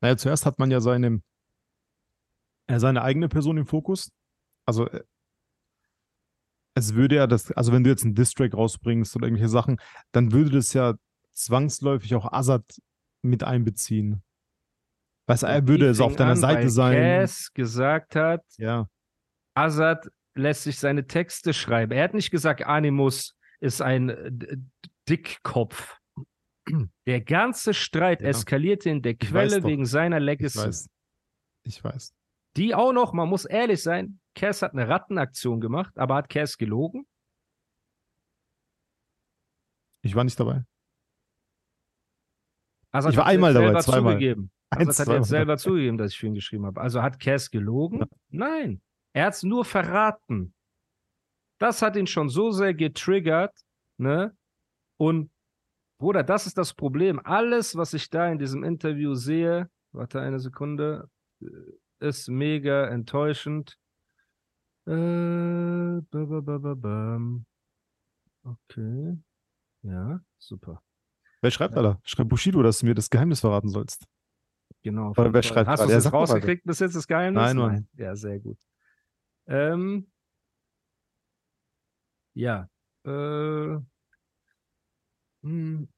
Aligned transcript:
Naja, 0.00 0.16
zuerst 0.16 0.46
hat 0.46 0.58
man 0.58 0.70
ja 0.70 0.80
seine, 0.80 1.22
äh, 2.66 2.78
seine 2.78 3.02
eigene 3.02 3.28
Person 3.28 3.58
im 3.58 3.66
Fokus. 3.66 4.10
Also 4.66 4.88
äh, 4.88 5.02
es 6.74 6.94
würde 6.94 7.16
ja 7.16 7.26
das, 7.26 7.50
also 7.52 7.72
wenn 7.72 7.84
du 7.84 7.90
jetzt 7.90 8.04
einen 8.04 8.14
Distrack 8.14 8.54
rausbringst 8.54 9.14
oder 9.16 9.26
irgendwelche 9.26 9.50
Sachen, 9.50 9.80
dann 10.12 10.32
würde 10.32 10.50
das 10.50 10.72
ja 10.72 10.94
zwangsläufig 11.32 12.14
auch 12.14 12.32
Azad 12.32 12.64
mit 13.22 13.44
einbeziehen. 13.44 14.22
Weißt 15.26 15.42
du, 15.42 15.46
er 15.46 15.68
würde 15.68 15.88
es 15.88 16.00
auf 16.00 16.16
deiner 16.16 16.32
an, 16.32 16.36
Seite 16.36 16.62
weil 16.62 16.70
sein. 16.70 17.20
Cass 17.20 17.52
gesagt 17.52 18.16
hat, 18.16 18.42
Ja, 18.56 18.88
Azad 19.54 20.10
lässt 20.34 20.62
sich 20.62 20.78
seine 20.78 21.06
Texte 21.06 21.52
schreiben. 21.52 21.92
Er 21.92 22.04
hat 22.04 22.14
nicht 22.14 22.30
gesagt, 22.30 22.64
Animus 22.64 23.36
ist 23.60 23.82
ein 23.82 24.08
äh, 24.08 24.56
Dickkopf. 25.08 25.99
Der 27.06 27.20
ganze 27.20 27.74
Streit 27.74 28.20
Ja. 28.22 28.28
eskalierte 28.28 28.90
in 28.90 29.02
der 29.02 29.12
Ich 29.12 29.18
Quelle 29.20 29.62
wegen 29.64 29.86
seiner 29.86 30.18
ich 30.18 30.24
Legacy. 30.24 30.58
weiß. 30.58 30.88
Ich 31.64 31.82
weiß. 31.84 32.14
Die 32.56 32.74
auch 32.74 32.92
noch, 32.92 33.12
man 33.12 33.28
muss 33.28 33.44
ehrlich 33.44 33.82
sein, 33.82 34.20
Cass 34.34 34.62
hat 34.62 34.72
eine 34.72 34.88
Rattenaktion 34.88 35.60
gemacht, 35.60 35.96
aber 35.98 36.16
hat 36.16 36.28
Cass 36.28 36.56
gelogen? 36.58 37.06
Ich 40.02 40.14
war 40.14 40.24
nicht 40.24 40.38
dabei. 40.40 40.64
Azad 42.92 43.12
Ich 43.12 43.18
war 43.18 43.26
einmal 43.26 43.52
dabei, 43.52 43.66
selber 43.66 43.80
zweimal. 43.80 44.12
zugegeben. 44.14 44.50
Eins, 44.70 44.88
Azad 44.88 44.98
hat 44.98 45.04
zweimal 45.06 45.18
jetzt 45.20 45.28
selber 45.28 45.56
zugegeben, 45.58 45.98
dass 45.98 46.12
ich 46.12 46.18
für 46.18 46.26
ihn 46.26 46.34
geschrieben 46.34 46.66
habe. 46.66 46.80
Also 46.80 47.02
hat 47.02 47.20
Cass 47.20 47.50
gelogen? 47.50 48.00
Ja. 48.00 48.06
Nein. 48.30 48.82
Er 49.12 49.26
hat 49.26 49.34
es 49.34 49.42
nur 49.42 49.64
verraten. 49.64 50.54
Das 51.58 51.82
hat 51.82 51.96
ihn 51.96 52.06
schon 52.06 52.28
so 52.28 52.50
sehr 52.50 52.72
getriggert, 52.74 53.54
ne? 53.98 54.36
Und 54.96 55.30
Bruder, 56.00 56.22
das 56.22 56.46
ist 56.46 56.56
das 56.56 56.72
Problem. 56.72 57.20
Alles, 57.24 57.76
was 57.76 57.92
ich 57.92 58.08
da 58.08 58.26
in 58.28 58.38
diesem 58.38 58.64
Interview 58.64 59.14
sehe, 59.14 59.68
warte 59.92 60.18
eine 60.18 60.40
Sekunde, 60.40 61.10
äh, 61.42 61.46
ist 62.00 62.28
mega 62.28 62.86
enttäuschend. 62.88 63.76
Äh, 64.86 66.00
ba, 66.10 66.24
ba, 66.40 66.74
ba. 66.74 67.20
Okay. 68.44 69.18
Ja, 69.82 70.20
super. 70.38 70.82
Wer 71.42 71.50
schreibt, 71.50 71.74
Ja. 71.74 71.82
Alter? 71.82 72.00
Schreibt 72.04 72.30
Bushido, 72.30 72.62
dass 72.62 72.78
du 72.78 72.86
mir 72.86 72.94
das 72.94 73.10
Geheimnis 73.10 73.40
verraten 73.40 73.68
sollst. 73.68 74.06
Genau. 74.82 75.10
Oder 75.10 75.34
wer 75.34 75.42
schreibt 75.42 75.68
Hast 75.68 75.84
du 75.84 75.92
es 75.92 76.10
rausgekriegt 76.10 76.64
bis 76.64 76.78
jetzt 76.78 76.96
das 76.96 77.06
Geheimnis? 77.06 77.42
Nein, 77.42 77.56
Mann. 77.58 77.88
Ja, 77.92 78.16
sehr 78.16 78.40
gut. 78.40 78.56
Ähm, 79.46 80.10
ja. 82.32 82.70
Äh, 83.04 83.78
hm. 85.42 85.88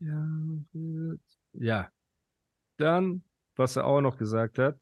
ja. 0.00 0.26
gut. 0.72 1.20
Ja. 1.52 1.90
Dann, 2.78 3.22
was 3.56 3.76
er 3.76 3.86
auch 3.86 4.00
noch 4.00 4.16
gesagt 4.16 4.58
hat, 4.58 4.78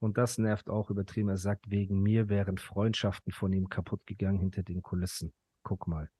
und 0.00 0.18
das 0.18 0.36
nervt 0.38 0.68
auch 0.68 0.90
übertrieben, 0.90 1.30
er 1.30 1.38
sagt, 1.38 1.70
wegen 1.70 2.02
mir 2.02 2.28
wären 2.28 2.58
Freundschaften 2.58 3.32
von 3.32 3.52
ihm 3.52 3.68
kaputt 3.68 4.04
gegangen 4.06 4.38
hinter 4.38 4.62
den 4.62 4.82
Kulissen. 4.82 5.32
Guck 5.62 5.86
mal. 5.86 6.10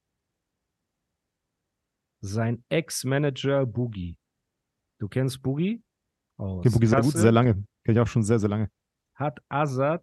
Sein 2.22 2.64
Ex-Manager 2.70 3.66
Boogie. 3.66 4.18
Du 4.98 5.08
kennst 5.08 5.42
Boogie? 5.42 5.82
Aus 6.38 6.60
Okay, 6.60 6.70
Boogie 6.70 6.86
sehr 6.86 7.02
gut, 7.02 7.12
sehr 7.12 7.32
lange. 7.32 7.54
Kenn 7.84 7.94
ich 7.94 8.00
auch 8.00 8.06
schon 8.06 8.22
sehr, 8.22 8.38
sehr 8.38 8.48
lange. 8.48 8.70
hat 9.14 9.38
Assad 9.50 10.02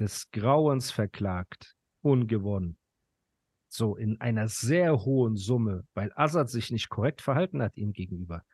des 0.00 0.28
Grauens 0.32 0.90
verklagt 0.90 1.76
und 2.02 2.26
gewonnen. 2.26 2.76
So 3.74 3.96
in 3.96 4.20
einer 4.20 4.46
sehr 4.46 5.04
hohen 5.04 5.36
Summe, 5.36 5.84
weil 5.94 6.12
Assad 6.14 6.48
sich 6.48 6.70
nicht 6.70 6.88
korrekt 6.90 7.20
verhalten 7.20 7.60
hat 7.60 7.76
ihm 7.76 7.92
gegenüber. 7.92 8.44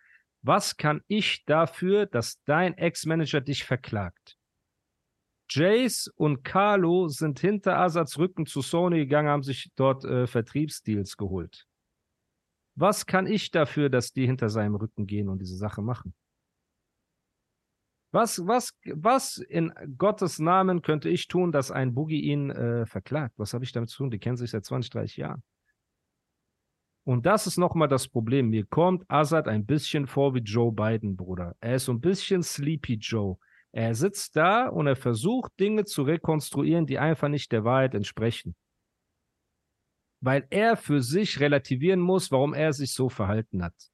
Was 0.41 0.79
kann 0.79 1.03
ich 1.09 1.45
dafür, 1.45 2.07
dass 2.07 2.43
dein 2.45 2.73
Ex-Manager 2.79 3.43
dich 3.43 3.65
verklagt? 3.65 4.39
Jace 5.51 6.11
und 6.15 6.43
Carlo 6.43 7.09
sind 7.09 7.39
hinter 7.39 7.79
Assads 7.79 8.19
Rücken 8.19 8.47
zu 8.47 8.63
Sony 8.63 9.01
gegangen, 9.01 9.29
haben 9.29 9.43
sich 9.43 9.71
dort 9.77 10.07
äh, 10.07 10.27
Vertriebsdeals 10.27 11.19
geholt. 11.19 11.67
Was 12.75 13.05
kann 13.05 13.27
ich 13.27 13.51
dafür, 13.51 13.91
dass 13.91 14.15
die 14.15 14.25
hinter 14.25 14.49
seinem 14.49 14.77
Rücken 14.77 15.07
gehen 15.07 15.29
und 15.29 15.41
diese 15.41 15.57
Sache 15.57 15.83
machen? 15.83 16.15
Was, 18.13 18.45
was, 18.45 18.77
was 18.87 19.39
in 19.39 19.73
Gottes 19.97 20.41
Namen 20.41 20.83
könnte 20.83 21.09
ich 21.09 21.29
tun, 21.29 21.53
dass 21.53 21.71
ein 21.71 21.95
Boogie 21.95 22.21
ihn 22.21 22.51
äh, 22.51 22.85
verklagt? 22.87 23.35
Was 23.39 23.55
habe 23.55 23.65
ich 23.65 23.73
damit 23.73 23.91
zu 23.91 23.99
tun? 23.99 24.11
Die 24.11 24.19
kennen 24.19 24.37
sich 24.37 24.51
seit 24.51 24.65
20, 24.65 24.91
30 24.91 25.17
Jahren. 25.19 25.43
Und 27.05 27.25
das 27.27 27.47
ist 27.47 27.57
nochmal 27.57 27.89
das 27.89 28.09
Problem. 28.09 28.51
Mir 28.51 28.67
kommt 28.67 29.05
Assad 29.09 29.49
ein 29.49 29.65
bisschen 29.65 30.07
vor 30.07 30.35
wie 30.35 30.41
Joe 30.41 30.73
Biden, 30.73 31.17
Bruder. 31.17 31.57
Er 31.61 31.77
ist 31.77 31.87
so 31.87 31.93
ein 31.93 32.01
bisschen 32.01 32.43
Sleepy 32.43 32.95
Joe. 32.95 33.37
Er 33.73 33.95
sitzt 33.95 34.37
da 34.37 34.69
und 34.69 34.87
er 34.87 34.97
versucht, 34.97 35.53
Dinge 35.61 35.85
zu 35.85 36.03
rekonstruieren, 36.03 36.87
die 36.87 36.99
einfach 36.99 37.29
nicht 37.29 37.53
der 37.53 37.65
Wahrheit 37.65 37.95
entsprechen. 37.95 38.57
Weil 40.21 40.47
er 40.51 40.77
für 40.77 41.01
sich 41.01 41.41
relativieren 41.41 42.01
muss, 42.01 42.31
warum 42.31 42.53
er 42.53 42.73
sich 42.73 42.93
so 42.93 43.09
verhalten 43.09 43.63
hat. 43.63 43.90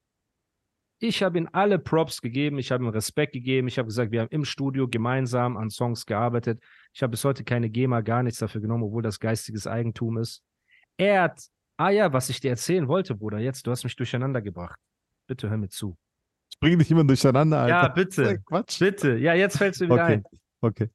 Ich 0.98 1.22
habe 1.22 1.36
ihm 1.36 1.48
alle 1.52 1.78
Props 1.78 2.22
gegeben, 2.22 2.58
ich 2.58 2.72
habe 2.72 2.82
ihm 2.84 2.88
Respekt 2.88 3.34
gegeben, 3.34 3.68
ich 3.68 3.78
habe 3.78 3.86
gesagt, 3.86 4.12
wir 4.12 4.22
haben 4.22 4.30
im 4.30 4.44
Studio 4.46 4.88
gemeinsam 4.88 5.56
an 5.58 5.68
Songs 5.68 6.06
gearbeitet. 6.06 6.62
Ich 6.94 7.02
habe 7.02 7.10
bis 7.10 7.24
heute 7.24 7.44
keine 7.44 7.68
GEMA, 7.68 8.00
gar 8.00 8.22
nichts 8.22 8.38
dafür 8.38 8.62
genommen, 8.62 8.84
obwohl 8.84 9.02
das 9.02 9.20
geistiges 9.20 9.66
Eigentum 9.66 10.16
ist. 10.16 10.42
Er 10.96 11.24
hat, 11.24 11.42
ah 11.76 11.90
ja, 11.90 12.12
was 12.14 12.30
ich 12.30 12.40
dir 12.40 12.50
erzählen 12.50 12.88
wollte, 12.88 13.14
Bruder, 13.14 13.38
jetzt, 13.38 13.66
du 13.66 13.70
hast 13.70 13.84
mich 13.84 13.94
durcheinander 13.94 14.40
gebracht. 14.40 14.78
Bitte 15.26 15.50
hör 15.50 15.58
mir 15.58 15.68
zu. 15.68 15.98
Ich 16.50 16.58
bringe 16.60 16.78
dich 16.78 16.90
immer 16.90 17.04
durcheinander, 17.04 17.58
Alter. 17.58 17.68
Ja, 17.68 17.88
bitte. 17.88 18.38
Quatsch. 18.46 18.78
Bitte, 18.78 19.18
ja, 19.18 19.34
jetzt 19.34 19.58
fällst 19.58 19.82
du 19.82 19.84
wieder 19.84 20.04
Okay. 20.04 20.12
ein. 20.14 20.24
Okay. 20.62 20.90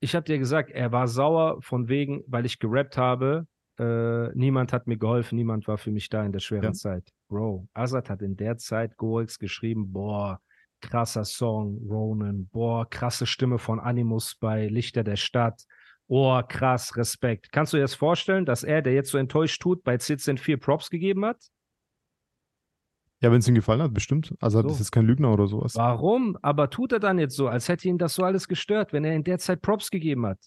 Ich 0.00 0.14
habe 0.14 0.24
dir 0.24 0.38
gesagt, 0.38 0.70
er 0.70 0.92
war 0.92 1.08
sauer 1.08 1.62
von 1.62 1.88
wegen, 1.88 2.24
weil 2.26 2.44
ich 2.44 2.58
gerappt 2.58 2.98
habe. 2.98 3.46
Äh, 3.78 4.28
niemand 4.34 4.72
hat 4.72 4.86
mir 4.86 4.98
geholfen, 4.98 5.36
niemand 5.36 5.66
war 5.66 5.78
für 5.78 5.90
mich 5.90 6.08
da 6.08 6.24
in 6.24 6.32
der 6.32 6.40
schweren 6.40 6.64
Ja. 6.64 6.72
Zeit. 6.72 7.08
Bro, 7.28 7.66
Azad 7.72 8.10
hat 8.10 8.20
in 8.22 8.36
der 8.36 8.58
Zeit 8.58 8.96
Gorix 8.96 9.38
geschrieben, 9.38 9.92
boah, 9.92 10.40
krasser 10.82 11.24
Song, 11.24 11.78
Ronan, 11.88 12.48
boah, 12.52 12.88
krasse 12.88 13.26
Stimme 13.26 13.58
von 13.58 13.80
Animus 13.80 14.34
bei 14.38 14.66
Lichter 14.68 15.04
der 15.04 15.16
Stadt. 15.16 15.64
Oh, 16.08 16.42
krass, 16.46 16.96
Respekt. 16.96 17.50
Kannst 17.52 17.72
du 17.72 17.78
dir 17.78 17.82
das 17.82 17.94
vorstellen, 17.94 18.44
dass 18.44 18.64
er, 18.64 18.82
der 18.82 18.92
jetzt 18.92 19.10
so 19.10 19.16
enttäuscht 19.18 19.62
tut, 19.62 19.82
bei 19.84 19.96
CZN 19.96 20.36
4 20.36 20.58
Props 20.58 20.90
gegeben 20.90 21.24
hat? 21.24 21.38
Ja, 23.22 23.30
wenn 23.30 23.38
es 23.38 23.48
ihm 23.48 23.54
gefallen 23.54 23.80
hat, 23.80 23.94
bestimmt. 23.94 24.34
Also 24.40 24.60
So. 24.60 24.68
das 24.68 24.80
ist 24.80 24.90
kein 24.90 25.06
Lügner 25.06 25.32
oder 25.32 25.46
sowas. 25.46 25.76
Warum? 25.76 26.36
Aber 26.42 26.68
tut 26.70 26.92
er 26.92 26.98
dann 26.98 27.18
jetzt 27.18 27.36
so, 27.36 27.46
als 27.48 27.68
hätte 27.68 27.88
ihn 27.88 27.96
das 27.96 28.14
so 28.16 28.24
alles 28.24 28.48
gestört, 28.48 28.92
wenn 28.92 29.04
er 29.04 29.14
in 29.14 29.22
der 29.24 29.38
Zeit 29.38 29.62
Props 29.62 29.90
gegeben 29.90 30.26
hat? 30.26 30.38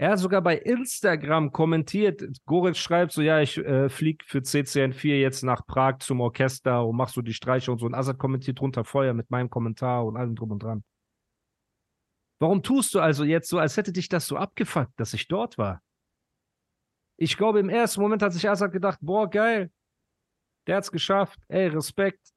Er 0.00 0.12
hat 0.12 0.18
sogar 0.18 0.40
bei 0.40 0.56
Instagram 0.56 1.52
kommentiert, 1.52 2.22
Gorex 2.46 2.78
schreibt 2.78 3.12
so, 3.12 3.20
ja, 3.20 3.40
ich 3.40 3.58
äh, 3.58 3.90
flieg 3.90 4.24
für 4.24 4.38
CCN4 4.38 5.20
jetzt 5.20 5.42
nach 5.42 5.66
Prag 5.66 5.98
zum 5.98 6.22
Orchester 6.22 6.86
und 6.86 6.96
mach 6.96 7.10
so 7.10 7.20
die 7.20 7.34
Streiche 7.34 7.70
und 7.70 7.80
so. 7.80 7.84
Und 7.84 7.92
Azad 7.92 8.16
kommentiert 8.16 8.58
drunter 8.58 8.84
Feuer 8.84 9.12
mit 9.12 9.30
meinem 9.30 9.50
Kommentar 9.50 10.06
und 10.06 10.16
allem 10.16 10.34
drum 10.34 10.52
und 10.52 10.62
dran. 10.62 10.84
Warum 12.38 12.62
tust 12.62 12.94
du 12.94 13.00
also 13.00 13.24
jetzt 13.24 13.50
so, 13.50 13.58
als 13.58 13.76
hätte 13.76 13.92
dich 13.92 14.08
das 14.08 14.26
so 14.26 14.38
abgefuckt, 14.38 14.98
dass 14.98 15.12
ich 15.12 15.28
dort 15.28 15.58
war? 15.58 15.82
Ich 17.18 17.36
glaube, 17.36 17.60
im 17.60 17.68
ersten 17.68 18.00
Moment 18.00 18.22
hat 18.22 18.32
sich 18.32 18.48
Azad 18.48 18.72
gedacht, 18.72 19.00
boah, 19.02 19.28
geil, 19.28 19.70
der 20.66 20.76
hat's 20.76 20.90
geschafft, 20.90 21.38
ey, 21.48 21.66
Respekt. 21.66 22.29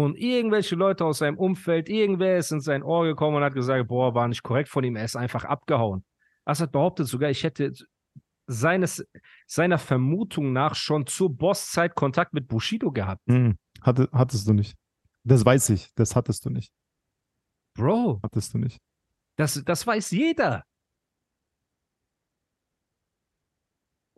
Und 0.00 0.16
irgendwelche 0.16 0.76
Leute 0.76 1.04
aus 1.04 1.18
seinem 1.18 1.38
Umfeld, 1.38 1.88
irgendwer 1.88 2.38
ist 2.38 2.52
in 2.52 2.60
sein 2.60 2.82
Ohr 2.82 3.04
gekommen 3.04 3.36
und 3.36 3.44
hat 3.44 3.54
gesagt, 3.54 3.88
boah, 3.88 4.14
war 4.14 4.28
nicht 4.28 4.42
korrekt 4.42 4.68
von 4.68 4.84
ihm, 4.84 4.96
er 4.96 5.04
ist 5.04 5.16
einfach 5.16 5.44
abgehauen. 5.44 6.04
Assad 6.44 6.72
behauptet 6.72 7.06
sogar, 7.06 7.30
ich 7.30 7.44
hätte 7.44 7.72
seines, 8.46 9.06
seiner 9.46 9.78
Vermutung 9.78 10.52
nach 10.52 10.74
schon 10.74 11.06
zur 11.06 11.34
Bosszeit 11.36 11.94
Kontakt 11.94 12.32
mit 12.32 12.48
Bushido 12.48 12.90
gehabt. 12.90 13.20
Hm. 13.28 13.56
Hatte, 13.82 14.08
hattest 14.12 14.48
du 14.48 14.52
nicht. 14.52 14.74
Das 15.24 15.44
weiß 15.44 15.70
ich. 15.70 15.90
Das 15.94 16.16
hattest 16.16 16.44
du 16.44 16.50
nicht. 16.50 16.72
Bro, 17.74 18.20
Hattest 18.22 18.54
du 18.54 18.58
nicht. 18.58 18.78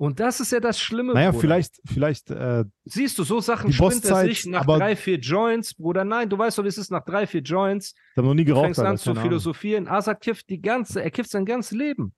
Und 0.03 0.19
das 0.19 0.41
ist 0.41 0.51
ja 0.51 0.59
das 0.59 0.81
Schlimme, 0.81 1.15
Naja, 1.15 1.31
Bruder. 1.31 1.41
vielleicht, 1.43 1.81
vielleicht, 1.87 2.29
äh, 2.33 2.65
Siehst 2.85 3.17
du, 3.21 3.23
so 3.23 3.39
Sachen 3.39 3.73
spinnt 3.73 4.05
er 4.05 4.23
sich 4.23 4.47
nach 4.47 4.63
aber- 4.63 4.79
drei, 4.79 4.97
vier 4.97 5.21
Joints, 5.21 5.75
Bruder. 5.75 6.05
Nein, 6.05 6.29
du 6.29 6.37
weißt 6.37 6.59
doch, 6.59 6.65
wie 6.65 6.69
es 6.69 6.77
ist 6.77 6.91
nach 6.91 7.05
drei, 7.05 7.25
vier 7.25 7.43
Joints. 7.43 7.95
ich 8.11 8.17
habe 8.17 8.27
noch 8.27 8.35
nie 8.35 8.43
Du 8.45 8.49
geraucht. 8.53 8.65
fängst 8.65 8.81
an 8.81 8.99
zu 8.99 9.15
philosophieren. 9.15 9.87
Azad 9.87 10.21
kifft 10.21 10.49
die 10.51 10.61
ganze, 10.61 11.01
er 11.05 11.11
kifft 11.13 11.31
sein 11.31 11.45
ganzes 11.45 11.71
Leben. 11.71 12.15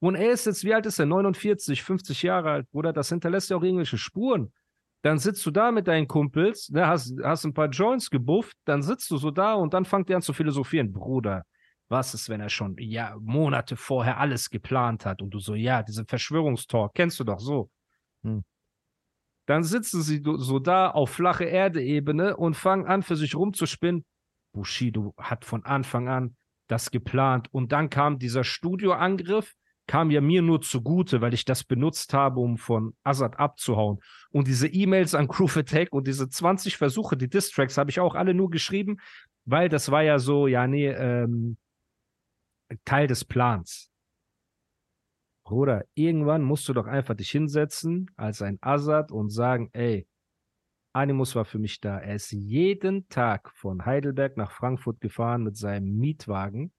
Und 0.00 0.14
er 0.14 0.30
ist 0.32 0.46
jetzt, 0.46 0.64
wie 0.64 0.72
alt 0.72 0.86
ist 0.86 0.98
er? 1.00 1.04
49, 1.04 1.82
50 1.82 2.22
Jahre 2.22 2.50
alt, 2.50 2.70
Bruder. 2.70 2.94
Das 2.94 3.10
hinterlässt 3.10 3.50
ja 3.50 3.58
auch 3.58 3.62
irgendwelche 3.62 3.98
Spuren. 3.98 4.50
Dann 5.02 5.18
sitzt 5.18 5.44
du 5.44 5.50
da 5.50 5.70
mit 5.70 5.86
deinen 5.86 6.08
Kumpels, 6.08 6.70
ne, 6.70 6.86
hast, 6.86 7.12
hast 7.22 7.44
ein 7.44 7.52
paar 7.52 7.68
Joints 7.68 8.08
gebufft, 8.08 8.56
dann 8.64 8.82
sitzt 8.82 9.10
du 9.10 9.18
so 9.18 9.30
da 9.30 9.52
und 9.52 9.74
dann 9.74 9.84
fangt 9.84 10.08
ihr 10.08 10.16
an 10.16 10.22
zu 10.22 10.32
philosophieren. 10.32 10.94
Bruder, 10.94 11.42
was 11.88 12.14
ist, 12.14 12.28
wenn 12.28 12.40
er 12.40 12.48
schon 12.48 12.76
ja, 12.78 13.16
Monate 13.20 13.76
vorher 13.76 14.18
alles 14.18 14.50
geplant 14.50 15.06
hat? 15.06 15.22
Und 15.22 15.30
du 15.30 15.38
so, 15.38 15.54
ja, 15.54 15.82
diese 15.82 16.04
Verschwörungstalk, 16.04 16.94
kennst 16.94 17.18
du 17.20 17.24
doch 17.24 17.40
so. 17.40 17.70
Hm. 18.22 18.44
Dann 19.46 19.64
sitzen 19.64 20.02
sie 20.02 20.22
so 20.22 20.58
da 20.58 20.90
auf 20.90 21.10
flache 21.10 21.44
Erde-Ebene 21.44 22.36
und 22.36 22.54
fangen 22.54 22.86
an, 22.86 23.02
für 23.02 23.16
sich 23.16 23.34
rumzuspinnen. 23.34 24.04
Bushido 24.52 25.14
hat 25.16 25.44
von 25.44 25.64
Anfang 25.64 26.08
an 26.08 26.36
das 26.66 26.90
geplant. 26.90 27.48
Und 27.52 27.72
dann 27.72 27.88
kam 27.88 28.18
dieser 28.18 28.44
Studioangriff, 28.44 29.54
kam 29.86 30.10
ja 30.10 30.20
mir 30.20 30.42
nur 30.42 30.60
zugute, 30.60 31.22
weil 31.22 31.32
ich 31.32 31.46
das 31.46 31.64
benutzt 31.64 32.12
habe, 32.12 32.40
um 32.40 32.58
von 32.58 32.94
Azad 33.04 33.38
abzuhauen. 33.38 34.00
Und 34.30 34.46
diese 34.46 34.68
E-Mails 34.68 35.14
an 35.14 35.28
Groove 35.28 35.56
Attack 35.56 35.92
und 35.92 36.06
diese 36.06 36.28
20 36.28 36.76
Versuche, 36.76 37.16
die 37.16 37.28
Distracks, 37.28 37.78
habe 37.78 37.90
ich 37.90 38.00
auch 38.00 38.14
alle 38.14 38.34
nur 38.34 38.50
geschrieben, 38.50 38.98
weil 39.46 39.70
das 39.70 39.90
war 39.90 40.02
ja 40.02 40.18
so, 40.18 40.46
ja, 40.46 40.66
nee, 40.66 40.88
ähm, 40.88 41.56
Teil 42.84 43.06
des 43.06 43.24
Plans. 43.24 43.90
Bruder, 45.44 45.86
irgendwann 45.94 46.42
musst 46.42 46.68
du 46.68 46.74
doch 46.74 46.86
einfach 46.86 47.14
dich 47.14 47.30
hinsetzen 47.30 48.10
als 48.16 48.42
ein 48.42 48.58
Azad 48.60 49.10
und 49.10 49.30
sagen, 49.30 49.70
ey, 49.72 50.06
Animus 50.92 51.34
war 51.36 51.44
für 51.44 51.58
mich 51.58 51.80
da. 51.80 51.98
Er 51.98 52.16
ist 52.16 52.32
jeden 52.32 53.08
Tag 53.08 53.50
von 53.54 53.86
Heidelberg 53.86 54.36
nach 54.36 54.50
Frankfurt 54.50 55.00
gefahren 55.00 55.42
mit 55.44 55.56
seinem 55.56 55.96
Mietwagen, 55.96 56.72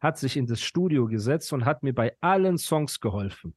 hat 0.00 0.18
sich 0.18 0.36
in 0.36 0.46
das 0.46 0.60
Studio 0.60 1.06
gesetzt 1.06 1.52
und 1.52 1.64
hat 1.64 1.82
mir 1.82 1.94
bei 1.94 2.16
allen 2.20 2.58
Songs 2.58 3.00
geholfen. 3.00 3.56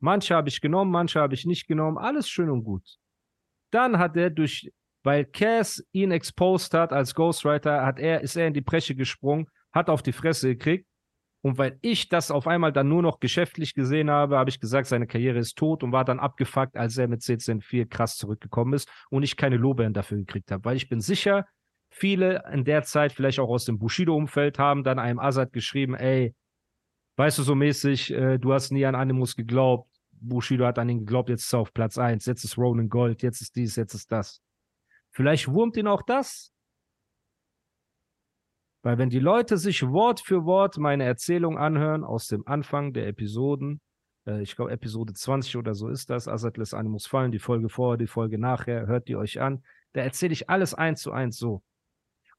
Manche 0.00 0.34
habe 0.34 0.48
ich 0.48 0.60
genommen, 0.60 0.90
manche 0.90 1.20
habe 1.20 1.34
ich 1.34 1.46
nicht 1.46 1.66
genommen, 1.66 1.98
alles 1.98 2.28
schön 2.28 2.50
und 2.50 2.64
gut. 2.64 2.98
Dann 3.70 3.98
hat 3.98 4.16
er 4.16 4.30
durch, 4.30 4.72
weil 5.02 5.24
Cass 5.24 5.84
ihn 5.92 6.10
exposed 6.10 6.74
hat 6.74 6.92
als 6.92 7.14
Ghostwriter, 7.14 7.84
hat 7.84 7.98
er, 7.98 8.20
ist 8.20 8.36
er 8.36 8.46
in 8.46 8.54
die 8.54 8.60
Bresche 8.60 8.94
gesprungen, 8.94 9.48
hat 9.76 9.90
auf 9.90 10.02
die 10.02 10.12
Fresse 10.12 10.48
gekriegt. 10.48 10.86
Und 11.42 11.58
weil 11.58 11.78
ich 11.80 12.08
das 12.08 12.32
auf 12.32 12.48
einmal 12.48 12.72
dann 12.72 12.88
nur 12.88 13.02
noch 13.02 13.20
geschäftlich 13.20 13.74
gesehen 13.74 14.10
habe, 14.10 14.36
habe 14.36 14.50
ich 14.50 14.58
gesagt, 14.58 14.88
seine 14.88 15.06
Karriere 15.06 15.38
ist 15.38 15.56
tot 15.56 15.84
und 15.84 15.92
war 15.92 16.04
dann 16.04 16.18
abgefuckt, 16.18 16.76
als 16.76 16.98
er 16.98 17.06
mit 17.06 17.20
CCN4 17.20 17.88
krass 17.88 18.16
zurückgekommen 18.16 18.72
ist 18.72 18.90
und 19.10 19.22
ich 19.22 19.36
keine 19.36 19.56
Lorbeeren 19.56 19.92
dafür 19.92 20.18
gekriegt 20.18 20.50
habe. 20.50 20.64
Weil 20.64 20.76
ich 20.76 20.88
bin 20.88 21.00
sicher, 21.00 21.46
viele 21.88 22.42
in 22.52 22.64
der 22.64 22.82
Zeit, 22.82 23.12
vielleicht 23.12 23.38
auch 23.38 23.48
aus 23.48 23.64
dem 23.64 23.78
Bushido-Umfeld, 23.78 24.58
haben 24.58 24.82
dann 24.82 24.98
einem 24.98 25.20
Azad 25.20 25.52
geschrieben, 25.52 25.94
ey, 25.94 26.34
weißt 27.16 27.38
du 27.38 27.42
so 27.44 27.54
mäßig, 27.54 28.12
äh, 28.12 28.38
du 28.38 28.52
hast 28.52 28.72
nie 28.72 28.84
an 28.84 28.96
Animus 28.96 29.36
geglaubt, 29.36 29.88
Bushido 30.10 30.66
hat 30.66 30.80
an 30.80 30.88
ihn 30.88 31.00
geglaubt, 31.00 31.28
jetzt 31.28 31.44
ist 31.44 31.52
er 31.52 31.60
auf 31.60 31.72
Platz 31.72 31.96
1, 31.96 32.26
jetzt 32.26 32.42
ist 32.42 32.58
Ronan 32.58 32.88
Gold, 32.88 33.22
jetzt 33.22 33.40
ist 33.40 33.54
dies, 33.54 33.76
jetzt 33.76 33.94
ist 33.94 34.10
das. 34.10 34.42
Vielleicht 35.12 35.48
wurmt 35.48 35.76
ihn 35.76 35.86
auch 35.86 36.02
das. 36.02 36.52
Weil 38.86 38.98
wenn 38.98 39.10
die 39.10 39.18
Leute 39.18 39.58
sich 39.58 39.84
Wort 39.88 40.20
für 40.20 40.44
Wort 40.44 40.78
meine 40.78 41.02
Erzählung 41.02 41.58
anhören 41.58 42.04
aus 42.04 42.28
dem 42.28 42.46
Anfang 42.46 42.92
der 42.92 43.08
Episoden, 43.08 43.80
äh, 44.28 44.40
ich 44.42 44.54
glaube 44.54 44.70
Episode 44.70 45.12
20 45.12 45.56
oder 45.56 45.74
so 45.74 45.88
ist 45.88 46.08
das, 46.08 46.28
lässt 46.56 46.72
Animus 46.72 47.04
fallen, 47.08 47.32
die 47.32 47.40
Folge 47.40 47.68
vorher, 47.68 47.96
die 47.98 48.06
Folge 48.06 48.38
nachher, 48.38 48.86
hört 48.86 49.08
die 49.08 49.16
euch 49.16 49.40
an, 49.40 49.64
da 49.94 50.02
erzähle 50.02 50.34
ich 50.34 50.48
alles 50.50 50.72
eins 50.72 51.02
zu 51.02 51.10
eins 51.10 51.36
so. 51.36 51.64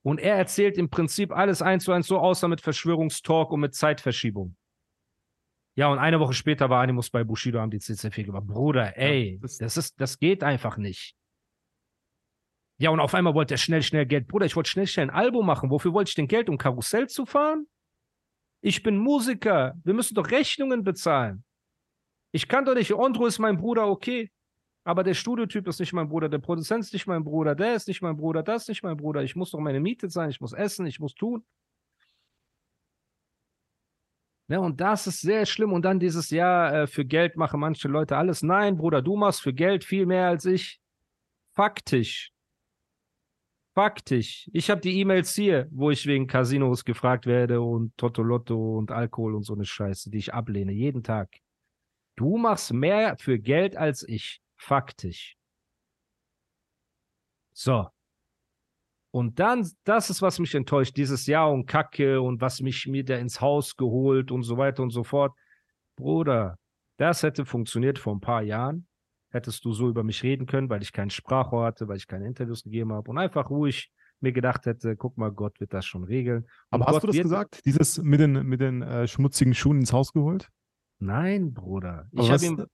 Und 0.03 0.21
er 0.21 0.37
erzählt 0.37 0.77
im 0.77 0.89
Prinzip 0.89 1.33
alles 1.35 1.61
eins 1.61 1.83
zu 1.83 1.91
eins 1.91 2.07
so, 2.07 2.17
außer 2.17 2.47
mit 2.47 2.61
Verschwörungstalk 2.61 3.51
und 3.51 3.59
mit 3.59 3.75
Zeitverschiebung. 3.75 4.55
Ja, 5.75 5.91
und 5.91 5.99
eine 5.99 6.21
Woche 6.21 6.31
später 6.31 6.69
war 6.69 6.81
Animus 6.81 7.09
bei 7.09 7.25
Bushido, 7.25 7.59
haben 7.59 7.71
die 7.71 7.81
CC4 7.81 8.23
gemacht. 8.23 8.47
Bruder, 8.47 8.97
ey, 8.97 9.37
das- 9.41 9.57
das, 9.57 9.75
ist, 9.75 9.99
das 9.99 10.17
geht 10.17 10.45
einfach 10.45 10.77
nicht. 10.77 11.16
Ja, 12.77 12.91
und 12.91 12.99
auf 12.99 13.15
einmal 13.15 13.33
wollte 13.33 13.55
er 13.55 13.57
schnell, 13.57 13.81
schnell 13.81 14.05
Geld. 14.05 14.27
Bruder, 14.27 14.45
ich 14.45 14.55
wollte 14.55 14.69
schnell, 14.69 14.87
schnell 14.87 15.07
ein 15.07 15.15
Album 15.15 15.45
machen. 15.45 15.69
Wofür 15.71 15.93
wollte 15.93 16.09
ich 16.09 16.15
denn 16.15 16.27
Geld, 16.27 16.47
um 16.47 16.57
Karussell 16.57 17.07
zu 17.07 17.25
fahren? 17.25 17.67
Ich 18.61 18.83
bin 18.83 18.97
Musiker. 18.97 19.73
Wir 19.83 19.93
müssen 19.93 20.15
doch 20.15 20.29
Rechnungen 20.29 20.83
bezahlen. 20.83 21.43
Ich 22.31 22.47
kann 22.47 22.65
doch 22.65 22.75
nicht, 22.75 22.93
Andro 22.93 23.25
ist 23.25 23.39
mein 23.39 23.57
Bruder, 23.57 23.87
okay. 23.87 24.31
Aber 24.83 25.03
der 25.03 25.15
Studiotyp 25.15 25.67
ist 25.67 25.79
nicht 25.79 25.93
mein 25.93 26.07
Bruder, 26.07 26.29
der 26.29 26.37
Produzent 26.37 26.83
ist 26.83 26.93
nicht 26.93 27.07
mein 27.07 27.23
Bruder, 27.23 27.55
der 27.55 27.75
ist 27.75 27.87
nicht 27.87 28.01
mein 28.01 28.15
Bruder, 28.15 28.43
das 28.43 28.63
ist 28.63 28.69
nicht 28.69 28.83
mein 28.83 28.95
Bruder. 28.95 29.23
Ich 29.23 29.35
muss 29.35 29.51
doch 29.51 29.59
meine 29.59 29.79
Miete 29.79 30.07
zahlen, 30.07 30.29
ich 30.29 30.39
muss 30.39 30.53
essen, 30.53 30.85
ich 30.85 30.99
muss 30.99 31.13
tun. 31.15 31.45
Ne, 34.49 34.61
und 34.61 34.79
das 34.79 35.07
ist 35.07 35.21
sehr 35.21 35.45
schlimm. 35.45 35.73
Und 35.73 35.83
dann 35.83 35.99
dieses 35.99 36.29
Jahr 36.29 36.73
äh, 36.73 36.87
für 36.87 37.03
Geld 37.03 37.35
machen 37.35 37.59
manche 37.59 37.89
Leute 37.89 38.15
alles. 38.15 38.43
Nein, 38.43 38.77
Bruder, 38.77 39.01
du 39.01 39.17
machst 39.17 39.41
für 39.41 39.53
Geld 39.53 39.83
viel 39.83 40.05
mehr 40.05 40.27
als 40.27 40.45
ich. 40.45 40.79
Faktisch. 41.53 42.31
Faktisch. 43.77 44.49
Ich 44.53 44.71
habe 44.71 44.81
die 44.81 44.99
E-Mails 44.99 45.35
hier, 45.35 45.67
wo 45.69 45.91
ich 45.91 46.07
wegen 46.07 46.25
Casinos 46.25 46.83
gefragt 46.83 47.27
werde 47.27 47.61
und 47.61 47.95
Totolotto 47.95 48.75
und 48.75 48.89
Alkohol 48.89 49.35
und 49.35 49.43
so 49.43 49.53
eine 49.53 49.65
Scheiße, 49.65 50.09
die 50.09 50.17
ich 50.17 50.33
ablehne, 50.33 50.71
jeden 50.71 51.03
Tag. 51.03 51.29
Du 52.15 52.37
machst 52.37 52.73
mehr 52.73 53.17
für 53.19 53.37
Geld 53.37 53.77
als 53.77 54.01
ich. 54.01 54.41
Faktisch. 54.55 55.37
So. 57.53 57.87
Und 59.11 59.37
dann, 59.37 59.69
das 59.83 60.09
ist, 60.09 60.23
was 60.23 60.39
mich 60.39 60.55
enttäuscht, 60.55 60.97
dieses 60.97 61.27
Jahr 61.27 61.51
und 61.51 61.67
Kacke 61.67 62.19
und 62.19 62.41
was 62.41 62.61
mich 62.61 62.87
mir 62.87 63.05
da 63.05 63.17
ins 63.17 63.41
Haus 63.41 63.77
geholt 63.77 64.31
und 64.31 64.41
so 64.41 64.57
weiter 64.57 64.81
und 64.81 64.89
so 64.89 65.03
fort. 65.03 65.37
Bruder, 65.95 66.57
das 66.97 67.21
hätte 67.21 67.45
funktioniert 67.45 67.99
vor 67.99 68.15
ein 68.15 68.21
paar 68.21 68.41
Jahren. 68.41 68.87
Hättest 69.37 69.63
du 69.65 69.71
so 69.71 69.87
über 69.87 70.03
mich 70.03 70.23
reden 70.23 70.47
können, 70.47 70.67
weil 70.69 70.81
ich 70.81 70.91
keinen 70.91 71.11
Sprachrohr 71.11 71.63
hatte, 71.65 71.87
weil 71.87 71.97
ich 71.97 72.07
keine 72.07 72.25
Interviews 72.25 72.63
gegeben 72.63 72.91
habe 72.91 73.09
und 73.11 73.17
einfach 73.19 73.51
ruhig 73.51 73.91
mir 74.19 74.31
gedacht 74.31 74.65
hätte, 74.65 74.95
guck 74.95 75.15
mal, 75.15 75.31
Gott 75.31 75.59
wird 75.59 75.73
das 75.73 75.85
schon 75.85 76.03
regeln. 76.03 76.47
Und 76.71 76.81
Aber 76.81 76.85
hast 76.87 76.93
Gott 76.93 77.03
du 77.03 77.07
das 77.09 77.17
gesagt? 77.17 77.65
Dieses 77.65 77.99
mit 77.99 78.19
den, 78.19 78.33
mit 78.47 78.59
den 78.61 78.81
äh, 78.81 79.07
schmutzigen 79.07 79.53
Schuhen 79.53 79.77
ins 79.79 79.93
Haus 79.93 80.11
geholt? 80.11 80.49
Nein, 80.97 81.53
Bruder. 81.53 82.07
Ich 82.11 82.17
Aber 82.19 82.27
habe 82.29 82.33
was- 82.33 82.43
ihm. 82.43 82.65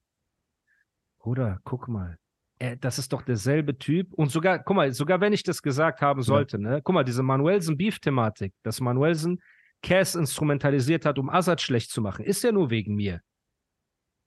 Bruder, 1.19 1.59
guck 1.65 1.89
mal. 1.89 2.17
Er, 2.59 2.77
das 2.77 2.97
ist 2.97 3.11
doch 3.11 3.23
derselbe 3.23 3.77
Typ. 3.77 4.13
Und 4.13 4.31
sogar, 4.31 4.59
guck 4.59 4.75
mal, 4.77 4.93
sogar 4.93 5.19
wenn 5.19 5.33
ich 5.33 5.43
das 5.43 5.61
gesagt 5.61 6.01
haben 6.01 6.21
sollte, 6.21 6.57
ne? 6.59 6.81
Guck 6.81 6.93
mal, 6.95 7.03
diese 7.03 7.23
Manuelsen-Beef-Thematik, 7.23 8.53
dass 8.63 8.79
Manuelsen 8.79 9.41
Cass 9.81 10.15
instrumentalisiert 10.15 11.05
hat, 11.05 11.19
um 11.19 11.29
Assad 11.29 11.59
schlecht 11.59 11.91
zu 11.91 12.01
machen, 12.01 12.23
ist 12.23 12.41
ja 12.43 12.53
nur 12.53 12.69
wegen 12.69 12.95
mir. 12.95 13.19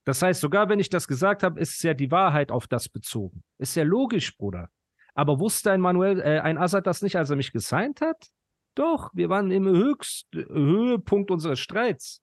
Das 0.07 0.23
heißt, 0.23 0.41
sogar 0.41 0.69
wenn 0.69 0.79
ich 0.79 0.89
das 0.89 1.09
gesagt 1.09 1.43
habe, 1.43 1.59
ist 1.59 1.83
ja 1.83 1.93
die 1.93 2.13
Wahrheit 2.13 2.53
auf 2.53 2.69
das 2.69 2.89
bezogen. 2.89 3.43
Ist 3.59 3.75
ja 3.75 3.83
logisch, 3.83 4.37
Bruder. 4.37 4.71
Aber 5.15 5.41
wusste 5.41 5.73
ein 5.73 5.81
Manuel, 5.81 6.21
äh, 6.21 6.39
ein 6.41 6.59
Assad 6.59 6.87
das 6.87 7.03
nicht, 7.03 7.17
als 7.17 7.31
er 7.31 7.37
mich 7.37 7.53
gesigned 7.53 8.01
hat? 8.01 8.29
Doch, 8.77 9.11
wir 9.15 9.29
waren 9.31 9.51
im 9.51 9.67
höchst 9.67 10.29
Höhepunkt 10.33 11.33
unseres 11.33 11.59
Streits. 11.59 12.23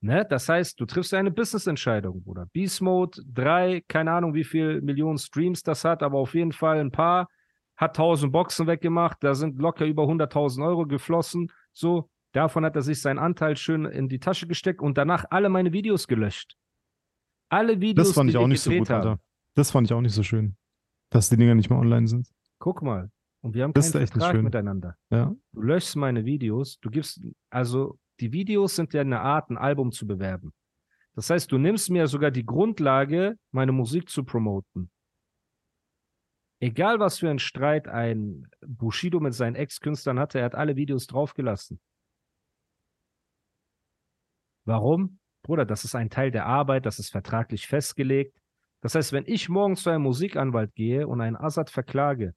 Ne? 0.00 0.24
Das 0.24 0.48
heißt, 0.48 0.80
du 0.80 0.86
triffst 0.86 1.12
eine 1.12 1.30
Business-Entscheidung, 1.30 2.22
Bruder. 2.22 2.46
Beast 2.46 2.80
Mode 2.80 3.20
3, 3.26 3.82
keine 3.88 4.12
Ahnung, 4.12 4.32
wie 4.32 4.44
viel 4.44 4.80
Millionen 4.80 5.18
Streams 5.18 5.62
das 5.62 5.84
hat, 5.84 6.02
aber 6.02 6.18
auf 6.18 6.34
jeden 6.34 6.52
Fall 6.52 6.78
ein 6.78 6.92
paar. 6.92 7.28
Hat 7.76 7.98
1000 7.98 8.32
Boxen 8.32 8.66
weggemacht, 8.66 9.18
da 9.20 9.34
sind 9.34 9.58
locker 9.58 9.84
über 9.84 10.04
100.000 10.04 10.64
Euro 10.64 10.86
geflossen. 10.86 11.50
So, 11.72 12.08
davon 12.34 12.64
hat 12.64 12.76
er 12.76 12.82
sich 12.82 13.00
seinen 13.00 13.18
Anteil 13.18 13.56
schön 13.56 13.84
in 13.86 14.08
die 14.08 14.18
Tasche 14.18 14.46
gesteckt 14.46 14.80
und 14.82 14.98
danach 14.98 15.24
alle 15.30 15.48
meine 15.48 15.72
Videos 15.72 16.06
gelöscht. 16.06 16.56
Alle 17.48 17.80
Videos, 17.80 18.08
Das 18.08 18.14
fand 18.14 18.28
die 18.28 18.32
ich 18.32 18.36
auch 18.36 18.46
nicht 18.46 18.60
so 18.60 18.70
gut, 18.70 18.90
haben. 18.90 19.08
Alter. 19.08 19.20
Das 19.54 19.70
fand 19.70 19.86
ich 19.86 19.92
auch 19.92 20.00
nicht 20.00 20.14
so 20.14 20.22
schön. 20.22 20.56
Dass 21.10 21.28
die 21.28 21.36
Dinger 21.36 21.54
nicht 21.54 21.70
mehr 21.70 21.78
online 21.78 22.08
sind. 22.08 22.28
Guck 22.58 22.82
mal. 22.82 23.10
Und 23.40 23.54
wir 23.54 23.62
haben 23.64 23.72
Das 23.72 23.92
keinen 23.92 24.02
ist 24.02 24.08
echt 24.08 24.14
nicht 24.16 24.22
Vertrag 24.22 24.36
schön. 24.36 24.44
miteinander. 24.44 24.96
Ja. 25.10 25.34
Du 25.52 25.60
löschst 25.62 25.96
meine 25.96 26.24
Videos, 26.24 26.78
du 26.80 26.90
gibst, 26.90 27.20
also 27.50 27.98
die 28.20 28.32
Videos 28.32 28.74
sind 28.76 28.94
ja 28.94 29.02
eine 29.02 29.20
Art, 29.20 29.50
ein 29.50 29.58
Album 29.58 29.92
zu 29.92 30.06
bewerben. 30.06 30.52
Das 31.14 31.30
heißt, 31.30 31.52
du 31.52 31.58
nimmst 31.58 31.90
mir 31.90 32.08
sogar 32.08 32.30
die 32.30 32.46
Grundlage, 32.46 33.38
meine 33.52 33.72
Musik 33.72 34.08
zu 34.08 34.24
promoten. 34.24 34.90
Egal, 36.60 36.98
was 36.98 37.18
für 37.18 37.28
ein 37.28 37.38
Streit 37.38 37.88
ein 37.88 38.48
Bushido 38.66 39.20
mit 39.20 39.34
seinen 39.34 39.54
Ex-Künstlern 39.54 40.18
hatte, 40.18 40.38
er 40.38 40.46
hat 40.46 40.54
alle 40.54 40.76
Videos 40.76 41.06
draufgelassen. 41.06 41.78
Warum? 44.64 45.18
Bruder, 45.42 45.66
das 45.66 45.84
ist 45.84 45.94
ein 45.94 46.10
Teil 46.10 46.30
der 46.30 46.46
Arbeit, 46.46 46.86
das 46.86 46.98
ist 46.98 47.10
vertraglich 47.10 47.66
festgelegt. 47.66 48.40
Das 48.80 48.94
heißt, 48.94 49.12
wenn 49.12 49.24
ich 49.26 49.48
morgen 49.48 49.76
zu 49.76 49.90
einem 49.90 50.02
Musikanwalt 50.02 50.74
gehe 50.74 51.06
und 51.06 51.20
einen 51.20 51.36
Assad 51.36 51.70
verklage, 51.70 52.34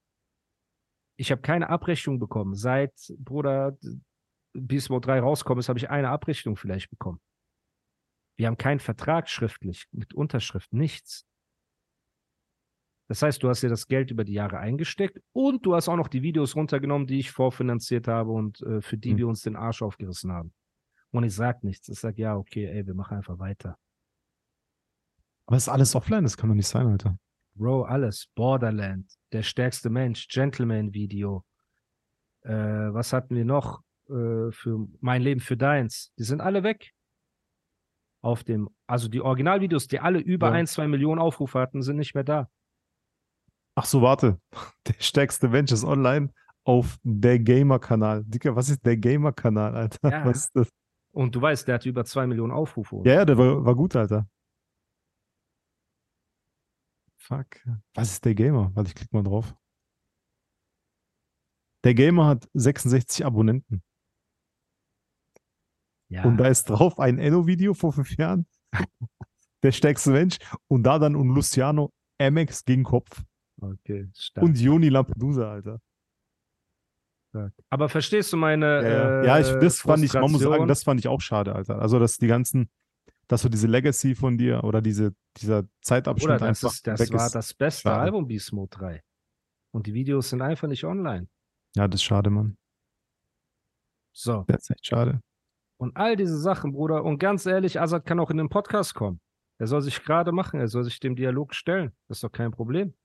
ich 1.18 1.32
habe 1.32 1.42
keine 1.42 1.70
Abrechnung 1.70 2.20
bekommen 2.20 2.56
seit, 2.56 2.94
Bruder, 3.18 3.78
Mode 4.54 5.06
3 5.06 5.20
rausgekommen 5.20 5.60
ist, 5.60 5.70
habe 5.70 5.80
ich 5.80 5.90
eine 5.90 6.10
Abrechnung 6.10 6.56
vielleicht 6.56 6.90
bekommen. 6.90 7.20
Wir 8.38 8.48
haben 8.48 8.58
keinen 8.58 8.80
Vertrag 8.80 9.30
schriftlich, 9.30 9.88
mit 9.92 10.14
Unterschrift, 10.14 10.72
nichts. 10.74 11.26
Das 13.10 13.22
heißt, 13.22 13.42
du 13.42 13.50
hast 13.50 13.64
dir 13.64 13.70
das 13.70 13.88
Geld 13.88 14.12
über 14.12 14.26
die 14.26 14.34
Jahre 14.34 14.60
eingesteckt 14.60 15.20
und 15.32 15.66
du 15.66 15.76
hast 15.76 15.88
auch 15.88 15.96
noch 15.96 16.10
die 16.10 16.22
Videos 16.22 16.56
runtergenommen, 16.56 17.08
die 17.08 17.20
ich 17.20 17.32
vorfinanziert 17.32 18.08
habe 18.08 18.32
und 18.32 18.62
äh, 18.62 18.82
für 18.82 18.98
die 18.98 19.12
Hm. 19.12 19.18
wir 19.18 19.28
uns 19.28 19.42
den 19.42 19.56
Arsch 19.56 19.82
aufgerissen 19.82 20.32
haben. 20.32 20.54
Und 21.12 21.24
ich 21.24 21.34
sag 21.36 21.64
nichts. 21.64 21.88
Ich 21.90 22.00
sag, 22.00 22.18
ja, 22.18 22.36
okay, 22.36 22.66
ey, 22.66 22.86
wir 22.86 22.94
machen 22.94 23.18
einfach 23.18 23.40
weiter. 23.40 23.78
Aber 25.46 25.56
es 25.58 25.64
ist 25.64 25.70
alles 25.70 25.96
offline, 25.96 26.24
das 26.24 26.36
kann 26.38 26.50
doch 26.50 26.56
nicht 26.56 26.68
sein, 26.68 26.88
Alter. 26.88 27.18
Bro, 27.56 27.84
alles. 27.84 28.28
Borderland, 28.36 29.12
der 29.32 29.44
stärkste 29.44 29.90
Mensch, 29.90 30.28
Gentleman-Video. 30.28 31.46
Äh, 32.42 32.52
was 32.54 33.14
hatten 33.14 33.36
wir 33.36 33.46
noch 33.46 33.82
äh, 34.10 34.52
für 34.52 34.88
Mein 35.00 35.22
Leben 35.22 35.40
für 35.42 35.58
deins? 35.58 36.12
Die 36.20 36.24
sind 36.24 36.42
alle 36.42 36.64
weg. 36.64 36.92
Auf 38.22 38.44
dem, 38.44 38.70
also 38.88 39.08
die 39.08 39.22
Originalvideos, 39.22 39.88
die 39.88 40.00
alle 40.00 40.20
über 40.20 40.48
Ja. 40.48 40.54
ein, 40.54 40.68
zwei 40.68 40.88
Millionen 40.88 41.20
Aufrufe 41.20 41.60
hatten, 41.60 41.82
sind 41.82 41.98
nicht 41.98 42.14
mehr 42.14 42.24
da. 42.24 42.50
Ach 43.76 43.86
so, 43.86 44.02
warte. 44.02 44.40
Der 44.88 44.96
stärkste 45.00 45.48
Mensch 45.50 45.72
ist 45.72 45.84
online 45.84 46.34
auf 46.64 46.98
der 47.04 47.40
Gamer-Kanal. 47.40 48.26
Dicker, 48.26 48.56
was 48.56 48.68
ist 48.70 48.86
der 48.86 48.98
Gamer-Kanal, 48.98 49.74
Alter? 49.76 50.12
Ja. 50.12 50.26
Was 50.26 50.46
ist 50.46 50.56
das? 50.56 50.70
Und 51.18 51.34
du 51.34 51.42
weißt, 51.42 51.68
der 51.68 51.74
hatte 51.74 51.90
über 51.90 52.06
zwei 52.06 52.28
Millionen 52.28 52.52
Aufrufe. 52.52 53.02
Ja, 53.04 53.16
ja, 53.16 53.26
der 53.26 53.40
war, 53.40 53.66
war 53.66 53.74
gut, 53.74 53.96
Alter. 53.96 54.30
Fuck. 57.18 57.66
Was 57.96 58.12
ist 58.12 58.24
der 58.26 58.36
Gamer? 58.36 58.70
Warte, 58.76 58.90
ich 58.90 58.94
klick 58.96 59.12
mal 59.12 59.24
drauf. 59.24 59.56
Der 61.84 61.96
Gamer 61.96 62.28
hat 62.28 62.48
66 62.54 63.26
Abonnenten. 63.26 63.82
ja. 66.10 66.24
Und 66.24 66.38
da 66.38 66.50
ist 66.50 66.66
drauf 66.66 67.00
ein 67.00 67.18
Enno-Video 67.18 67.74
vor 67.74 67.94
fünf 67.94 68.16
Jahren. 68.16 68.46
Der 69.64 69.72
stärkste 69.72 70.12
Mensch. 70.12 70.38
Und 70.68 70.84
da 70.84 71.00
dann 71.00 71.16
und 71.16 71.30
Luciano 71.30 71.92
MX 72.20 72.64
gegen 72.64 72.84
Kopf. 72.84 73.24
okay, 73.60 74.08
stark, 74.14 74.46
Und 74.46 74.60
Joni 74.60 74.90
Lampedusa, 74.90 75.50
Alter. 75.52 75.82
Aber 77.70 77.90
verstehst 77.90 78.34
du 78.34 78.38
meine 78.38 78.66
Ja, 78.66 79.24
ja. 79.24 79.38
äh, 79.38 79.42
ich, 79.42 79.48
das 79.60 79.82
fand 79.82 80.04
ich, 80.04 80.14
man 80.14 80.32
muss 80.32 80.42
sagen, 80.42 80.68
das 80.68 80.84
fand 80.84 81.00
ich 81.00 81.08
auch 81.08 81.22
schade, 81.22 81.54
Alter. 81.54 81.80
Also, 81.80 82.00
dass 82.00 82.18
die 82.18 82.28
ganzen, 82.28 82.70
dass 83.28 83.42
so 83.42 83.50
diese 83.50 83.68
Legacy 83.68 84.16
von 84.16 84.38
dir 84.38 84.64
oder 84.64 84.82
diese, 84.82 85.14
dieser 85.38 85.66
Zeitabschnitt 85.82 86.30
Oder 86.30 86.40
das, 86.40 86.48
einfach 86.48 86.74
ist, 86.74 86.88
das 86.88 87.12
war 87.12 87.26
ist. 87.28 87.36
das 87.36 87.54
beste 87.54 87.90
Schade. 87.90 88.02
Album 88.02 88.28
Mode 88.52 88.70
3. 88.78 89.04
Und 89.72 89.88
die 89.88 89.94
Videos 89.94 90.30
sind 90.30 90.42
einfach 90.42 90.68
nicht 90.68 90.86
online. 90.86 91.28
Ja, 91.76 91.88
das 91.88 92.02
ist 92.02 92.06
schade, 92.06 92.30
Mann. 92.30 92.58
So. 94.14 94.46
Das 94.48 94.62
ist 94.62 94.72
echt 94.72 94.88
schade. 94.88 95.22
Und 95.80 95.96
all 95.96 96.16
diese 96.16 96.40
Sachen, 96.40 96.72
Bruder. 96.72 97.04
Und 97.04 97.20
ganz 97.20 97.46
ehrlich, 97.46 97.80
Azad 97.80 98.06
kann 98.06 98.20
auch 98.20 98.32
in 98.32 98.38
den 98.38 98.50
Podcast 98.50 98.96
kommen. 98.96 99.20
Er 99.60 99.68
soll 99.68 99.82
sich 99.82 100.04
gerade 100.04 100.32
machen. 100.32 100.60
Er 100.60 100.68
soll 100.68 100.84
sich 100.84 101.00
dem 101.00 101.16
Dialog 101.16 101.54
stellen. 101.54 101.92
Das 102.08 102.18
ist 102.18 102.24
doch 102.24 102.32
kein 102.32 102.52
Problem. 102.52 102.96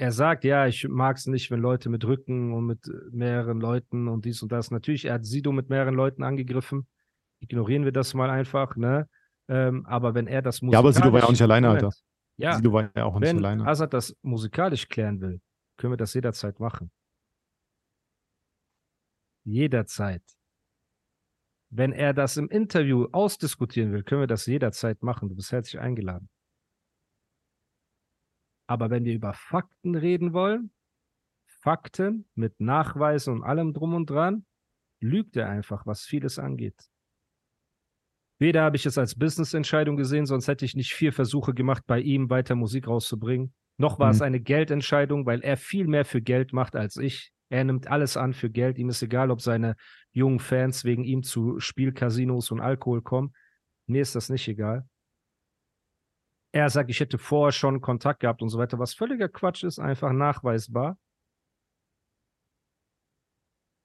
Er 0.00 0.12
sagt, 0.12 0.44
ja, 0.44 0.68
ich 0.68 0.86
mag 0.88 1.16
es 1.16 1.26
nicht, 1.26 1.50
wenn 1.50 1.58
Leute 1.58 1.88
mit 1.88 2.04
Rücken 2.04 2.52
und 2.54 2.66
mit 2.66 2.86
äh, 2.86 2.92
mehreren 3.10 3.60
Leuten 3.60 4.06
und 4.06 4.24
dies 4.24 4.40
und 4.42 4.52
das. 4.52 4.70
Natürlich, 4.70 5.06
er 5.06 5.14
hat 5.14 5.26
Sido 5.26 5.50
mit 5.50 5.70
mehreren 5.70 5.94
Leuten 5.94 6.22
angegriffen. 6.22 6.86
Ignorieren 7.40 7.84
wir 7.84 7.90
das 7.90 8.14
mal 8.14 8.30
einfach, 8.30 8.76
ne? 8.76 9.08
Ähm, 9.48 9.84
aber 9.86 10.14
wenn 10.14 10.28
er 10.28 10.40
das 10.40 10.60
Ja, 10.60 10.78
aber 10.78 10.92
Sido 10.92 11.12
war 11.12 11.20
ja 11.20 11.26
auch 11.26 11.30
nicht 11.30 11.42
alleine. 11.42 11.70
Alter. 11.70 11.90
Ja, 12.36 12.54
Sido 12.54 12.72
war 12.72 12.90
ja 12.94 13.04
auch 13.04 13.18
nicht 13.18 13.28
wenn 13.28 13.38
alleine. 13.38 13.66
Azad 13.66 13.92
das 13.92 14.16
musikalisch 14.22 14.88
klären 14.88 15.20
will, 15.20 15.40
können 15.76 15.94
wir 15.94 15.96
das 15.96 16.14
jederzeit 16.14 16.60
machen. 16.60 16.92
Jederzeit. 19.44 20.22
Wenn 21.70 21.92
er 21.92 22.14
das 22.14 22.36
im 22.36 22.48
Interview 22.48 23.08
ausdiskutieren 23.10 23.92
will, 23.92 24.04
können 24.04 24.22
wir 24.22 24.26
das 24.28 24.46
jederzeit 24.46 25.02
machen. 25.02 25.28
Du 25.28 25.34
bist 25.34 25.50
herzlich 25.50 25.80
eingeladen. 25.80 26.28
Aber 28.68 28.90
wenn 28.90 29.04
wir 29.04 29.14
über 29.14 29.32
Fakten 29.32 29.96
reden 29.96 30.32
wollen, 30.32 30.70
Fakten 31.46 32.28
mit 32.34 32.60
Nachweisen 32.60 33.34
und 33.34 33.42
allem 33.42 33.72
drum 33.72 33.94
und 33.94 34.08
dran, 34.10 34.44
lügt 35.00 35.36
er 35.36 35.48
einfach, 35.48 35.86
was 35.86 36.02
vieles 36.02 36.38
angeht. 36.38 36.88
Weder 38.40 38.62
habe 38.62 38.76
ich 38.76 38.86
es 38.86 38.98
als 38.98 39.16
Business-Entscheidung 39.16 39.96
gesehen, 39.96 40.26
sonst 40.26 40.46
hätte 40.46 40.64
ich 40.64 40.76
nicht 40.76 40.92
vier 40.94 41.12
Versuche 41.12 41.54
gemacht, 41.54 41.84
bei 41.86 42.00
ihm 42.00 42.30
weiter 42.30 42.54
Musik 42.54 42.86
rauszubringen. 42.86 43.52
Noch 43.78 43.98
war 43.98 44.10
es 44.10 44.18
Mhm. 44.18 44.24
eine 44.26 44.40
Geldentscheidung, 44.40 45.26
weil 45.26 45.40
er 45.40 45.56
viel 45.56 45.86
mehr 45.88 46.04
für 46.04 46.20
Geld 46.20 46.52
macht 46.52 46.76
als 46.76 46.96
ich. 46.96 47.32
Er 47.48 47.64
nimmt 47.64 47.88
alles 47.88 48.16
an 48.16 48.34
für 48.34 48.50
Geld. 48.50 48.78
Ihm 48.78 48.90
ist 48.90 49.02
egal, 49.02 49.30
ob 49.30 49.40
seine 49.40 49.74
jungen 50.12 50.38
Fans 50.40 50.84
wegen 50.84 51.04
ihm 51.04 51.22
zu 51.22 51.58
Spielcasinos 51.58 52.50
und 52.50 52.60
Alkohol 52.60 53.02
kommen. 53.02 53.32
Mir 53.86 54.02
ist 54.02 54.14
das 54.14 54.28
nicht 54.28 54.46
egal. 54.46 54.86
Er 56.52 56.70
sagt, 56.70 56.90
ich 56.90 57.00
hätte 57.00 57.18
vorher 57.18 57.52
schon 57.52 57.80
Kontakt 57.80 58.20
gehabt 58.20 58.42
und 58.42 58.48
so 58.48 58.58
weiter, 58.58 58.78
was 58.78 58.94
völliger 58.94 59.28
Quatsch 59.28 59.64
ist, 59.64 59.78
einfach 59.78 60.12
nachweisbar. 60.12 60.98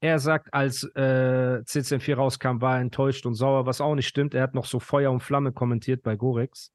Er 0.01 0.19
sagt, 0.19 0.53
als 0.53 0.83
äh, 0.95 1.63
CCN4 1.65 2.15
rauskam, 2.15 2.59
war 2.59 2.75
er 2.75 2.81
enttäuscht 2.81 3.25
und 3.25 3.35
sauer, 3.35 3.65
was 3.65 3.79
auch 3.79 3.95
nicht 3.95 4.07
stimmt. 4.07 4.33
Er 4.33 4.43
hat 4.43 4.53
noch 4.53 4.65
so 4.65 4.81
Feuer 4.81 5.11
und 5.11 5.21
Flamme 5.21 5.53
kommentiert 5.53 6.03
bei 6.03 6.17
Gorex. 6.17 6.73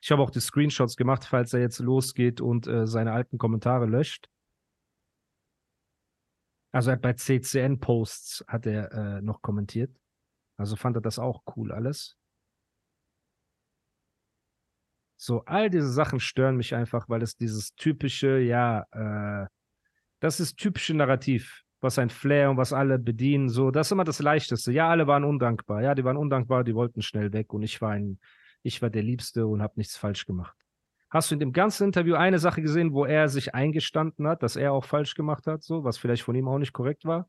Ich 0.00 0.12
habe 0.12 0.22
auch 0.22 0.30
die 0.30 0.40
Screenshots 0.40 0.96
gemacht, 0.96 1.24
falls 1.24 1.52
er 1.52 1.60
jetzt 1.60 1.80
losgeht 1.80 2.40
und 2.40 2.68
äh, 2.68 2.86
seine 2.86 3.12
alten 3.12 3.36
Kommentare 3.36 3.86
löscht. 3.86 4.28
Also 6.70 6.94
bei 6.96 7.14
CCN-Posts 7.14 8.44
hat 8.46 8.66
er 8.66 8.92
äh, 8.92 9.22
noch 9.22 9.42
kommentiert. 9.42 9.90
Also 10.56 10.76
fand 10.76 10.96
er 10.96 11.00
das 11.00 11.18
auch 11.18 11.42
cool 11.56 11.72
alles. 11.72 12.16
So, 15.28 15.42
all 15.44 15.68
diese 15.68 15.90
Sachen 15.92 16.20
stören 16.20 16.56
mich 16.56 16.74
einfach, 16.74 17.06
weil 17.10 17.20
es 17.20 17.36
dieses 17.36 17.74
typische, 17.74 18.38
ja, 18.38 18.86
äh, 18.92 19.46
das 20.20 20.40
ist 20.40 20.56
typische 20.56 20.94
Narrativ, 20.94 21.64
was 21.82 21.98
ein 21.98 22.08
Flair 22.08 22.48
und 22.48 22.56
was 22.56 22.72
alle 22.72 22.98
bedienen, 22.98 23.50
so, 23.50 23.70
das 23.70 23.88
ist 23.88 23.92
immer 23.92 24.04
das 24.04 24.20
Leichteste. 24.20 24.72
Ja, 24.72 24.88
alle 24.88 25.06
waren 25.06 25.24
undankbar, 25.24 25.82
ja, 25.82 25.94
die 25.94 26.02
waren 26.02 26.16
undankbar, 26.16 26.64
die 26.64 26.74
wollten 26.74 27.02
schnell 27.02 27.30
weg 27.34 27.52
und 27.52 27.62
ich 27.62 27.82
war 27.82 27.90
ein, 27.90 28.18
ich 28.62 28.80
war 28.80 28.88
der 28.88 29.02
Liebste 29.02 29.46
und 29.46 29.60
habe 29.60 29.74
nichts 29.76 29.98
falsch 29.98 30.24
gemacht. 30.24 30.56
Hast 31.10 31.30
du 31.30 31.34
in 31.34 31.40
dem 31.40 31.52
ganzen 31.52 31.88
Interview 31.88 32.14
eine 32.14 32.38
Sache 32.38 32.62
gesehen, 32.62 32.94
wo 32.94 33.04
er 33.04 33.28
sich 33.28 33.54
eingestanden 33.54 34.26
hat, 34.26 34.42
dass 34.42 34.56
er 34.56 34.72
auch 34.72 34.86
falsch 34.86 35.14
gemacht 35.14 35.46
hat, 35.46 35.62
so, 35.62 35.84
was 35.84 35.98
vielleicht 35.98 36.22
von 36.22 36.36
ihm 36.36 36.48
auch 36.48 36.58
nicht 36.58 36.72
korrekt 36.72 37.04
war? 37.04 37.28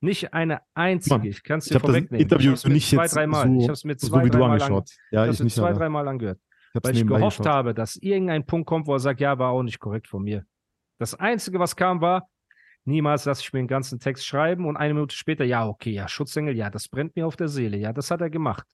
Nicht 0.00 0.32
eine 0.32 0.60
einzige. 0.74 1.16
Mann, 1.16 1.26
ich 1.26 1.42
kann 1.42 1.58
es 1.58 1.66
Ich 1.66 1.70
dir 1.70 1.74
habe 1.74 1.88
das 1.88 1.96
vorwegnehmen. 1.96 2.22
Interview 2.22 2.52
ich 2.52 2.58
hab's 2.58 2.64
mir 2.68 2.74
nicht 2.74 2.88
zwei, 2.88 3.08
dreimal. 3.08 3.48
so, 3.48 3.56
ich 3.56 3.62
habe 3.64 3.72
es 3.72 3.84
mir 3.84 3.98
so 3.98 4.06
zwei, 4.06 4.24
wie 4.26 4.30
an. 4.30 4.84
Ja, 5.10 5.24
ich 5.24 5.32
ich 5.32 5.38
habe 5.38 5.44
nicht, 5.44 5.56
zwei, 5.56 5.72
dreimal 5.72 6.06
angehört. 6.06 6.38
Hab's 6.74 6.88
Weil 6.88 6.96
ich 6.96 7.06
gehofft 7.06 7.38
geschaut. 7.38 7.52
habe, 7.52 7.74
dass 7.74 7.96
irgendein 7.96 8.46
Punkt 8.46 8.66
kommt, 8.66 8.86
wo 8.86 8.94
er 8.94 8.98
sagt, 9.00 9.20
ja, 9.20 9.38
war 9.38 9.50
auch 9.50 9.62
nicht 9.62 9.78
korrekt 9.78 10.08
von 10.08 10.22
mir. 10.22 10.44
Das 10.98 11.14
Einzige, 11.14 11.58
was 11.58 11.76
kam, 11.76 12.00
war, 12.00 12.28
niemals 12.84 13.24
lasse 13.24 13.42
ich 13.42 13.52
mir 13.52 13.60
den 13.60 13.68
ganzen 13.68 13.98
Text 14.00 14.24
schreiben 14.26 14.66
und 14.66 14.76
eine 14.76 14.94
Minute 14.94 15.14
später, 15.14 15.44
ja, 15.44 15.66
okay, 15.66 15.90
ja, 15.90 16.08
Schutzengel, 16.08 16.56
ja, 16.56 16.70
das 16.70 16.88
brennt 16.88 17.14
mir 17.16 17.26
auf 17.26 17.36
der 17.36 17.48
Seele, 17.48 17.76
ja, 17.76 17.92
das 17.92 18.10
hat 18.10 18.20
er 18.20 18.30
gemacht. 18.30 18.66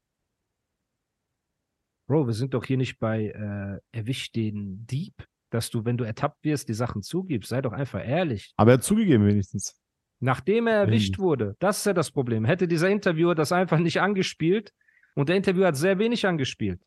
Bro, 2.07 2.26
wir 2.26 2.35
sind 2.35 2.55
doch 2.55 2.64
hier 2.64 2.76
nicht 2.78 2.99
bei 2.99 3.26
äh, 3.26 3.81
erwisch 3.97 4.33
den 4.33 4.87
Dieb, 4.87 5.12
dass 5.50 5.69
du, 5.71 5.85
wenn 5.85 5.97
du 5.99 6.05
ertappt 6.05 6.43
wirst, 6.43 6.69
die 6.69 6.75
Sachen 6.75 7.02
zugibst. 7.02 7.50
Sei 7.50 7.61
doch 7.61 7.73
einfach 7.73 8.07
ehrlich. 8.07 8.52
Aber 8.57 8.71
er 8.71 8.75
hat 8.75 8.85
zugegeben 8.85 9.26
wenigstens. 9.26 9.78
Nachdem 10.21 10.67
er 10.67 10.75
erwischt 10.81 11.17
Hey. 11.17 11.23
wurde, 11.23 11.57
das 11.59 11.78
ist 11.78 11.87
ja 11.87 11.93
das 11.93 12.11
Problem. 12.11 12.45
Hätte 12.45 12.67
dieser 12.67 12.88
Interviewer 12.88 13.35
das 13.35 13.52
einfach 13.52 13.78
nicht 13.78 14.00
angespielt 14.00 14.73
und 15.14 15.28
der 15.28 15.37
Interviewer 15.37 15.67
hat 15.69 15.76
sehr 15.76 15.99
wenig 15.99 16.26
angespielt. 16.26 16.81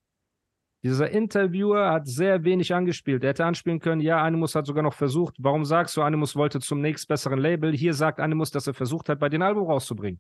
Dieser 0.84 1.12
Interviewer 1.12 1.92
hat 1.92 2.08
sehr 2.08 2.44
wenig 2.44 2.74
angespielt. 2.74 3.24
Er 3.24 3.30
hätte 3.30 3.46
anspielen 3.46 3.80
können, 3.80 4.02
ja, 4.02 4.24
Animus 4.24 4.56
hat 4.56 4.66
sogar 4.66 4.82
noch 4.82 4.96
versucht. 4.96 5.36
Warum 5.38 5.64
sagst 5.64 5.96
du, 5.96 6.02
Animus 6.02 6.36
wollte 6.36 6.60
zum 6.60 6.82
nächstbesseren 6.82 7.38
Label? 7.38 7.72
Hier 7.72 7.94
sagt 7.94 8.20
Animus, 8.20 8.50
dass 8.50 8.66
er 8.66 8.74
versucht 8.74 9.08
hat, 9.08 9.20
bei 9.20 9.30
den 9.30 9.44
Album 9.44 9.68
rauszubringen. 9.68 10.20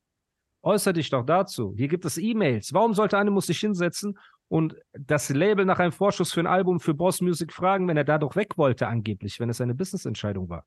Äußer 0.63 0.94
dich 0.94 1.10
doch 1.10 1.25
dazu. 1.25 1.74
Hier 1.75 1.88
gibt 1.88 2.06
es 2.06 2.20
E-Mails. 2.20 2.74
Warum 2.74 2.94
sollte 2.94 3.18
Animus 3.18 3.48
sich 3.48 3.60
hinsetzen 3.60 4.20
und 4.48 4.75
das 4.94 5.30
Label 5.30 5.65
nach 5.65 5.80
einem 5.80 5.91
Vorschuss 5.91 6.32
für 6.32 6.41
ein 6.41 6.48
Album 6.48 6.80
für 6.80 6.94
Boss 6.94 7.22
Music 7.22 7.51
fragen, 7.51 7.88
wenn 7.88 7.98
er 7.98 8.03
da 8.03 8.20
doch 8.20 8.36
weg 8.36 8.58
wollte, 8.58 8.88
angeblich, 8.88 9.39
wenn 9.39 9.50
es 9.50 9.62
eine 9.62 9.74
Business-Entscheidung 9.74 10.50
war? 10.50 10.65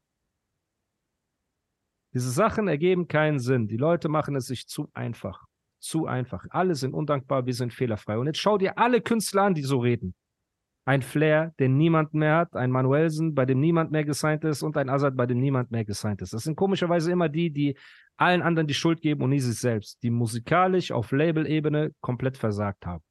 Diese 2.13 2.31
Sachen 2.31 2.67
ergeben 2.67 3.07
keinen 3.07 3.39
Sinn. 3.39 3.69
Die 3.69 3.77
Leute 3.77 4.09
machen 4.09 4.35
es 4.35 4.47
sich 4.47 4.67
zu 4.67 4.89
einfach. 4.93 5.47
Zu 5.85 6.07
einfach. 6.07 6.47
Alle 6.49 6.76
sind 6.76 6.95
undankbar, 6.95 7.45
wir 7.45 7.53
sind 7.53 7.75
fehlerfrei. 7.75 8.17
Und 8.17 8.25
jetzt 8.25 8.38
schau 8.38 8.57
dir 8.57 8.79
alle 8.79 9.03
Künstler 9.03 9.43
an, 9.43 9.55
die 9.55 9.61
so 9.61 9.81
reden. 9.81 10.14
Ein 10.87 11.03
Flair, 11.03 11.53
den 11.59 11.76
niemand 11.76 12.14
mehr 12.14 12.37
hat, 12.37 12.57
ein 12.57 12.71
Manuelsen, 12.71 13.35
bei 13.35 13.45
dem 13.45 13.61
niemand 13.61 13.91
mehr 13.91 14.03
gesigned 14.03 14.45
ist 14.45 14.62
und 14.62 14.79
ein 14.79 14.88
Azad, 14.88 15.14
bei 15.14 15.26
dem 15.26 15.41
niemand 15.41 15.73
mehr 15.73 15.85
gesigned 15.85 16.23
ist. 16.23 16.33
Das 16.33 16.45
sind 16.45 16.57
komischerweise 16.57 17.12
immer 17.12 17.29
die, 17.29 17.50
die 17.50 17.76
allen 18.17 18.41
anderen 18.41 18.67
die 18.67 18.73
Schuld 18.73 19.03
geben 19.03 19.23
und 19.23 19.29
nie 19.29 19.41
sich 19.41 19.59
selbst, 19.59 20.03
die 20.03 20.09
musikalisch 20.09 20.91
auf 20.91 21.12
Label-Ebene 21.12 21.93
komplett 22.00 22.38
versagt 22.38 22.87
haben. 22.87 23.05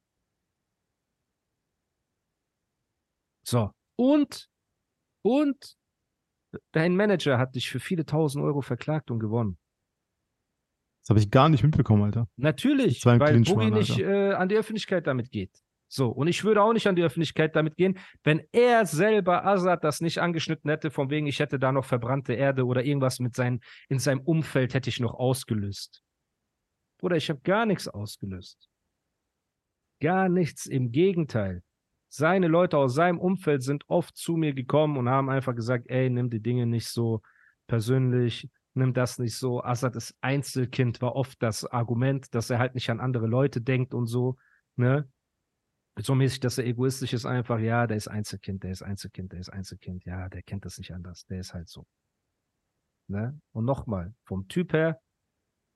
So. 3.46 3.70
Und, 3.96 4.48
und 5.22 5.76
dein 6.72 6.96
Manager 6.96 7.38
hat 7.38 7.54
dich 7.54 7.70
für 7.70 7.78
viele 7.78 8.04
tausend 8.04 8.44
Euro 8.44 8.62
verklagt 8.62 9.12
und 9.12 9.20
gewonnen. 9.20 9.58
Das 11.04 11.10
habe 11.10 11.20
ich 11.20 11.30
gar 11.30 11.50
nicht 11.50 11.62
mitbekommen, 11.62 12.02
Alter. 12.02 12.28
Natürlich, 12.36 13.04
weil 13.04 13.18
Boogie 13.18 13.70
nicht 13.70 13.98
äh, 13.98 14.32
an 14.32 14.48
die 14.48 14.56
Öffentlichkeit 14.56 15.06
damit 15.06 15.30
geht. 15.30 15.50
So, 15.86 16.08
und 16.08 16.28
ich 16.28 16.44
würde 16.44 16.62
auch 16.62 16.72
nicht 16.72 16.86
an 16.86 16.96
die 16.96 17.02
Öffentlichkeit 17.02 17.54
damit 17.54 17.76
gehen, 17.76 17.98
wenn 18.22 18.42
er 18.52 18.86
selber, 18.86 19.44
Azad, 19.44 19.84
das 19.84 20.00
nicht 20.00 20.18
angeschnitten 20.18 20.70
hätte, 20.70 20.90
von 20.90 21.10
wegen, 21.10 21.26
ich 21.26 21.40
hätte 21.40 21.58
da 21.58 21.72
noch 21.72 21.84
verbrannte 21.84 22.32
Erde 22.32 22.64
oder 22.64 22.82
irgendwas 22.82 23.20
mit 23.20 23.36
seinen, 23.36 23.60
in 23.90 23.98
seinem 23.98 24.20
Umfeld 24.20 24.72
hätte 24.72 24.88
ich 24.88 24.98
noch 24.98 25.12
ausgelöst. 25.12 26.02
Bruder, 26.98 27.16
ich 27.16 27.28
habe 27.28 27.40
gar 27.44 27.66
nichts 27.66 27.86
ausgelöst. 27.86 28.70
Gar 30.00 30.30
nichts, 30.30 30.64
im 30.64 30.90
Gegenteil. 30.90 31.62
Seine 32.08 32.48
Leute 32.48 32.78
aus 32.78 32.94
seinem 32.94 33.18
Umfeld 33.18 33.62
sind 33.62 33.84
oft 33.88 34.16
zu 34.16 34.36
mir 34.36 34.54
gekommen 34.54 34.96
und 34.96 35.10
haben 35.10 35.28
einfach 35.28 35.54
gesagt, 35.54 35.90
ey, 35.90 36.08
nimm 36.08 36.30
die 36.30 36.40
Dinge 36.40 36.64
nicht 36.64 36.88
so 36.88 37.20
persönlich, 37.66 38.48
nimm 38.74 38.92
das 38.92 39.18
nicht 39.18 39.36
so. 39.36 39.62
Assad 39.62 39.96
ist 39.96 40.16
Einzelkind, 40.20 41.00
war 41.00 41.16
oft 41.16 41.42
das 41.42 41.64
Argument, 41.64 42.34
dass 42.34 42.50
er 42.50 42.58
halt 42.58 42.74
nicht 42.74 42.90
an 42.90 43.00
andere 43.00 43.26
Leute 43.26 43.60
denkt 43.60 43.94
und 43.94 44.06
so, 44.06 44.36
ne? 44.76 45.08
So 45.96 46.16
mäßig, 46.16 46.40
dass 46.40 46.58
er 46.58 46.66
egoistisch 46.66 47.12
ist, 47.12 47.24
einfach, 47.24 47.60
ja, 47.60 47.86
der 47.86 47.96
ist 47.96 48.08
Einzelkind, 48.08 48.64
der 48.64 48.72
ist 48.72 48.82
Einzelkind, 48.82 49.32
der 49.32 49.38
ist 49.38 49.50
Einzelkind, 49.50 50.04
ja, 50.04 50.28
der 50.28 50.42
kennt 50.42 50.64
das 50.64 50.76
nicht 50.78 50.92
anders, 50.92 51.24
der 51.26 51.38
ist 51.38 51.54
halt 51.54 51.68
so. 51.68 51.86
Ne? 53.06 53.40
Und 53.52 53.64
nochmal, 53.64 54.12
vom 54.24 54.48
Typ 54.48 54.72
her, 54.72 55.00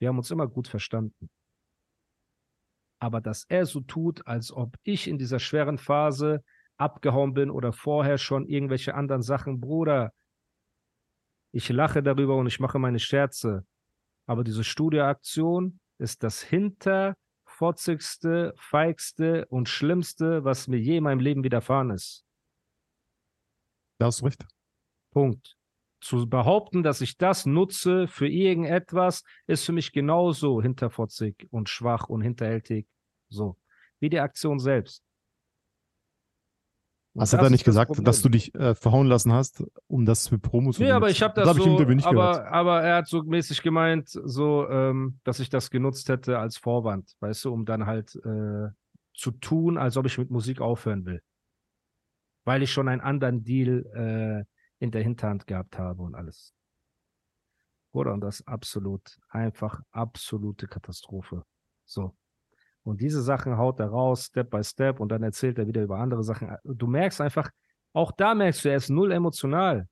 wir 0.00 0.08
haben 0.08 0.18
uns 0.18 0.32
immer 0.32 0.48
gut 0.48 0.66
verstanden. 0.66 1.30
Aber 3.00 3.20
dass 3.20 3.44
er 3.44 3.64
so 3.64 3.80
tut, 3.80 4.26
als 4.26 4.50
ob 4.50 4.76
ich 4.82 5.06
in 5.06 5.18
dieser 5.18 5.38
schweren 5.38 5.78
Phase 5.78 6.42
abgehauen 6.78 7.32
bin 7.32 7.50
oder 7.50 7.72
vorher 7.72 8.18
schon 8.18 8.46
irgendwelche 8.48 8.94
anderen 8.94 9.22
Sachen, 9.22 9.60
Bruder, 9.60 10.12
ich 11.52 11.68
lache 11.68 12.02
darüber 12.02 12.36
und 12.36 12.46
ich 12.46 12.60
mache 12.60 12.78
meine 12.78 12.98
Scherze. 12.98 13.66
Aber 14.26 14.44
diese 14.44 14.64
Studioaktion 14.64 15.80
ist 15.98 16.22
das 16.22 16.42
hinterfotzigste, 16.42 18.54
feigste 18.56 19.46
und 19.46 19.68
schlimmste, 19.68 20.44
was 20.44 20.68
mir 20.68 20.78
je 20.78 20.98
in 20.98 21.04
meinem 21.04 21.20
Leben 21.20 21.44
widerfahren 21.44 21.90
ist. 21.90 22.24
Da 23.98 24.06
hast 24.06 24.20
du 24.20 24.26
recht. 24.26 24.44
Punkt. 25.10 25.56
Zu 26.00 26.28
behaupten, 26.28 26.84
dass 26.84 27.00
ich 27.00 27.16
das 27.16 27.44
nutze 27.44 28.06
für 28.06 28.28
irgendetwas, 28.28 29.24
ist 29.48 29.64
für 29.64 29.72
mich 29.72 29.90
genauso 29.90 30.62
hinterfotzig 30.62 31.48
und 31.50 31.68
schwach 31.68 32.08
und 32.08 32.20
hinterhältig. 32.20 32.86
So. 33.28 33.56
Wie 33.98 34.08
die 34.08 34.20
Aktion 34.20 34.60
selbst. 34.60 35.02
Hast 37.18 37.32
du 37.32 37.36
das 37.36 37.46
da 37.46 37.50
nicht 37.50 37.66
ist 37.66 37.76
das 37.76 37.86
gesagt, 37.88 38.06
dass 38.06 38.22
du 38.22 38.28
dich 38.28 38.54
äh, 38.54 38.74
verhauen 38.74 39.06
lassen 39.06 39.32
hast, 39.32 39.64
um 39.86 40.04
das 40.04 40.28
für 40.28 40.38
Promos 40.38 40.76
zu 40.76 40.82
Nee, 40.82 40.90
aber 40.90 41.10
ich 41.10 41.22
habe 41.22 41.34
das, 41.34 41.48
hab 41.48 41.56
ich 41.56 41.66
im 41.66 41.76
so, 41.76 41.84
nicht 41.84 42.06
aber, 42.06 42.50
aber 42.50 42.82
er 42.82 42.96
hat 42.96 43.08
so 43.08 43.22
mäßig 43.22 43.62
gemeint, 43.62 44.08
so, 44.08 44.68
ähm, 44.68 45.20
dass 45.24 45.40
ich 45.40 45.50
das 45.50 45.70
genutzt 45.70 46.08
hätte 46.08 46.38
als 46.38 46.56
Vorwand, 46.56 47.14
weißt 47.20 47.44
du, 47.44 47.52
um 47.52 47.64
dann 47.64 47.86
halt 47.86 48.14
äh, 48.16 48.68
zu 49.14 49.30
tun, 49.32 49.78
als 49.78 49.96
ob 49.96 50.06
ich 50.06 50.18
mit 50.18 50.30
Musik 50.30 50.60
aufhören 50.60 51.04
will. 51.04 51.22
Weil 52.44 52.62
ich 52.62 52.72
schon 52.72 52.88
einen 52.88 53.00
anderen 53.00 53.44
Deal 53.44 53.84
äh, 53.94 54.44
in 54.78 54.90
der 54.90 55.02
Hinterhand 55.02 55.46
gehabt 55.46 55.78
habe 55.78 56.02
und 56.02 56.14
alles. 56.14 56.54
Oder 57.92 58.12
und 58.12 58.20
das 58.20 58.40
ist 58.40 58.48
absolut, 58.48 59.18
einfach 59.28 59.80
absolute 59.90 60.68
Katastrophe. 60.68 61.44
So. 61.84 62.14
Und 62.88 63.02
diese 63.02 63.20
Sachen 63.20 63.58
haut 63.58 63.80
er 63.80 63.88
raus, 63.88 64.24
Step 64.24 64.48
by 64.48 64.64
Step, 64.64 64.98
und 64.98 65.10
dann 65.10 65.22
erzählt 65.22 65.58
er 65.58 65.66
wieder 65.66 65.82
über 65.82 65.98
andere 65.98 66.24
Sachen. 66.24 66.56
Du 66.64 66.86
merkst 66.86 67.20
einfach, 67.20 67.50
auch 67.92 68.12
da 68.12 68.34
merkst 68.34 68.64
du, 68.64 68.70
er 68.70 68.76
ist 68.76 68.88
null 68.88 69.12
emotional. 69.12 69.86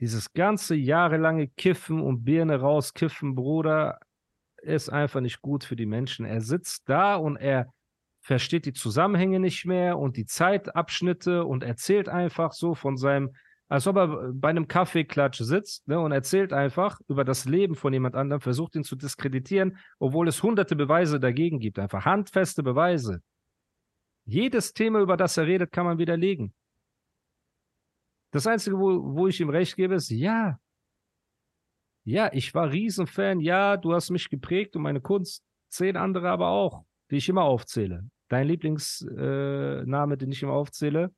Dieses 0.00 0.32
ganze 0.32 0.74
jahrelange 0.74 1.48
Kiffen 1.48 2.00
und 2.00 2.24
Birne 2.24 2.58
rauskiffen, 2.58 3.34
Bruder, 3.34 3.98
ist 4.56 4.88
einfach 4.88 5.20
nicht 5.20 5.42
gut 5.42 5.62
für 5.62 5.76
die 5.76 5.84
Menschen. 5.84 6.24
Er 6.24 6.40
sitzt 6.40 6.88
da 6.88 7.16
und 7.16 7.36
er 7.36 7.70
versteht 8.22 8.64
die 8.64 8.72
Zusammenhänge 8.72 9.40
nicht 9.40 9.66
mehr 9.66 9.98
und 9.98 10.16
die 10.16 10.24
Zeitabschnitte 10.24 11.44
und 11.44 11.64
erzählt 11.64 12.08
einfach 12.08 12.52
so 12.52 12.74
von 12.74 12.96
seinem, 12.96 13.36
als 13.68 13.86
ob 13.86 13.96
er 13.96 14.32
bei 14.32 14.48
einem 14.48 14.68
Kaffeeklatsch 14.68 15.40
sitzt 15.40 15.88
ne, 15.88 15.98
und 15.98 16.12
erzählt 16.12 16.52
einfach 16.52 17.00
über 17.08 17.24
das 17.24 17.46
Leben 17.46 17.74
von 17.74 17.92
jemand 17.92 18.14
anderem, 18.14 18.40
versucht 18.40 18.76
ihn 18.76 18.84
zu 18.84 18.96
diskreditieren, 18.96 19.78
obwohl 19.98 20.28
es 20.28 20.42
hunderte 20.42 20.76
Beweise 20.76 21.18
dagegen 21.18 21.58
gibt, 21.58 21.78
einfach 21.78 22.04
handfeste 22.04 22.62
Beweise. 22.62 23.22
Jedes 24.24 24.72
Thema, 24.72 25.00
über 25.00 25.16
das 25.16 25.36
er 25.36 25.46
redet, 25.46 25.72
kann 25.72 25.86
man 25.86 25.98
widerlegen. 25.98 26.54
Das 28.30 28.46
Einzige, 28.46 28.78
wo, 28.78 29.16
wo 29.16 29.26
ich 29.28 29.40
ihm 29.40 29.50
recht 29.50 29.76
gebe, 29.76 29.94
ist, 29.94 30.10
ja, 30.10 30.58
ja, 32.04 32.30
ich 32.32 32.54
war 32.54 32.70
Riesenfan, 32.70 33.40
ja, 33.40 33.76
du 33.76 33.92
hast 33.92 34.10
mich 34.10 34.30
geprägt 34.30 34.76
und 34.76 34.82
meine 34.82 35.00
Kunst, 35.00 35.42
zehn 35.68 35.96
andere 35.96 36.30
aber 36.30 36.48
auch, 36.48 36.84
die 37.10 37.16
ich 37.16 37.28
immer 37.28 37.42
aufzähle. 37.42 38.08
Dein 38.28 38.46
Lieblingsname, 38.46 40.14
äh, 40.14 40.16
den 40.16 40.30
ich 40.30 40.42
immer 40.42 40.52
aufzähle? 40.52 41.12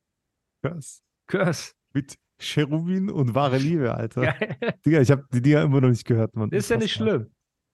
Krass. 0.62 1.02
Curse. 1.26 1.72
Mit 1.92 2.16
Cherubin 2.38 3.11
und 3.11 3.35
wahre 3.35 3.59
Liebe, 3.59 3.94
Alter. 3.94 4.22
Geil. 4.38 4.59
Digga, 4.85 5.01
ich 5.01 5.11
habe 5.11 5.24
die 5.33 5.42
Dinger 5.42 5.62
immer 5.62 5.81
noch 5.81 5.88
nicht 5.88 6.07
gehört, 6.07 6.37
Mann. 6.37 6.51
Ist 6.51 6.70
ja 6.70 6.77
nicht 6.77 6.92
schlimm. 6.92 7.31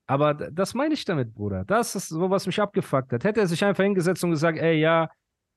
Aber 0.06 0.34
das 0.34 0.74
meine 0.74 0.94
ich 0.94 1.04
damit, 1.04 1.34
Bruder. 1.34 1.64
Das 1.64 1.94
ist 1.94 2.08
so, 2.08 2.30
was 2.30 2.46
mich 2.46 2.60
abgefuckt 2.60 3.12
hat. 3.12 3.24
Hätte 3.24 3.40
er 3.40 3.46
sich 3.46 3.64
einfach 3.64 3.84
hingesetzt 3.84 4.22
und 4.22 4.30
gesagt, 4.30 4.58
ey, 4.58 4.78
ja, 4.78 5.08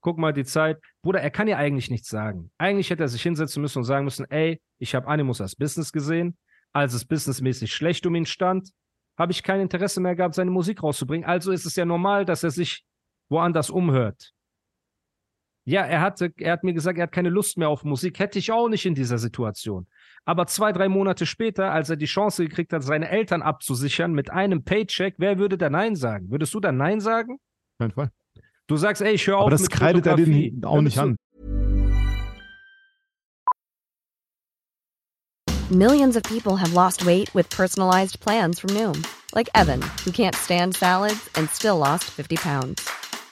guck 0.01 0.17
mal 0.17 0.31
die 0.31 0.45
Zeit. 0.45 0.79
Bruder, 1.01 1.21
er 1.21 1.31
kann 1.31 1.47
ja 1.47 1.57
eigentlich 1.57 1.89
nichts 1.89 2.07
sagen. 2.07 2.51
Eigentlich 2.57 2.89
hätte 2.89 3.03
er 3.03 3.09
sich 3.09 3.21
hinsetzen 3.21 3.61
müssen 3.61 3.79
und 3.79 3.83
sagen 3.83 4.05
müssen, 4.05 4.25
ey, 4.29 4.61
ich 4.79 4.95
habe 4.95 5.07
Animus 5.07 5.41
als 5.41 5.55
Business 5.55 5.91
gesehen. 5.91 6.37
Als 6.73 6.93
es 6.93 7.05
businessmäßig 7.05 7.73
schlecht 7.73 8.05
um 8.05 8.15
ihn 8.15 8.25
stand, 8.25 8.71
habe 9.17 9.31
ich 9.31 9.41
kein 9.41 9.61
Interesse 9.61 9.99
mehr 9.99 10.15
gehabt, 10.15 10.35
seine 10.35 10.51
Musik 10.51 10.83
rauszubringen. 10.83 11.27
Also 11.27 11.51
ist 11.51 11.65
es 11.65 11.75
ja 11.75 11.85
normal, 11.85 12.23
dass 12.23 12.43
er 12.43 12.51
sich 12.51 12.83
woanders 13.29 13.69
umhört. 13.69 14.33
Ja, 15.67 15.81
er 15.81 15.99
hatte, 15.99 16.31
er 16.37 16.53
hat 16.53 16.63
mir 16.63 16.73
gesagt, 16.73 16.97
er 16.97 17.03
hat 17.03 17.11
keine 17.11 17.27
Lust 17.27 17.57
mehr 17.57 17.67
auf 17.67 17.83
Musik. 17.83 18.19
Hätte 18.19 18.39
ich 18.39 18.53
auch 18.53 18.69
nicht 18.69 18.85
in 18.85 18.95
dieser 18.95 19.17
Situation. 19.17 19.85
Aber 20.23 20.47
zwei, 20.47 20.71
drei 20.71 20.87
Monate 20.87 21.25
später, 21.25 21.73
als 21.73 21.89
er 21.89 21.97
die 21.97 22.05
Chance 22.05 22.47
gekriegt 22.47 22.71
hat, 22.71 22.83
seine 22.83 23.09
Eltern 23.09 23.41
abzusichern 23.41 24.13
mit 24.13 24.31
einem 24.31 24.63
Paycheck, 24.63 25.15
wer 25.17 25.39
würde 25.39 25.57
da 25.57 25.69
Nein 25.69 25.97
sagen? 25.97 26.31
Würdest 26.31 26.53
du 26.53 26.61
dann 26.61 26.77
Nein 26.77 27.01
sagen? 27.01 27.39
Jeden 27.81 27.91
Fall. 27.91 28.11
Du 28.67 28.77
sagst, 28.77 29.01
ey, 29.01 29.11
ich 29.11 29.27
höre 29.27 29.39
auf 29.39 29.41
Aber 29.41 29.51
das 29.51 29.63
mit 29.63 29.71
kreidet 29.71 30.05
er 30.05 30.15
den 30.15 30.63
auch 30.63 30.79
nicht 30.79 30.97
an. 30.97 31.17
Millions 35.69 36.15
of 36.15 36.23
people 36.23 36.55
have 36.55 36.73
lost 36.73 37.05
weight 37.05 37.35
with 37.35 37.49
personalized 37.49 38.21
plans 38.21 38.61
from 38.61 38.73
Noom, 38.73 39.03
like 39.35 39.49
Evan, 39.53 39.81
who 40.05 40.11
can't 40.11 40.33
stand 40.33 40.77
salads 40.77 41.29
and 41.35 41.49
still 41.49 41.77
lost 41.77 42.05
50 42.05 42.37
pounds. 42.37 43.06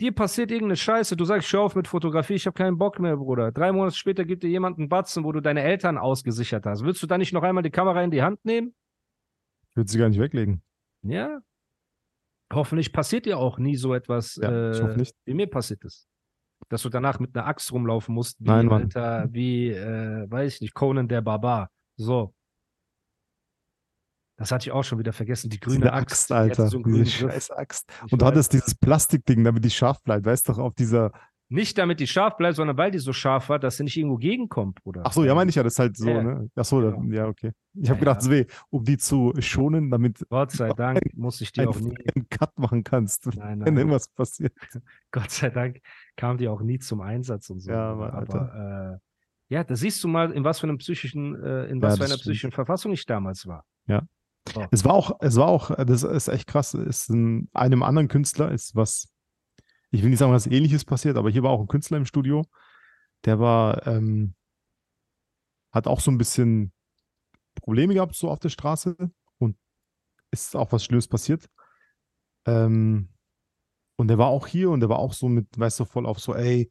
Dir 0.00 0.12
passiert 0.14 0.50
irgendeine 0.52 0.76
Scheiße, 0.76 1.16
du 1.16 1.24
sagst, 1.24 1.48
schau 1.48 1.64
auf 1.64 1.74
mit 1.74 1.88
Fotografie, 1.88 2.34
ich 2.34 2.46
habe 2.46 2.54
keinen 2.54 2.78
Bock 2.78 3.00
mehr, 3.00 3.16
Bruder. 3.16 3.50
Drei 3.50 3.72
Monate 3.72 3.96
später 3.96 4.24
gibt 4.24 4.44
dir 4.44 4.48
jemand 4.48 4.78
einen 4.78 4.88
Batzen, 4.88 5.24
wo 5.24 5.32
du 5.32 5.40
deine 5.40 5.62
Eltern 5.62 5.98
ausgesichert 5.98 6.66
hast. 6.66 6.84
Willst 6.84 7.02
du 7.02 7.08
dann 7.08 7.18
nicht 7.18 7.32
noch 7.32 7.42
einmal 7.42 7.64
die 7.64 7.70
Kamera 7.70 8.02
in 8.04 8.12
die 8.12 8.22
Hand 8.22 8.44
nehmen? 8.44 8.74
Ich 9.70 9.76
würde 9.76 9.90
sie 9.90 9.98
gar 9.98 10.08
nicht 10.08 10.20
weglegen. 10.20 10.62
Ja. 11.02 11.40
Hoffentlich 12.52 12.92
passiert 12.92 13.26
dir 13.26 13.38
auch 13.38 13.58
nie 13.58 13.76
so 13.76 13.92
etwas, 13.92 14.36
Ja, 14.36 14.70
ich 14.70 14.78
äh, 14.78 14.82
hoffe 14.82 14.98
nicht. 14.98 15.14
wie 15.24 15.34
mir 15.34 15.48
passiert 15.48 15.84
ist. 15.84 16.06
Dass 16.68 16.82
du 16.82 16.88
danach 16.88 17.18
mit 17.18 17.36
einer 17.36 17.46
Axt 17.46 17.72
rumlaufen 17.72 18.14
musst, 18.14 18.38
wie, 18.40 18.46
Nein. 18.48 18.70
Alter, 18.70 19.26
wie, 19.32 19.70
äh, 19.70 20.30
weiß 20.30 20.54
ich 20.54 20.60
nicht, 20.60 20.74
Conan 20.74 21.08
der 21.08 21.22
Barbar. 21.22 21.70
So. 21.96 22.34
Das 24.38 24.52
hatte 24.52 24.68
ich 24.68 24.72
auch 24.72 24.84
schon 24.84 24.98
wieder 25.00 25.12
vergessen. 25.12 25.50
Die 25.50 25.58
grüne 25.60 25.92
Axt, 25.92 26.30
Axt, 26.30 26.32
Alter. 26.32 26.68
so 26.68 26.78
diese 26.82 27.04
scheiß 27.06 27.50
Axt. 27.50 27.90
Ich 28.06 28.12
Und 28.12 28.22
du 28.22 28.26
hattest 28.26 28.52
dieses 28.52 28.74
Plastikding, 28.76 29.42
damit 29.44 29.64
die 29.64 29.70
scharf 29.70 30.00
bleibt, 30.02 30.24
weißt 30.24 30.48
du, 30.48 30.52
auf 30.52 30.74
dieser. 30.74 31.12
Nicht 31.50 31.76
damit 31.78 31.98
die 31.98 32.06
scharf 32.06 32.36
bleibt, 32.36 32.56
sondern 32.56 32.76
weil 32.76 32.90
die 32.90 32.98
so 32.98 33.12
scharf 33.14 33.48
war, 33.48 33.58
dass 33.58 33.78
sie 33.78 33.82
nicht 33.82 33.96
irgendwo 33.96 34.16
gegenkommt, 34.18 34.82
Bruder. 34.82 35.02
Ach 35.04 35.12
so, 35.12 35.24
ja, 35.24 35.34
meine 35.34 35.48
ich 35.48 35.56
ja, 35.56 35.62
das 35.62 35.72
ist 35.72 35.78
halt 35.78 35.96
so, 35.96 36.08
Ja, 36.08 36.22
ne? 36.22 36.50
Ach 36.54 36.64
so, 36.64 36.80
da- 36.82 36.90
genau. 36.90 37.12
ja, 37.12 37.26
okay. 37.26 37.52
Ich 37.74 37.84
Ja, 37.84 37.90
habe 37.90 38.00
gedacht, 38.00 38.22
ja. 38.22 38.28
Zwee, 38.28 38.46
um 38.70 38.84
die 38.84 38.98
zu 38.98 39.32
schonen, 39.40 39.90
damit 39.90 40.24
Gott 40.28 40.52
sei 40.52 40.72
Dank 40.74 41.00
muss 41.16 41.40
ich 41.40 41.50
die 41.50 41.66
auch 41.66 41.80
nie. 41.80 41.96
einen 42.14 42.28
Cut 42.28 42.56
machen 42.58 42.84
kannst, 42.84 43.26
Nein, 43.34 43.58
wenn 43.58 43.58
nein. 43.60 43.76
irgendwas 43.78 44.08
passiert. 44.08 44.52
Gott 45.10 45.30
sei 45.30 45.48
Dank 45.50 45.80
kam 46.16 46.36
die 46.38 46.46
auch 46.48 46.60
nie 46.60 46.78
zum 46.78 47.00
Einsatz 47.00 47.48
und 47.50 47.60
so. 47.60 47.70
Ja, 47.72 47.92
aber 47.92 48.12
Mann, 48.12 48.28
aber, 48.28 49.00
äh, 49.50 49.54
ja, 49.54 49.64
da 49.64 49.74
siehst 49.74 50.04
du 50.04 50.08
mal, 50.08 50.30
in 50.32 50.44
was 50.44 50.60
für 50.60 50.66
einem 50.68 50.76
psychischen, 50.78 51.34
äh, 51.42 51.64
in 51.68 51.80
was 51.80 51.92
Ja, 51.92 51.96
für 51.96 52.04
einer 52.04 52.06
stimmt. 52.08 52.20
psychischen 52.20 52.52
Verfassung 52.52 52.92
ich 52.92 53.06
damals 53.06 53.46
war. 53.48 53.64
Es 54.70 54.84
war 54.84 54.94
auch, 54.94 55.18
es 55.20 55.36
war 55.36 55.48
auch, 55.48 55.74
das 55.84 56.02
ist 56.02 56.28
echt 56.28 56.46
krass, 56.46 56.74
ist 56.74 57.10
in 57.10 57.48
einem 57.52 57.82
anderen 57.82 58.08
Künstler 58.08 58.50
ist 58.50 58.74
was, 58.74 59.08
ich 59.90 60.02
will 60.02 60.10
nicht 60.10 60.18
sagen, 60.18 60.32
was 60.32 60.46
ähnliches 60.46 60.84
passiert, 60.84 61.16
aber 61.16 61.30
hier 61.30 61.42
war 61.42 61.50
auch 61.50 61.60
ein 61.60 61.68
Künstler 61.68 61.98
im 61.98 62.06
Studio, 62.06 62.44
der 63.24 63.40
war, 63.40 63.86
ähm, 63.86 64.34
hat 65.72 65.86
auch 65.86 66.00
so 66.00 66.10
ein 66.10 66.18
bisschen 66.18 66.72
Probleme 67.54 67.94
gehabt, 67.94 68.14
so 68.14 68.30
auf 68.30 68.38
der 68.38 68.48
Straße 68.48 68.96
und 69.38 69.56
ist 70.30 70.56
auch 70.56 70.72
was 70.72 70.84
Schlimmes 70.84 71.08
passiert. 71.08 71.48
Ähm, 72.46 73.08
und 73.96 74.08
der 74.08 74.18
war 74.18 74.28
auch 74.28 74.46
hier 74.46 74.70
und 74.70 74.80
der 74.80 74.88
war 74.88 74.98
auch 74.98 75.12
so 75.12 75.28
mit, 75.28 75.46
weißt 75.58 75.80
du, 75.80 75.84
voll 75.84 76.06
auf 76.06 76.20
so, 76.20 76.34
ey, 76.34 76.70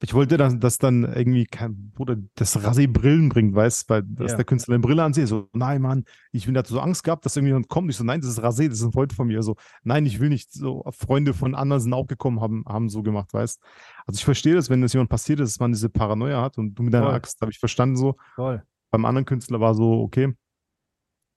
ich 0.00 0.12
wollte, 0.12 0.36
dass 0.36 0.58
das 0.58 0.78
dann 0.78 1.04
irgendwie 1.04 1.46
kein, 1.46 1.90
Bruder, 1.94 2.16
das 2.34 2.58
Rasé 2.58 2.86
Brillen 2.86 3.28
bringt, 3.28 3.54
weißt 3.54 3.88
weil 3.88 4.02
dass 4.02 4.32
Ja. 4.32 4.36
der 4.36 4.44
Künstler 4.44 4.74
eine 4.74 4.82
Brille 4.82 5.02
ansieht. 5.02 5.28
So, 5.28 5.48
nein, 5.52 5.80
Mann, 5.80 6.04
ich 6.32 6.46
bin, 6.46 6.56
hat 6.58 6.66
so 6.66 6.80
Angst 6.80 7.04
gehabt, 7.04 7.24
dass 7.24 7.36
irgendjemand 7.36 7.68
kommt. 7.68 7.90
Ich 7.90 7.96
so, 7.96 8.04
nein, 8.04 8.20
das 8.20 8.30
ist 8.30 8.40
Rasé, 8.40 8.68
das 8.68 8.78
ist 8.78 8.84
ein 8.84 8.92
Freund 8.92 9.12
von 9.12 9.26
mir. 9.28 9.42
So, 9.42 9.56
nein, 9.82 10.04
ich 10.04 10.20
will 10.20 10.28
nicht. 10.28 10.52
So, 10.52 10.84
Freunde 10.90 11.32
von 11.32 11.54
anderen 11.54 11.80
sind 11.80 11.92
auch 11.94 12.06
gekommen, 12.06 12.40
haben, 12.40 12.64
haben 12.68 12.88
so 12.90 13.02
gemacht, 13.02 13.32
weißt 13.32 13.60
Also 14.06 14.18
ich 14.18 14.24
verstehe 14.24 14.54
das, 14.54 14.68
wenn 14.68 14.82
das 14.82 14.92
jemand 14.92 15.10
passiert 15.10 15.40
ist, 15.40 15.52
dass 15.54 15.60
man 15.60 15.72
diese 15.72 15.88
Paranoia 15.88 16.42
hat 16.42 16.58
und 16.58 16.74
du 16.74 16.82
mit 16.82 16.92
deiner 16.92 17.06
Voll. 17.06 17.14
Axt, 17.14 17.40
habe 17.40 17.52
ich 17.52 17.58
verstanden 17.58 17.96
so. 17.96 18.16
Voll. 18.34 18.62
Beim 18.90 19.04
anderen 19.06 19.24
Künstler 19.24 19.60
war 19.60 19.74
so, 19.74 20.00
okay, 20.02 20.34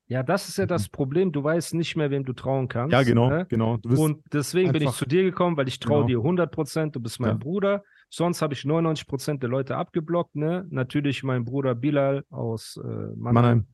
Ja, 0.10 0.24
das 0.24 0.48
ist 0.48 0.58
ja 0.58 0.66
das 0.66 0.88
Problem. 0.88 1.32
Du 1.34 1.44
weißt 1.44 1.74
nicht 1.74 1.96
mehr, 1.98 2.10
wem 2.10 2.24
du 2.24 2.32
trauen 2.34 2.68
kannst. 2.70 2.88
Mhm. 2.88 2.94
ja, 2.94 3.04
genau, 3.04 3.30
ne? 3.30 3.46
genau. 3.50 3.78
Und 3.84 4.24
deswegen 4.32 4.72
bin 4.72 4.84
ich 4.84 4.92
zu 4.92 5.06
dir 5.06 5.24
gekommen, 5.24 5.58
weil 5.58 5.68
ich 5.68 5.80
traue 5.80 6.06
Genau. 6.06 6.08
dir 6.08 6.18
100 6.20 6.52
Prozent. 6.52 6.96
Du 6.96 7.00
bist 7.02 7.20
mein 7.20 7.32
Ja. 7.32 7.36
Bruder. 7.36 7.84
Sonst 8.10 8.42
habe 8.42 8.54
ich 8.54 8.64
99 8.64 9.06
Prozent 9.06 9.44
der 9.44 9.50
Leute 9.50 9.76
abgeblockt. 9.76 10.36
Ne? 10.36 10.66
Natürlich 10.70 11.24
mein 11.24 11.44
Bruder 11.44 11.76
Bilal 11.76 12.24
aus 12.30 12.78
äh, 12.82 12.88
Mannheim, 12.88 13.16
Mannheim. 13.34 13.68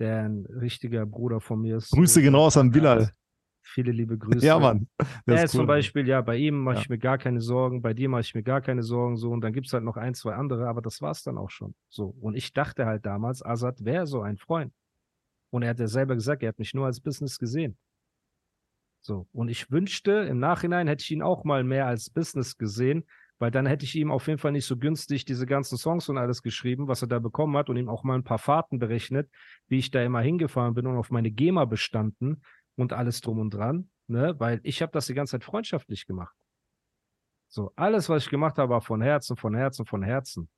der 0.00 0.24
ein 0.24 0.44
richtiger 0.46 1.06
Bruder 1.06 1.40
von 1.40 1.62
mir 1.62 1.78
ist. 1.78 1.90
Grüße 1.92 2.20
gehen 2.20 2.34
raus 2.34 2.58
an 2.58 2.70
Bilal. 2.70 3.10
Viele 3.62 3.92
liebe 3.92 4.18
Grüße. 4.18 4.44
Ja, 4.44 4.58
Mann. 4.58 4.86
Das 5.26 5.44
ist 5.44 5.52
zum 5.52 5.60
cool. 5.60 5.66
Beispiel, 5.68 6.06
ja, 6.08 6.20
bei 6.20 6.36
ihm 6.36 6.58
mache 6.58 6.74
Ja. 6.76 6.80
ich 6.82 6.88
mir 6.90 6.98
gar 6.98 7.16
keine 7.18 7.40
Sorgen, 7.40 7.80
bei 7.80 7.94
dir 7.94 8.08
mache 8.08 8.22
ich 8.22 8.34
mir 8.34 8.42
gar 8.42 8.60
keine 8.60 8.82
Sorgen, 8.82 9.16
so. 9.16 9.30
Und 9.30 9.42
dann 9.42 9.52
gibt 9.52 9.68
es 9.68 9.72
halt 9.72 9.84
noch 9.84 9.96
ein, 9.96 10.12
zwei 10.14 10.34
andere, 10.34 10.66
aber 10.66 10.82
das 10.82 11.00
war 11.00 11.12
es 11.12 11.22
dann 11.22 11.38
auch 11.38 11.50
schon. 11.50 11.74
So. 11.88 12.14
Und 12.20 12.34
ich 12.34 12.52
dachte 12.52 12.84
halt 12.84 13.06
damals, 13.06 13.42
Azad 13.44 13.82
wäre 13.84 14.06
so 14.06 14.20
ein 14.22 14.36
Freund. 14.38 14.72
Und 15.50 15.62
er 15.62 15.70
hat 15.70 15.80
ja 15.80 15.88
selber 15.88 16.14
gesagt, 16.14 16.42
er 16.42 16.50
hat 16.50 16.58
mich 16.58 16.74
nur 16.74 16.86
als 16.86 17.00
Business 17.00 17.38
gesehen. 17.38 17.76
So. 19.00 19.26
Und 19.32 19.48
ich 19.48 19.70
wünschte, 19.70 20.12
im 20.12 20.38
Nachhinein 20.38 20.86
hätte 20.86 21.02
ich 21.02 21.10
ihn 21.10 21.22
auch 21.22 21.44
mal 21.44 21.64
mehr 21.64 21.86
als 21.86 22.10
Business 22.10 22.56
gesehen, 22.56 23.04
weil 23.38 23.50
dann 23.50 23.64
hätte 23.64 23.84
ich 23.84 23.94
ihm 23.96 24.10
auf 24.10 24.26
jeden 24.26 24.38
Fall 24.38 24.52
nicht 24.52 24.66
so 24.66 24.76
günstig 24.76 25.24
diese 25.24 25.46
ganzen 25.46 25.78
Songs 25.78 26.08
und 26.10 26.18
alles 26.18 26.42
geschrieben, 26.42 26.88
was 26.88 27.02
er 27.02 27.08
da 27.08 27.18
bekommen 27.18 27.56
hat 27.56 27.70
und 27.70 27.76
ihm 27.76 27.88
auch 27.88 28.04
mal 28.04 28.14
ein 28.14 28.24
paar 28.24 28.38
Fahrten 28.38 28.78
berechnet, 28.78 29.30
wie 29.66 29.78
ich 29.78 29.90
da 29.90 30.02
immer 30.02 30.20
hingefahren 30.20 30.74
bin 30.74 30.86
und 30.86 30.96
auf 30.96 31.10
meine 31.10 31.30
GEMA 31.30 31.64
bestanden 31.64 32.42
und 32.76 32.92
alles 32.92 33.22
drum 33.22 33.38
und 33.38 33.50
dran, 33.54 33.88
ne? 34.08 34.34
Weil 34.38 34.60
ich 34.62 34.82
habe 34.82 34.92
das 34.92 35.06
die 35.06 35.14
ganze 35.14 35.32
Zeit 35.32 35.44
freundschaftlich 35.44 36.06
gemacht. 36.06 36.36
So, 37.48 37.72
alles, 37.76 38.08
was 38.10 38.24
ich 38.24 38.30
gemacht 38.30 38.58
habe, 38.58 38.74
war 38.74 38.82
von 38.82 39.00
Herzen, 39.00 39.36
von 39.36 39.54
Herzen, 39.54 39.86
von 39.86 40.02
Herzen. 40.02 40.48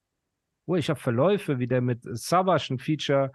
Oh, 0.67 0.75
ich 0.75 0.91
habe 0.91 1.01
Verläufe, 1.01 1.59
wie 1.59 1.69
der 1.69 1.81
mit 1.81 2.01
Savage 2.03 2.75
ein 2.75 2.79
Feature, 2.79 3.33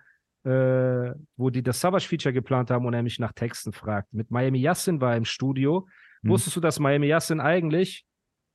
äh, 0.48 1.14
wo 1.36 1.50
die 1.50 1.62
das 1.62 1.82
Savage-Feature 1.82 2.34
geplant 2.34 2.72
haben 2.72 2.86
und 2.86 2.94
er 2.94 3.04
mich 3.04 3.20
nach 3.20 3.34
Texten 3.34 3.74
fragt. 3.74 4.14
Mit 4.14 4.32
Miami 4.32 4.60
Yassin 4.60 5.02
war 5.02 5.12
er 5.12 5.18
im 5.18 5.26
Studio. 5.26 5.88
Hm. 6.22 6.30
Wusstest 6.32 6.56
du, 6.56 6.62
dass 6.62 6.80
Miami 6.80 7.08
Yassin 7.08 7.42
eigentlich 7.42 8.06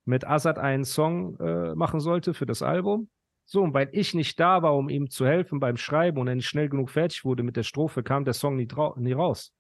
mit 0.06 0.26
Azad 0.26 0.58
einen 0.58 0.84
Song 0.84 1.38
äh, 1.38 1.74
machen 1.74 2.00
sollte 2.00 2.32
für 2.32 2.46
das 2.46 2.62
Album? 2.62 3.10
So, 3.44 3.60
und 3.60 3.74
weil 3.74 3.90
ich 3.92 4.14
nicht 4.14 4.40
da 4.40 4.62
war, 4.62 4.74
um 4.74 4.88
ihm 4.88 5.10
zu 5.10 5.26
helfen 5.26 5.60
beim 5.60 5.76
Schreiben 5.76 6.18
und 6.18 6.28
er 6.28 6.34
nicht 6.34 6.48
schnell 6.48 6.68
genug 6.68 6.90
fertig 6.90 7.24
wurde 7.24 7.42
mit 7.42 7.56
der 7.56 7.64
Strophe, 7.64 8.02
kam 8.02 8.24
der 8.24 8.34
Song 8.34 8.56
nie, 8.56 8.68
nie 8.96 9.12
raus. 9.12 9.52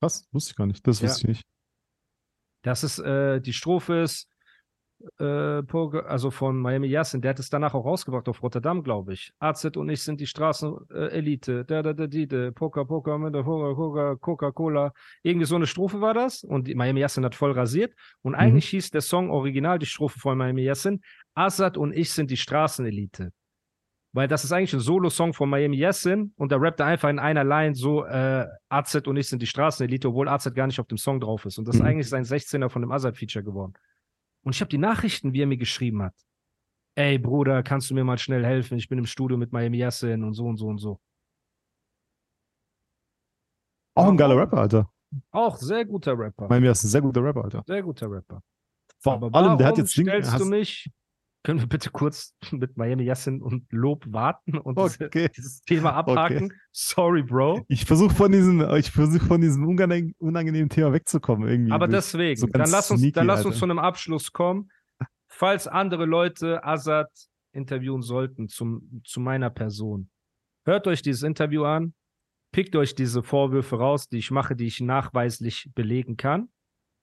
Was? 0.00 0.26
Wusste 0.32 0.50
ich 0.52 0.56
gar 0.56 0.66
nicht. 0.66 0.86
Das 0.86 1.00
Ja. 1.00 1.08
wusste 1.08 1.22
ich 1.22 1.28
nicht. 1.28 1.46
Das 2.62 2.82
ist, 2.82 2.98
äh, 2.98 3.40
die 3.40 3.52
Strophe 3.52 4.02
ist, 4.02 4.28
äh, 5.18 5.24
also 5.24 6.30
von 6.30 6.58
Miami 6.58 6.88
Yassin, 6.88 7.20
der 7.20 7.30
hat 7.30 7.38
es 7.38 7.50
danach 7.50 7.74
auch 7.74 7.84
rausgebracht 7.84 8.28
auf 8.28 8.42
Rotterdam, 8.42 8.82
glaube 8.82 9.12
ich. 9.12 9.32
AZ 9.38 9.64
und 9.76 9.88
ich 9.88 10.02
sind 10.02 10.20
die 10.20 10.26
Straßenelite. 10.26 11.64
Da, 11.64 11.82
da, 11.82 11.92
da, 11.92 12.06
die, 12.06 12.26
da, 12.26 12.50
Poker, 12.50 12.84
Poker, 12.84 13.18
mit 13.18 13.34
der 13.34 13.42
Poker, 13.42 13.74
Coca, 13.74 14.16
Coca-Cola. 14.16 14.92
Irgendwie 15.22 15.46
so 15.46 15.56
eine 15.56 15.66
Strophe 15.66 16.00
war 16.00 16.14
das. 16.14 16.42
Und 16.44 16.72
Miami 16.74 17.00
Yassin 17.00 17.24
hat 17.24 17.34
voll 17.34 17.52
rasiert. 17.52 17.94
Und 18.22 18.34
eigentlich 18.34 18.68
hieß 18.70 18.90
der 18.90 19.00
Song 19.02 19.30
original, 19.30 19.78
die 19.78 19.86
Strophe 19.86 20.18
von 20.18 20.36
Miami 20.38 20.62
Yassin, 20.62 21.00
Azad 21.34 21.76
und 21.76 21.92
ich 21.92 22.12
sind 22.12 22.30
die 22.30 22.36
Straßenelite. 22.36 23.32
Weil 24.12 24.26
das 24.26 24.42
ist 24.42 24.52
eigentlich 24.52 24.72
ein 24.72 24.80
Solo-Song 24.80 25.34
von 25.34 25.50
Miami 25.50 25.76
Yassin 25.76 26.32
und 26.36 26.50
der 26.50 26.60
rappt 26.60 26.80
einfach 26.80 27.10
in 27.10 27.18
einer 27.18 27.44
Line 27.44 27.74
so, 27.74 28.04
äh, 28.04 28.46
AZ 28.68 29.06
und 29.06 29.16
ich 29.16 29.28
sind 29.28 29.42
die 29.42 29.46
Straßenelite, 29.46 30.08
obwohl 30.08 30.28
AZ 30.28 30.52
gar 30.54 30.66
nicht 30.66 30.80
auf 30.80 30.86
dem 30.86 30.98
Song 30.98 31.20
drauf 31.20 31.44
ist. 31.44 31.58
Und 31.58 31.68
das 31.68 31.76
ist 31.76 31.82
Mhm. 31.82 31.88
eigentlich 31.88 32.08
sein 32.08 32.24
16er 32.24 32.70
von 32.70 32.82
dem 32.82 32.90
Azad-Feature 32.90 33.44
geworden. 33.44 33.74
Und 34.48 34.54
ich 34.54 34.62
habe 34.62 34.70
die 34.70 34.78
Nachrichten, 34.78 35.34
wie 35.34 35.42
er 35.42 35.46
mir 35.46 35.58
geschrieben 35.58 36.00
hat. 36.00 36.14
Ey, 36.94 37.18
Bruder, 37.18 37.62
kannst 37.62 37.90
du 37.90 37.94
mir 37.94 38.02
mal 38.02 38.16
schnell 38.16 38.46
helfen? 38.46 38.78
Ich 38.78 38.88
bin 38.88 38.98
im 38.98 39.04
Studio 39.04 39.36
mit 39.36 39.52
Miami 39.52 39.76
Yassin 39.76 40.24
und 40.24 40.32
so 40.32 40.46
und 40.46 40.56
so 40.56 40.68
und 40.68 40.78
so. 40.78 40.98
Auch 43.94 44.08
ein 44.08 44.16
geiler 44.16 44.38
Rapper, 44.38 44.56
Alter. 44.56 44.90
Auch 45.32 45.58
sehr 45.58 45.84
guter 45.84 46.18
Rapper. 46.18 46.46
Ist 46.46 46.82
ein 46.82 46.88
sehr 46.88 47.02
guter 47.02 47.22
Rapper, 47.22 47.44
Alter. 47.44 47.62
Sehr 47.66 47.82
guter 47.82 48.10
Rapper. 48.10 48.42
Vor 49.00 49.34
allem, 49.34 49.58
der 49.58 49.66
hat 49.66 49.76
jetzt 49.76 49.94
Ding. 49.94 50.06
stellst 50.06 50.40
du 50.40 50.46
mich? 50.46 50.90
Können 51.48 51.60
wir 51.60 51.66
bitte 51.66 51.88
kurz 51.88 52.34
mit 52.52 52.76
Miami 52.76 53.04
Yassin 53.04 53.40
und 53.40 53.72
Lob 53.72 54.04
warten 54.06 54.58
und 54.58 54.78
diese, 54.78 55.06
Okay. 55.06 55.30
dieses 55.34 55.62
Thema 55.62 55.94
abhaken? 55.94 56.52
Sorry, 56.72 57.22
Bro. 57.22 57.64
Ich 57.68 57.86
versuche 57.86 58.14
von 58.14 58.30
diesem, 58.30 58.60
ich 58.76 58.90
versuche 58.90 59.24
von 59.24 59.40
diesem 59.40 59.66
unangenehmen, 59.66 60.14
unangenehmen 60.18 60.68
Thema 60.68 60.92
wegzukommen 60.92 61.48
irgendwie. 61.48 61.72
Aber 61.72 61.88
deswegen, 61.88 62.38
so 62.38 62.48
dann 62.48 62.70
lass 62.70 62.90
uns, 62.90 63.00
sneaky, 63.00 63.12
dann 63.14 63.26
lass 63.28 63.46
uns 63.46 63.54
Alter. 63.54 63.58
zu 63.60 63.64
einem 63.64 63.78
Abschluss 63.78 64.30
kommen. 64.30 64.70
Falls 65.26 65.66
andere 65.66 66.04
Leute 66.04 66.62
Azad 66.64 67.08
interviewen 67.52 68.02
sollten 68.02 68.48
zum, 68.50 69.00
zu 69.06 69.18
meiner 69.18 69.48
Person, 69.48 70.10
hört 70.66 70.86
euch 70.86 71.00
dieses 71.00 71.22
Interview 71.22 71.64
an, 71.64 71.94
pickt 72.52 72.76
euch 72.76 72.94
diese 72.94 73.22
Vorwürfe 73.22 73.76
raus, 73.78 74.10
die 74.10 74.18
ich 74.18 74.30
mache, 74.30 74.54
die 74.54 74.66
ich 74.66 74.82
nachweislich 74.82 75.70
belegen 75.74 76.18
kann. 76.18 76.50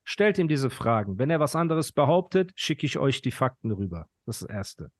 Stellt 0.04 0.38
ihm 0.38 0.48
diese 0.48 0.70
Fragen. 0.70 1.18
Wenn 1.18 1.32
er 1.32 1.40
was 1.40 1.56
anderes 1.56 1.92
behauptet, 1.92 2.52
schicke 2.54 2.86
ich 2.86 3.00
euch 3.00 3.24
die 3.24 3.32
Fakten 3.32 3.72
rüber. 3.72 4.08
Das 4.26 4.42
ist 4.42 4.50
das 4.50 4.56
Erste. 4.56 4.92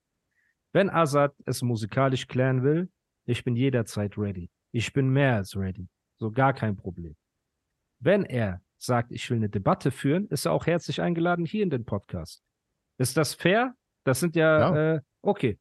Wenn 0.72 0.90
Azad 0.90 1.34
es 1.46 1.62
musikalisch 1.62 2.28
klären 2.28 2.64
will, 2.64 2.90
ich 3.26 3.44
bin 3.44 3.56
jederzeit 3.56 4.18
ready. 4.18 4.50
Ich 4.72 4.94
bin 4.94 5.10
mehr 5.10 5.36
als 5.36 5.56
ready. 5.56 5.88
So 6.18 6.32
gar 6.32 6.54
kein 6.54 6.76
Problem. 6.76 7.16
Wenn 8.00 8.24
er 8.26 8.62
sagt, 8.78 9.12
ich 9.12 9.30
will 9.30 9.38
eine 9.38 9.50
Debatte 9.50 9.92
führen, 9.92 10.28
ist 10.28 10.46
er 10.46 10.52
auch 10.52 10.66
herzlich 10.66 11.02
eingeladen 11.02 11.46
hier 11.46 11.64
in 11.64 11.70
den 11.70 11.86
Podcast. 11.86 12.44
Ist 12.98 13.18
das 13.18 13.34
fair? 13.34 13.74
Das 14.04 14.20
sind 14.20 14.36
ja, 14.36 14.60
Ja. 14.60 14.96
Äh, 14.96 15.02
okay. 15.22 15.60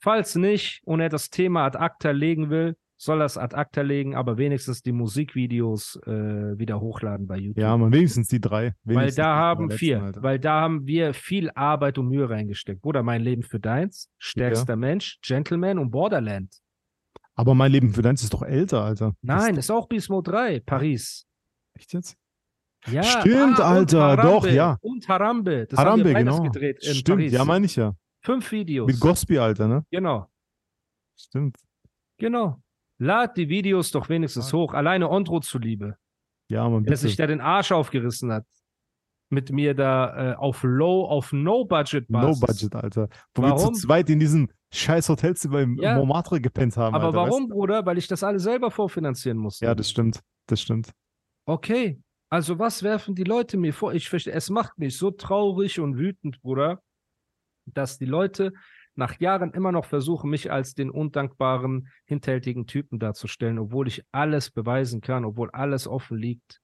Falls 0.00 0.34
nicht 0.34 0.82
und 0.84 1.00
er 1.00 1.08
das 1.08 1.30
Thema 1.30 1.64
ad 1.64 1.78
acta 1.78 2.10
legen 2.10 2.50
will, 2.50 2.76
soll 2.96 3.22
es 3.22 3.36
ad 3.36 3.54
acta 3.56 3.82
legen, 3.82 4.14
aber 4.14 4.38
wenigstens 4.38 4.82
die 4.82 4.92
Musikvideos 4.92 5.96
äh, 6.06 6.58
wieder 6.58 6.80
hochladen 6.80 7.26
bei 7.26 7.36
YouTube. 7.36 7.58
Ja, 7.58 7.76
man, 7.76 7.92
wenigstens 7.92 8.28
die 8.28 8.40
drei. 8.40 8.74
Weil 8.84 8.96
Wenigstens 8.96 9.16
da 9.16 9.22
die 9.22 9.38
haben 9.40 9.70
vier, 9.70 10.02
Alter. 10.02 10.22
weil 10.22 10.38
da 10.38 10.60
haben 10.60 10.86
wir 10.86 11.14
viel 11.14 11.50
Arbeit 11.54 11.98
und 11.98 12.08
Mühe 12.08 12.28
reingesteckt. 12.28 12.80
Bruder, 12.82 13.02
mein 13.02 13.22
Leben 13.22 13.42
für 13.42 13.60
deins, 13.60 14.10
stärkster 14.18 14.76
Mensch, 14.76 15.18
Gentleman 15.22 15.78
und 15.78 15.90
Borderland. 15.90 16.54
Aber 17.34 17.54
mein 17.54 17.72
Leben 17.72 17.92
für 17.92 18.02
deins 18.02 18.22
ist 18.22 18.32
doch 18.32 18.42
älter, 18.42 18.84
Alter. 18.84 19.14
Nein, 19.22 19.56
ist 19.56 19.70
auch 19.70 19.88
Bismo 19.88 20.22
3, 20.22 20.60
Paris. 20.60 21.26
Das, 21.74 21.80
echt 21.82 21.92
jetzt? 21.92 22.16
Ja, 22.86 23.02
Stimmt, 23.02 23.58
und 23.58 23.60
Alter, 23.60 24.16
doch, 24.16 24.46
ja. 24.46 24.76
Und 24.82 25.08
Harambe. 25.08 25.66
Das 25.66 25.78
haben 25.78 25.86
Harambe, 25.86 26.04
wir 26.06 26.12
beides 26.14 26.36
genau. 26.36 26.50
gedreht 26.50 26.84
Stimmt, 26.84 27.18
Paris. 27.18 27.32
ja, 27.32 27.44
meine 27.44 27.66
ich 27.66 27.76
ja. 27.76 27.94
Fünf 28.20 28.52
Videos. 28.52 28.86
Mit 28.86 29.00
Gospi, 29.00 29.38
Alter, 29.38 29.66
ne? 29.66 29.84
genau, 29.90 30.28
Stimmt. 31.16 31.56
genau. 32.18 32.60
Lad 32.98 33.36
die 33.36 33.48
Videos 33.48 33.90
doch 33.90 34.08
wenigstens 34.08 34.52
hoch. 34.52 34.72
Alleine 34.74 35.08
Ondro 35.10 35.40
zuliebe. 35.40 35.96
Ja, 36.48 36.68
man, 36.68 36.84
Der 36.84 36.96
sich 36.96 37.16
da 37.16 37.26
den 37.26 37.40
Arsch 37.40 37.72
aufgerissen 37.72 38.32
hat. 38.32 38.44
mit 39.30 39.50
mir 39.50 39.74
da 39.74 40.32
äh, 40.32 40.34
auf 40.36 40.62
Low, 40.62 41.06
auf 41.06 41.32
No-Budget 41.32 42.08
No 42.08 42.34
Budget, 42.38 42.74
Alter. 42.76 43.08
Wo 43.34 43.42
wir 43.42 43.50
Warum? 43.50 43.74
zu 43.74 43.80
zweit 43.80 44.08
in 44.10 44.20
diesem 44.20 44.48
scheiß 44.72 45.08
Hotelzimmer 45.08 45.60
im 45.60 45.76
Ja. 45.80 45.96
Montmartre 45.96 46.40
gepennt 46.40 46.76
haben. 46.76 46.94
Aber 46.94 47.06
Alter, 47.06 47.18
weißt 47.18 47.30
warum, 47.32 47.48
Bruder? 47.48 47.84
Weil 47.86 47.98
ich 47.98 48.06
das 48.06 48.22
alles 48.22 48.44
selber 48.44 48.70
vorfinanzieren 48.70 49.38
musste. 49.38 49.64
Ja, 49.64 49.74
das 49.74 49.90
stimmt. 49.90 50.20
Das 50.46 50.60
stimmt. 50.60 50.92
Okay, 51.46 52.00
also 52.30 52.58
was 52.58 52.82
werfen 52.82 53.14
die 53.14 53.24
Leute 53.24 53.56
mir 53.56 53.72
vor? 53.72 53.92
Ich 53.94 54.08
verstehe, 54.08 54.34
es 54.34 54.50
macht 54.50 54.78
mich 54.78 54.96
so 54.98 55.10
traurig 55.10 55.80
und 55.80 55.96
wütend, 55.96 56.40
Bruder, 56.42 56.80
dass 57.66 57.98
die 57.98 58.04
Leute 58.06 58.52
nach 58.96 59.18
Jahren 59.20 59.52
immer 59.52 59.72
noch 59.72 59.84
versuchen, 59.84 60.30
mich 60.30 60.50
als 60.52 60.74
den 60.74 60.90
undankbaren, 60.90 61.88
hinterhältigen 62.04 62.66
Typen 62.66 62.98
darzustellen, 62.98 63.58
obwohl 63.58 63.88
ich 63.88 64.04
alles 64.12 64.50
beweisen 64.50 65.00
kann, 65.00 65.24
obwohl 65.24 65.50
alles 65.50 65.86
offen 65.88 66.16
liegt. 66.16 66.60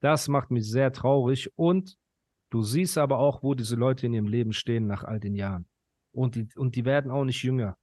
Das 0.00 0.28
macht 0.28 0.50
mich 0.50 0.70
sehr 0.70 0.92
traurig 0.92 1.50
und 1.56 1.96
du 2.50 2.62
siehst 2.62 2.98
aber 2.98 3.18
auch, 3.18 3.42
wo 3.42 3.54
diese 3.54 3.76
Leute 3.76 4.06
in 4.06 4.14
ihrem 4.14 4.28
Leben 4.28 4.52
stehen 4.52 4.86
nach 4.86 5.04
all 5.04 5.20
den 5.20 5.34
Jahren. 5.34 5.66
Und 6.12 6.34
die, 6.36 6.48
und 6.56 6.76
die 6.76 6.84
werden 6.84 7.10
auch 7.10 7.24
nicht 7.24 7.42
jünger. 7.42 7.76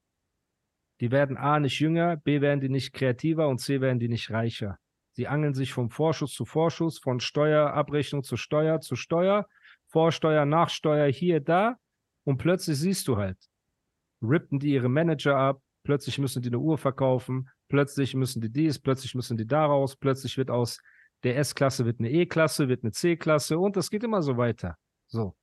Die 0.99 1.11
werden 1.11 1.35
A 1.35 1.59
nicht 1.59 1.79
jünger, 1.79 2.17
B 2.17 2.41
werden 2.41 2.61
die 2.61 2.69
nicht 2.69 2.93
kreativer 2.93 3.47
und 3.47 3.59
C 3.59 3.81
werden 3.81 3.99
die 3.99 4.07
nicht 4.07 4.29
reicher. 4.29 4.77
Sie 5.13 5.27
angeln 5.27 5.53
sich 5.53 5.73
vom 5.73 5.89
Vorschuss 5.89 6.33
zu 6.33 6.45
Vorschuss, 6.45 6.99
von 6.99 7.19
Steuerabrechnung 7.19 8.23
zu 8.23 8.37
Steuer 8.37 8.79
zu 8.79 8.95
Steuer, 8.95 9.47
Vorsteuer, 9.87 10.45
Nachsteuer, 10.45 11.11
hier, 11.11 11.41
da. 11.41 11.77
Und 12.23 12.37
plötzlich 12.37 12.77
siehst 12.77 13.07
du 13.07 13.17
halt, 13.17 13.37
rippen 14.21 14.59
die 14.59 14.73
ihre 14.73 14.89
Manager 14.89 15.37
ab, 15.37 15.61
plötzlich 15.83 16.19
müssen 16.19 16.41
die 16.41 16.49
eine 16.49 16.59
Uhr 16.59 16.77
verkaufen, 16.77 17.49
plötzlich 17.67 18.13
müssen 18.15 18.41
die 18.41 18.51
dies, 18.51 18.79
plötzlich 18.79 19.15
müssen 19.15 19.37
die 19.37 19.47
daraus, 19.47 19.95
plötzlich 19.95 20.37
wird 20.37 20.51
aus 20.51 20.79
der 21.23 21.37
S-Klasse 21.37 21.85
wird 21.85 21.99
eine 21.99 22.09
E-Klasse, 22.09 22.67
wird 22.67 22.83
eine 22.83 22.91
C-Klasse 22.91 23.59
und 23.59 23.75
das 23.75 23.89
geht 23.89 24.03
immer 24.03 24.21
so 24.21 24.37
weiter. 24.37 24.77
So. 25.07 25.35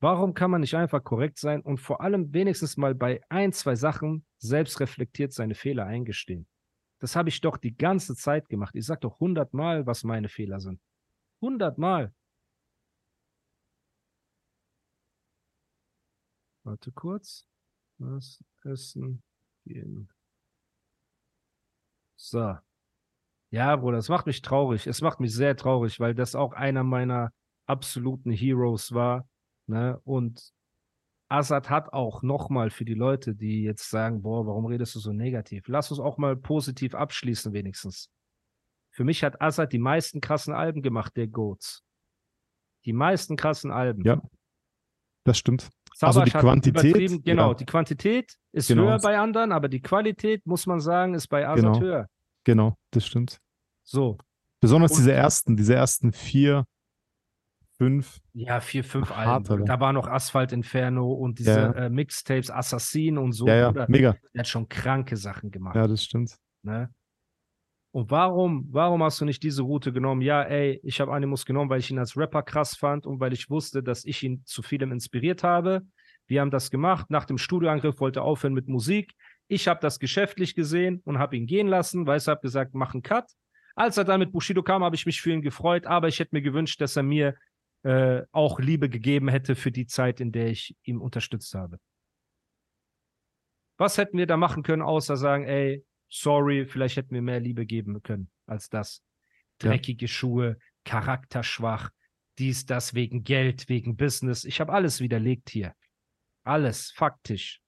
Warum 0.00 0.34
kann 0.34 0.50
man 0.50 0.62
nicht 0.62 0.74
einfach 0.74 1.02
korrekt 1.04 1.38
sein 1.38 1.60
und 1.60 1.78
vor 1.78 2.00
allem 2.00 2.32
wenigstens 2.32 2.76
mal 2.76 2.94
bei 2.94 3.20
ein, 3.28 3.52
zwei 3.52 3.74
Sachen 3.74 4.24
selbst 4.38 4.80
reflektiert 4.80 5.32
seine 5.32 5.54
Fehler 5.54 5.86
eingestehen? 5.86 6.46
Das 7.00 7.16
habe 7.16 7.28
ich 7.30 7.40
doch 7.40 7.56
die 7.56 7.76
ganze 7.76 8.14
Zeit 8.14 8.48
gemacht. 8.48 8.74
Ich 8.74 8.86
sage 8.86 9.00
doch 9.00 9.20
hundertmal, 9.20 9.86
was 9.86 10.04
meine 10.04 10.28
Fehler 10.28 10.60
sind. 10.60 10.80
Hundertmal. 11.40 12.12
Warte 16.64 16.92
kurz. 16.92 17.46
Was 17.98 18.42
essen 18.64 19.22
gehen. 19.64 20.08
So. 22.16 22.56
Ja, 23.50 23.76
Bruder, 23.76 23.96
das 23.96 24.08
macht 24.08 24.26
mich 24.26 24.42
traurig. 24.42 24.86
Es 24.86 25.00
macht 25.00 25.20
mich 25.20 25.34
sehr 25.34 25.56
traurig, 25.56 25.98
weil 26.00 26.14
das 26.14 26.34
auch 26.34 26.52
einer 26.52 26.84
meiner 26.84 27.32
absoluten 27.66 28.30
Heroes 28.30 28.92
war. 28.92 29.28
Ne? 29.66 30.00
Und 30.04 30.52
Assad 31.28 31.70
hat 31.70 31.92
auch 31.92 32.22
nochmal 32.22 32.70
für 32.70 32.84
die 32.84 32.94
Leute, 32.94 33.34
die 33.34 33.62
jetzt 33.62 33.88
sagen, 33.88 34.22
boah, 34.22 34.46
warum 34.46 34.66
redest 34.66 34.94
du 34.94 34.98
so 35.00 35.12
negativ? 35.12 35.68
Lass 35.68 35.90
uns 35.90 36.00
auch 36.00 36.18
mal 36.18 36.36
positiv 36.36 36.94
abschließen, 36.94 37.52
wenigstens. 37.52 38.10
Für 38.90 39.04
mich 39.04 39.22
hat 39.22 39.40
Assad 39.40 39.72
die 39.72 39.78
meisten 39.78 40.20
krassen 40.20 40.52
Alben 40.52 40.82
gemacht, 40.82 41.16
der 41.16 41.28
Goats. 41.28 41.84
Die 42.84 42.92
meisten 42.92 43.36
krassen 43.36 43.70
Alben. 43.70 44.04
Ja. 44.04 44.20
Das 45.24 45.38
stimmt. 45.38 45.70
Also 46.00 46.22
die 46.22 46.30
Quantität, 46.30 47.24
Genau, 47.24 47.48
ja. 47.48 47.54
die 47.54 47.66
Quantität 47.66 48.34
ist 48.52 48.68
Genau. 48.68 48.84
höher 48.84 48.98
bei 48.98 49.18
anderen, 49.18 49.52
aber 49.52 49.68
die 49.68 49.80
Qualität, 49.82 50.46
muss 50.46 50.66
man 50.66 50.80
sagen, 50.80 51.14
ist 51.14 51.28
bei 51.28 51.46
Assad 51.46 51.64
Genau. 51.64 51.80
höher. 51.80 52.06
Genau, 52.44 52.76
das 52.90 53.06
stimmt. 53.06 53.38
So. 53.82 54.16
Besonders 54.60 54.92
Und- 54.92 54.98
diese 54.98 55.12
ersten, 55.12 55.56
diese 55.56 55.74
ersten 55.74 56.12
vier, 56.12 56.64
fünf. 57.76 58.20
Ja, 58.34 58.60
vier, 58.60 58.84
fünf 58.84 59.10
Alben. 59.10 59.30
Alter. 59.30 59.58
Da 59.64 59.80
war 59.80 59.92
noch 59.92 60.06
Asphalt 60.06 60.52
Inferno 60.52 61.12
und 61.12 61.38
diese 61.38 61.50
Ja, 61.50 61.58
ja. 61.66 61.72
äh, 61.86 61.90
Mixtapes 61.90 62.50
Assassin 62.50 63.18
und 63.18 63.32
so. 63.32 63.46
ja, 63.46 63.72
ja, 63.72 63.86
mega. 63.88 64.16
Der 64.34 64.40
hat 64.40 64.48
schon 64.48 64.68
kranke 64.68 65.16
Sachen 65.16 65.50
gemacht. 65.50 65.76
Ja, 65.76 65.86
das 65.86 66.04
stimmt. 66.04 66.36
Ne? 66.62 66.90
Und 67.92 68.10
warum, 68.10 68.68
warum 68.70 69.02
hast 69.02 69.20
du 69.20 69.24
nicht 69.24 69.42
diese 69.42 69.62
Route 69.62 69.92
genommen? 69.92 70.20
Ja, 70.22 70.42
ey, 70.42 70.80
ich 70.84 71.00
habe 71.00 71.12
Animus 71.12 71.44
genommen, 71.44 71.70
weil 71.70 71.80
ich 71.80 71.90
ihn 71.90 71.98
als 71.98 72.16
Rapper 72.16 72.42
krass 72.42 72.76
fand 72.76 73.04
und 73.04 73.18
weil 73.18 73.32
ich 73.32 73.50
wusste, 73.50 73.82
dass 73.82 74.04
ich 74.04 74.22
ihn 74.22 74.44
zu 74.44 74.62
vielem 74.62 74.92
inspiriert 74.92 75.42
habe. 75.42 75.82
Wir 76.26 76.40
haben 76.40 76.52
das 76.52 76.70
gemacht. 76.70 77.10
Nach 77.10 77.24
dem 77.24 77.38
Studioangriff 77.38 77.98
wollte 77.98 78.20
er 78.20 78.24
aufhören 78.24 78.54
mit 78.54 78.68
Musik. 78.68 79.12
Ich 79.48 79.66
habe 79.66 79.80
das 79.80 79.98
geschäftlich 79.98 80.54
gesehen 80.54 81.02
und 81.04 81.18
habe 81.18 81.36
ihn 81.36 81.46
gehen 81.46 81.66
lassen, 81.66 82.06
weil 82.06 82.18
ich 82.18 82.28
habe 82.28 82.40
gesagt, 82.40 82.74
mach 82.74 82.94
einen 82.94 83.02
Cut. 83.02 83.26
Als 83.74 83.96
er 83.96 84.04
dann 84.04 84.20
mit 84.20 84.30
Bushido 84.30 84.62
kam, 84.62 84.84
habe 84.84 84.94
ich 84.94 85.06
mich 85.06 85.20
für 85.20 85.32
ihn 85.32 85.42
gefreut, 85.42 85.86
aber 85.86 86.06
ich 86.06 86.20
hätte 86.20 86.34
mir 86.34 86.42
gewünscht, 86.42 86.80
dass 86.80 86.96
er 86.96 87.02
mir 87.02 87.34
äh, 87.82 88.22
auch 88.30 88.60
Liebe 88.60 88.88
gegeben 88.88 89.26
hätte 89.26 89.56
für 89.56 89.72
die 89.72 89.86
Zeit, 89.86 90.20
in 90.20 90.30
der 90.30 90.48
ich 90.48 90.76
ihm 90.84 91.00
unterstützt 91.00 91.54
habe. 91.54 91.78
Was 93.78 93.98
hätten 93.98 94.18
wir 94.18 94.26
da 94.26 94.36
machen 94.36 94.62
können, 94.62 94.82
außer 94.82 95.16
sagen, 95.16 95.44
ey, 95.44 95.84
sorry, 96.10 96.66
vielleicht 96.66 96.96
hätten 96.96 97.14
wir 97.14 97.22
mehr 97.22 97.40
Liebe 97.40 97.64
geben 97.64 98.02
können 98.02 98.30
als 98.46 98.68
das. 98.68 99.02
Ja. 99.62 99.70
Dreckige 99.70 100.08
Schuhe, 100.08 100.58
charakterschwach, 100.84 101.90
dies, 102.38 102.66
das, 102.66 102.94
wegen 102.94 103.22
Geld, 103.22 103.68
wegen 103.68 103.96
Business. 103.96 104.44
Ich 104.44 104.60
habe 104.60 104.72
alles 104.72 105.00
widerlegt 105.00 105.50
hier. 105.50 105.74
Alles, 106.44 106.90
faktisch. 106.90 107.60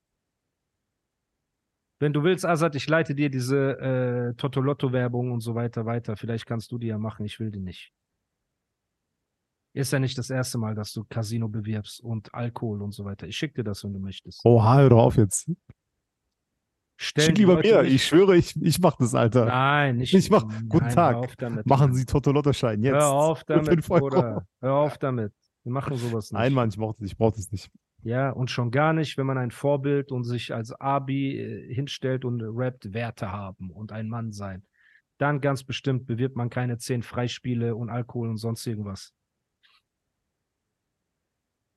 Wenn 2.01 2.13
du 2.13 2.25
willst, 2.25 2.45
Azad, 2.45 2.75
ich 2.75 2.89
leite 2.89 3.15
dir 3.15 3.31
diese 3.31 3.79
äh, 3.79 4.35
Totolotto-Werbung 4.35 5.31
und 5.31 5.41
so 5.41 5.55
weiter 5.55 5.87
weiter. 5.87 6.17
Vielleicht 6.17 6.47
kannst 6.47 6.73
du 6.73 6.79
die 6.79 6.89
ja 6.89 6.99
machen, 6.99 7.25
ich 7.25 7.39
will 7.39 7.53
die 7.53 7.61
nicht. 7.61 7.93
Ist 9.75 9.93
ja 9.93 9.99
nicht 9.99 10.19
das 10.19 10.29
erste 10.29 10.59
Mal, 10.59 10.75
dass 10.75 10.93
du 10.93 11.05
Casino 11.05 11.49
bewirbst 11.49 12.01
und 12.03 12.35
Alkohol 12.35 12.83
und 12.83 12.93
so 12.93 13.05
weiter. 13.05 13.27
Ich 13.27 13.37
schicke 13.37 13.63
dir 13.63 13.65
das, 13.65 13.85
wenn 13.85 13.93
du 13.93 14.01
möchtest. 14.01 14.45
Oha, 14.45 14.79
hör 14.79 14.91
doch 14.91 15.03
auf 15.03 15.17
jetzt. 15.17 15.51
Stellen 16.97 17.29
Schick 17.29 17.39
lieber 17.39 17.57
mir. 17.57 17.83
Ich 17.83 18.05
schwöre, 18.07 18.37
ich, 18.37 18.55
ich 18.63 18.79
mach 18.79 18.97
das, 18.97 19.15
Alter. 19.15 19.47
Nein, 19.47 19.97
nicht. 19.97 20.15
Ich 20.15 20.31
mach- 20.31 20.45
Nein, 20.47 20.69
guten 20.69 20.89
Tag. 20.91 21.37
damit. 21.39 21.67
Machen 21.67 21.95
Sie 21.95 22.05
Totolottoschein 22.05 22.83
jetzt. 22.83 22.95
Hör 22.95 23.11
auf 23.13 23.45
damit. 23.45 23.87
Bruder. 23.87 24.47
Hör 24.61 24.75
auf 24.75 24.99
damit. 24.99 25.33
Wir 25.65 25.73
machen 25.73 25.97
sowas 25.97 26.31
nicht. 26.31 26.39
Nein, 26.39 26.53
Mann, 26.53 26.69
ich 26.69 26.77
brauche 26.77 26.97
das, 26.99 27.11
ich 27.11 27.17
brauch 27.17 27.33
das 27.33 27.51
nicht. 27.51 27.71
Ja, 28.05 28.31
und 28.31 28.51
schon 28.51 28.71
gar 28.73 28.93
nicht, 28.93 29.17
wenn 29.17 29.27
man 29.27 29.39
ein 29.39 29.51
Vorbild 29.53 30.11
und 30.11 30.25
sich 30.25 30.53
als 30.55 30.73
Abi 30.73 31.39
äh, 31.39 31.73
hinstellt 31.75 32.25
und 32.25 32.41
rappt, 32.43 32.93
Werte 32.93 33.31
haben 33.31 33.71
und 33.71 33.93
ein 33.93 34.09
Mann 34.09 34.33
sein. 34.33 34.65
Dann 35.19 35.41
ganz 35.41 35.63
bestimmt 35.63 36.07
bewirbt 36.07 36.35
man 36.37 36.51
keine 36.51 36.79
zehn 36.79 37.03
Freispiele 37.03 37.77
und 37.77 37.91
Alkohol 37.91 38.29
und 38.29 38.39
sonst 38.39 38.67
irgendwas. 38.67 39.13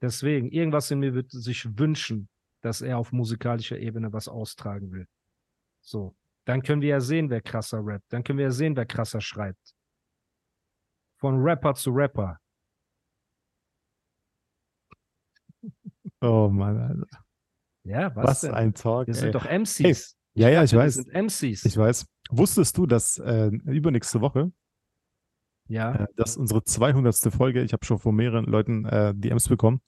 Deswegen, 0.02 0.50
irgendwas 0.50 0.90
in 0.92 1.00
mir 1.00 1.14
wird 1.14 1.32
sich 1.32 1.78
wünschen, 1.78 2.28
dass 2.66 2.82
er 2.82 2.98
auf 2.98 3.12
musikalischer 3.12 3.78
Ebene 3.78 4.12
was 4.12 4.28
austragen 4.28 4.92
will. 4.92 5.08
So. 5.82 6.16
Dann 6.46 6.64
können 6.64 6.82
wir 6.82 6.90
ja 6.90 7.00
sehen, 7.00 7.30
wer 7.30 7.42
krasser 7.42 7.80
rappt. 7.84 8.12
Dann 8.12 8.24
können 8.24 8.40
wir 8.40 8.46
ja 8.46 8.52
sehen, 8.52 8.76
wer 8.76 8.88
krasser 8.88 9.22
schreibt. 9.22 9.76
Von 11.18 11.42
Rapper 11.42 11.76
zu 11.76 11.92
Rapper. 11.92 12.40
Oh 16.22 16.50
Mann, 16.50 16.78
Alter. 16.78 17.26
Ja, 17.84 18.16
was, 18.16 18.26
Was, 18.26 18.42
denn? 18.42 18.54
ein 18.56 18.74
Talk. 18.74 19.08
Wir 19.08 19.14
sind 19.14 19.36
doch 19.36 19.46
MCs. 19.46 20.18
Ja, 20.34 20.50
ja, 20.50 20.64
ich 20.64 20.72
dachte, 20.72 20.82
wir 20.82 20.86
weiß. 20.86 20.96
sind 20.96 21.14
MCs. 21.14 21.66
Ich 21.66 21.78
weiß. 21.78 22.08
Wusstest 22.32 22.78
du, 22.78 22.88
dass 22.88 23.20
äh, 23.20 23.48
übernächste 23.48 24.22
Woche, 24.22 24.52
ja. 25.68 25.94
äh, 25.94 26.08
dass 26.16 26.36
unsere 26.36 26.64
200. 26.64 27.16
Folge, 27.32 27.62
ich 27.62 27.74
habe 27.74 27.86
schon 27.86 28.00
von 28.00 28.16
mehreren 28.16 28.46
Leuten 28.46 28.86
äh, 28.86 29.14
DMs 29.14 29.48
bekommen, 29.48 29.82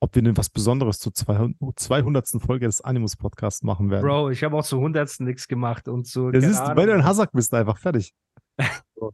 ob 0.00 0.14
wir 0.14 0.22
denn 0.22 0.36
was 0.36 0.48
Besonderes 0.48 0.98
zur 0.98 1.12
200. 1.12 1.56
200. 1.78 2.28
Folge 2.40 2.66
des 2.66 2.80
Animus 2.80 3.16
Podcasts 3.16 3.62
machen 3.62 3.90
werden. 3.90 4.06
Bro, 4.06 4.30
ich 4.30 4.42
habe 4.42 4.56
auch 4.56 4.64
zu 4.64 4.80
hundertsten 4.80 5.26
nichts 5.26 5.46
gemacht 5.46 5.88
und 5.88 6.06
so. 6.06 6.30
Das 6.30 6.44
ist, 6.44 6.58
Ahnung. 6.58 6.76
weil 6.76 6.86
du 6.86 6.94
ein 6.94 7.04
Hasak 7.04 7.32
bist, 7.32 7.52
einfach 7.54 7.78
fertig. 7.78 8.14
so. 8.96 9.12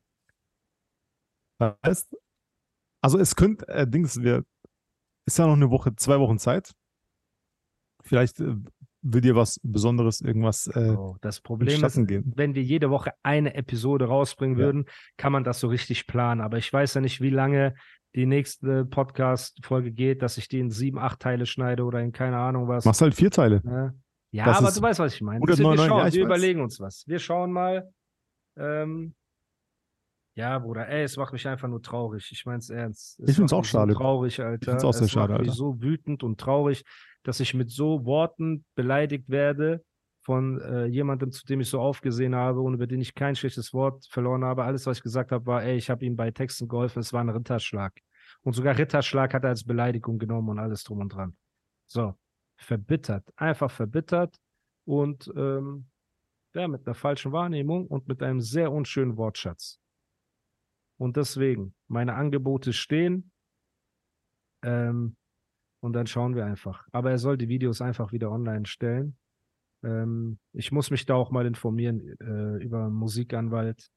Also 1.58 3.18
es 3.18 3.34
könnte, 3.34 3.66
äh, 3.68 3.86
Dings, 3.86 4.20
wir, 4.22 4.44
ist 5.26 5.38
ja 5.38 5.46
noch 5.46 5.54
eine 5.54 5.70
Woche, 5.70 5.94
zwei 5.96 6.20
Wochen 6.20 6.38
Zeit. 6.38 6.72
Vielleicht 8.02 8.40
äh, 8.40 8.54
will 9.02 9.20
dir 9.20 9.34
was 9.34 9.60
Besonderes, 9.62 10.20
irgendwas 10.20 10.66
äh, 10.68 10.92
Bro, 10.94 11.16
das 11.20 11.40
Problem 11.40 11.84
ist, 11.84 12.06
gehen. 12.06 12.32
wenn 12.36 12.54
wir 12.54 12.62
jede 12.62 12.90
Woche 12.90 13.12
eine 13.22 13.54
Episode 13.54 14.06
rausbringen 14.06 14.58
Ja. 14.58 14.66
würden, 14.66 14.84
kann 15.16 15.32
man 15.32 15.44
das 15.44 15.60
so 15.60 15.68
richtig 15.68 16.06
planen. 16.06 16.40
Aber 16.40 16.58
ich 16.58 16.72
weiß 16.72 16.94
ja 16.94 17.00
nicht, 17.00 17.20
wie 17.20 17.30
lange 17.30 17.74
die 18.16 18.26
nächste 18.26 18.84
Podcast-Folge 18.86 19.92
geht, 19.92 20.22
dass 20.22 20.38
ich 20.38 20.48
die 20.48 20.58
in 20.58 20.70
sieben, 20.70 20.98
acht 20.98 21.20
Teile 21.20 21.46
schneide 21.46 21.84
oder 21.84 22.00
in 22.00 22.12
keine 22.12 22.38
Ahnung 22.38 22.66
was. 22.66 22.84
Machst 22.84 23.02
halt 23.02 23.14
vier 23.14 23.30
Teile. 23.30 23.60
Ne? 23.62 23.94
Ja, 24.32 24.46
Das 24.46 24.58
aber 24.58 24.70
du 24.72 24.82
weißt, 24.82 24.98
was 24.98 25.14
ich 25.14 25.20
meine. 25.20 25.40
Deswegen, 25.46 25.68
199, 25.68 25.78
wir 25.78 25.88
schauen, 25.88 25.98
ja, 26.00 26.08
ich 26.08 26.14
wir 26.14 26.22
weiß. 26.22 26.26
überlegen 26.26 26.60
uns 26.62 26.80
was. 26.80 27.04
Wir 27.06 27.18
schauen 27.18 27.52
mal. 27.52 27.92
Ähm, 28.58 29.14
ja, 30.34 30.58
Bruder, 30.58 30.88
ey, 30.88 31.04
es 31.04 31.16
macht 31.16 31.32
mich 31.32 31.46
einfach 31.46 31.68
nur 31.68 31.80
traurig. 31.82 32.28
Ich 32.32 32.44
meine 32.44 32.58
es 32.58 32.68
ernst. 32.70 33.20
Es 33.20 33.30
Ich 33.30 33.36
find's 33.36 33.52
auch 33.52 33.64
schade. 33.64 33.92
So 33.92 33.98
traurig, 33.98 34.40
Alter. 34.40 34.70
find's 34.72 34.84
auch 34.84 34.92
sehr 34.92 35.08
schade, 35.08 35.34
Alter. 35.34 35.52
so 35.52 35.80
wütend 35.80 36.22
und 36.22 36.38
traurig, 36.40 36.84
dass 37.22 37.40
ich 37.40 37.54
mit 37.54 37.70
so 37.70 38.04
Worten 38.04 38.64
beleidigt 38.74 39.28
werde 39.28 39.82
von 40.26 40.60
äh, 40.60 40.86
jemandem, 40.86 41.30
zu 41.30 41.46
dem 41.46 41.60
ich 41.60 41.70
so 41.70 41.80
aufgesehen 41.80 42.34
habe 42.34 42.60
und 42.60 42.74
über 42.74 42.88
den 42.88 43.00
ich 43.00 43.14
kein 43.14 43.36
schlechtes 43.36 43.72
Wort 43.72 44.08
verloren 44.10 44.42
habe. 44.42 44.64
Alles, 44.64 44.84
was 44.84 44.96
ich 44.96 45.04
gesagt 45.04 45.30
habe, 45.30 45.46
war, 45.46 45.62
ey, 45.62 45.76
ich 45.76 45.88
habe 45.88 46.04
ihm 46.04 46.16
bei 46.16 46.32
Texten 46.32 46.66
geholfen, 46.66 46.98
es 46.98 47.12
war 47.12 47.20
ein 47.20 47.28
Ritterschlag. 47.28 47.96
Und 48.42 48.54
sogar 48.54 48.76
Ritterschlag 48.76 49.32
hat 49.32 49.44
er 49.44 49.50
als 49.50 49.62
Beleidigung 49.62 50.18
genommen 50.18 50.48
und 50.48 50.58
alles 50.58 50.82
drum 50.82 50.98
und 50.98 51.10
dran. 51.10 51.36
So, 51.86 52.16
verbittert, 52.56 53.22
einfach 53.36 53.70
verbittert 53.70 54.36
und 54.84 55.32
ähm, 55.36 55.86
ja, 56.56 56.66
mit 56.66 56.84
einer 56.84 56.94
falschen 56.94 57.30
Wahrnehmung 57.30 57.86
und 57.86 58.08
mit 58.08 58.20
einem 58.20 58.40
sehr 58.40 58.72
unschönen 58.72 59.16
Wortschatz. 59.16 59.78
Und 60.98 61.16
deswegen, 61.16 61.72
meine 61.86 62.14
Angebote 62.14 62.72
stehen. 62.72 63.30
Ähm, 64.64 65.14
und 65.78 65.92
dann 65.92 66.08
schauen 66.08 66.34
wir 66.34 66.46
einfach. 66.46 66.84
Aber 66.90 67.12
er 67.12 67.18
soll 67.18 67.38
die 67.38 67.48
Videos 67.48 67.80
einfach 67.80 68.10
wieder 68.10 68.32
online 68.32 68.66
stellen. 68.66 69.16
Ähm, 69.86 70.38
ich 70.52 70.72
muss 70.72 70.90
mich 70.90 71.06
da 71.06 71.14
auch 71.14 71.30
mal 71.30 71.46
informieren 71.46 72.00
äh, 72.20 72.62
über 72.62 72.90
Musikanwalt, 72.90 73.88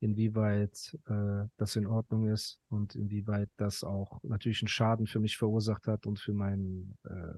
inwieweit 0.00 0.96
äh, 1.06 1.46
das 1.56 1.76
in 1.76 1.86
Ordnung 1.86 2.28
ist 2.28 2.60
und 2.68 2.94
inwieweit 2.94 3.50
das 3.56 3.82
auch 3.82 4.22
natürlich 4.22 4.62
einen 4.62 4.68
Schaden 4.68 5.06
für 5.06 5.18
mich 5.18 5.36
verursacht 5.36 5.88
hat 5.88 6.06
und 6.06 6.20
für 6.20 6.32
meinen 6.32 6.96
äh, 7.04 7.34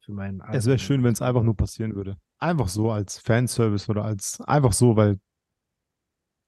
für 0.00 0.12
meinen 0.12 0.42
Es 0.50 0.66
wäre 0.66 0.78
schön, 0.78 1.02
wenn 1.04 1.12
es 1.12 1.22
einfach 1.22 1.42
nur 1.42 1.56
passieren 1.56 1.94
würde. 1.94 2.16
Einfach 2.38 2.68
so 2.68 2.90
als 2.90 3.18
Fanservice 3.18 3.88
oder 3.88 4.04
als 4.04 4.40
einfach 4.42 4.72
so, 4.72 4.96
weil 4.96 5.18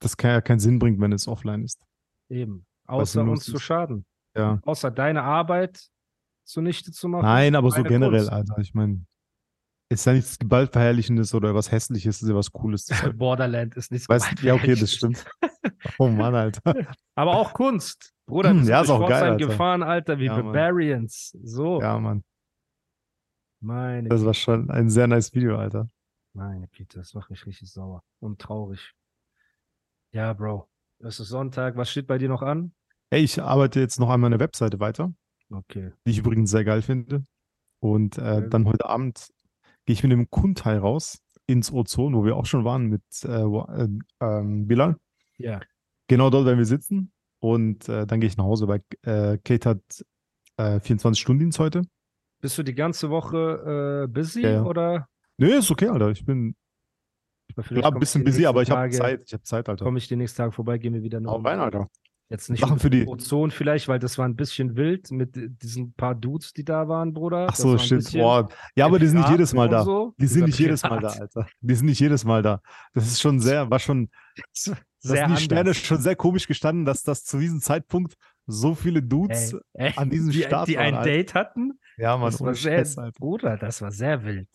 das 0.01 0.17
kann 0.17 0.33
ja 0.33 0.41
keinen 0.41 0.59
Sinn 0.59 0.79
bringt, 0.79 1.01
wenn 1.01 1.13
es 1.13 1.29
offline 1.29 1.63
ist. 1.63 1.81
Eben. 2.29 2.67
Außer 2.87 3.23
uns 3.23 3.45
zu 3.45 3.55
ist. 3.55 3.63
schaden. 3.63 4.05
Ja. 4.37 4.61
Außer 4.65 4.91
deine 4.91 5.23
Arbeit 5.23 5.89
zunichte 6.43 6.91
zu 6.91 7.09
machen. 7.09 7.25
Nein, 7.25 7.55
aber 7.55 7.71
so 7.71 7.83
generell, 7.85 8.27
Kunst. 8.27 8.33
Alter. 8.33 8.59
Ich 8.59 8.75
meine, 8.75 9.07
ist 9.91 10.07
ja 10.07 10.13
nichts 10.15 10.39
Gewaltverherrlichendes 10.39 11.35
oder 11.35 11.55
was 11.55 11.71
Hässliches, 11.71 12.23
ist 12.23 12.29
ja 12.29 12.35
was 12.35 12.51
Cooles. 12.53 12.87
Borderland 13.17 13.77
ist 13.77 13.93
nichts 13.93 14.09
weißt, 14.09 14.41
ja, 14.43 14.55
okay, 14.55 14.75
das 14.75 14.93
stimmt. 14.93 15.25
Oh 15.99 16.09
Mann, 16.09 16.35
Alter. 16.35 16.61
Aber 17.15 17.37
auch 17.37 17.53
Kunst. 17.53 18.13
Bruder, 18.27 18.51
Hm, 18.51 18.65
ja, 18.65 18.81
ist 18.81 18.91
auch 18.91 19.07
geil, 19.09 19.23
Alter. 19.23 19.47
gefahren, 19.47 19.83
Alter, 19.83 20.19
wie 20.19 20.25
Ja. 20.27 20.41
Barbarians. 20.41 21.37
So. 21.43 21.81
Ja, 21.81 21.99
Mann. 21.99 22.25
Meine, 23.61 24.09
Das 24.09 24.25
war 24.25 24.35
schon 24.35 24.71
ein 24.71 24.91
sehr 24.91 25.07
nice 25.07 25.33
Video, 25.35 25.57
Alter. 25.59 25.89
meine 26.35 26.69
Güte, 26.69 26.99
das 26.99 27.15
macht 27.15 27.31
mich 27.31 27.47
richtig 27.47 27.71
sauer 27.71 28.03
und 28.21 28.41
traurig. 28.41 28.93
Ja, 30.13 30.33
Bro. 30.33 30.69
Es 31.01 31.19
ist 31.21 31.29
Sonntag. 31.29 31.77
Was 31.77 31.91
steht 31.91 32.07
bei 32.07 32.19
dir 32.19 32.29
noch 32.29 32.43
an? 32.43 32.73
Ey, 33.11 33.23
ich 33.23 33.41
arbeite 33.43 33.81
jetzt 33.81 33.99
noch 34.01 34.09
an 34.11 34.21
meiner 34.21 34.39
Webseite 34.41 34.81
weiter, 34.81 35.13
Okay. 35.53 35.93
die 36.07 36.11
ich 36.11 36.19
übrigens 36.19 36.51
sehr 36.51 36.65
geil 36.65 36.83
finde. 36.83 37.25
Und 37.81 38.17
äh, 38.19 38.49
dann 38.49 38.65
heute 38.67 38.87
Abend 38.89 39.29
gehe 39.87 39.95
ich 39.95 40.03
mit 40.03 40.13
dem 40.13 40.31
Kundteil 40.31 40.79
raus 40.79 41.19
ins 41.47 41.73
Ozon, 41.73 42.15
wo 42.15 42.25
wir 42.25 42.37
auch 42.37 42.47
schon 42.47 42.65
waren 42.65 42.87
mit 42.87 43.03
äh, 43.25 43.29
äh, 43.29 43.89
ähm, 44.21 44.67
Bilal. 44.67 44.97
Ja. 45.37 45.61
Genau 46.09 46.31
dort 46.31 46.47
werden 46.47 46.59
wir 46.59 46.67
sitzen. 46.67 47.13
Und 47.41 47.89
äh, 47.89 48.07
dann 48.07 48.21
gehe 48.21 48.29
ich 48.29 48.37
nach 48.37 48.45
Hause, 48.45 48.69
weil 48.69 48.83
äh, 49.03 49.39
Kate 49.39 49.69
hat 49.69 50.05
äh, 50.57 50.79
24-Stunden-Dienst 50.79 51.59
heute. 51.59 51.83
Bist 52.41 52.57
du 52.57 52.63
die 52.63 52.75
ganze 52.75 53.11
Woche 53.11 54.05
äh, 54.05 54.07
busy 54.07 54.43
Ja, 54.43 54.51
ja. 54.51 54.63
oder? 54.65 55.09
Nee, 55.37 55.53
ist 55.59 55.71
okay, 55.71 55.89
Alter. 55.89 56.11
Ich 56.11 56.25
bin 56.25 56.55
klar, 57.55 57.93
ein 57.93 57.99
bisschen 57.99 58.25
busy, 58.25 58.47
aber 58.47 58.63
ich 58.63 58.71
habe 58.71 58.91
Zeit. 58.91 59.23
Ich 59.27 59.33
habe 59.33 59.43
Zeit, 59.43 59.69
Alter. 59.69 59.85
Komme 59.85 59.99
ich 59.99 60.09
die 60.09 60.17
nächsten 60.17 60.39
Tage 60.39 60.53
vorbei, 60.53 60.79
gehen 60.79 60.95
wir 60.95 61.03
wieder 61.03 61.19
eine 61.19 61.29
Hau 61.29 61.37
rein, 61.39 61.61
Alter. 61.61 61.89
Jetzt 62.31 62.49
nicht 62.51 62.61
Sachen 62.61 62.79
für 62.79 62.89
die- 62.91 63.07
Ozon 63.07 63.51
vielleicht, 63.51 63.87
weil 63.87 63.99
das 63.99 64.17
war 64.17 64.25
ein 64.27 64.35
bisschen 64.35 64.77
wild 64.77 65.11
mit 65.11 65.37
diesen 65.63 65.93
paar 65.93 66.15
Dudes, 66.15 66.53
die 66.55 66.65
da 66.65 66.89
waren, 66.89 67.13
Bruder. 67.13 67.47
Ach 67.51 67.55
so, 67.55 67.73
ein 67.73 67.79
shit. 67.79 67.99
bisschen 67.99 68.21
Boah. 68.23 68.49
Ja, 68.75 68.87
aber 68.87 68.99
die 68.99 69.07
sind 69.07 69.19
nicht 69.19 69.31
jedes 69.31 69.53
Mal 69.53 69.69
da. 69.69 69.85
So. 69.85 70.15
Die 70.19 70.27
sind 70.27 70.47
nicht 70.47 70.59
jedes 70.59 70.83
Mal 70.83 71.01
da. 71.01 71.09
Alter. 71.09 71.47
Die 71.61 71.75
sind 71.75 71.87
nicht 71.87 72.01
jedes 72.01 72.25
Mal 72.25 72.43
da. 72.43 72.61
Das 72.95 73.07
ist 73.07 73.21
schon 73.21 73.41
sehr, 73.41 73.71
war 73.71 73.79
schon, 73.79 74.09
Sehr 74.53 74.77
das 75.03 75.19
sind 75.19 75.39
die. 75.39 75.43
Sterne 75.43 75.75
schon 75.75 75.99
sehr 76.01 76.17
komisch 76.17 76.47
gestanden, 76.47 76.87
dass 76.87 77.03
das 77.03 77.25
zu 77.25 77.39
diesem 77.39 77.61
Zeitpunkt 77.61 78.15
so 78.47 78.75
viele 78.75 79.03
Dudes, 79.03 79.53
Ey, 79.75 79.89
ey, 79.89 79.93
an 79.97 80.09
diesem 80.11 80.31
die, 80.31 80.43
Start 80.43 80.67
die 80.69 80.79
ein 80.79 80.95
waren, 80.95 81.01
Alter. 81.01 81.11
Date 81.11 81.35
hatten. 81.35 81.79
ja, 81.99 82.17
Mann, 82.17 82.31
das 82.31 82.41
war 82.41 82.55
sehr. 82.55 82.85
Bruder, 83.19 83.59
das 83.59 83.81
war 83.83 83.91
sehr 83.91 84.25
wild. 84.25 84.49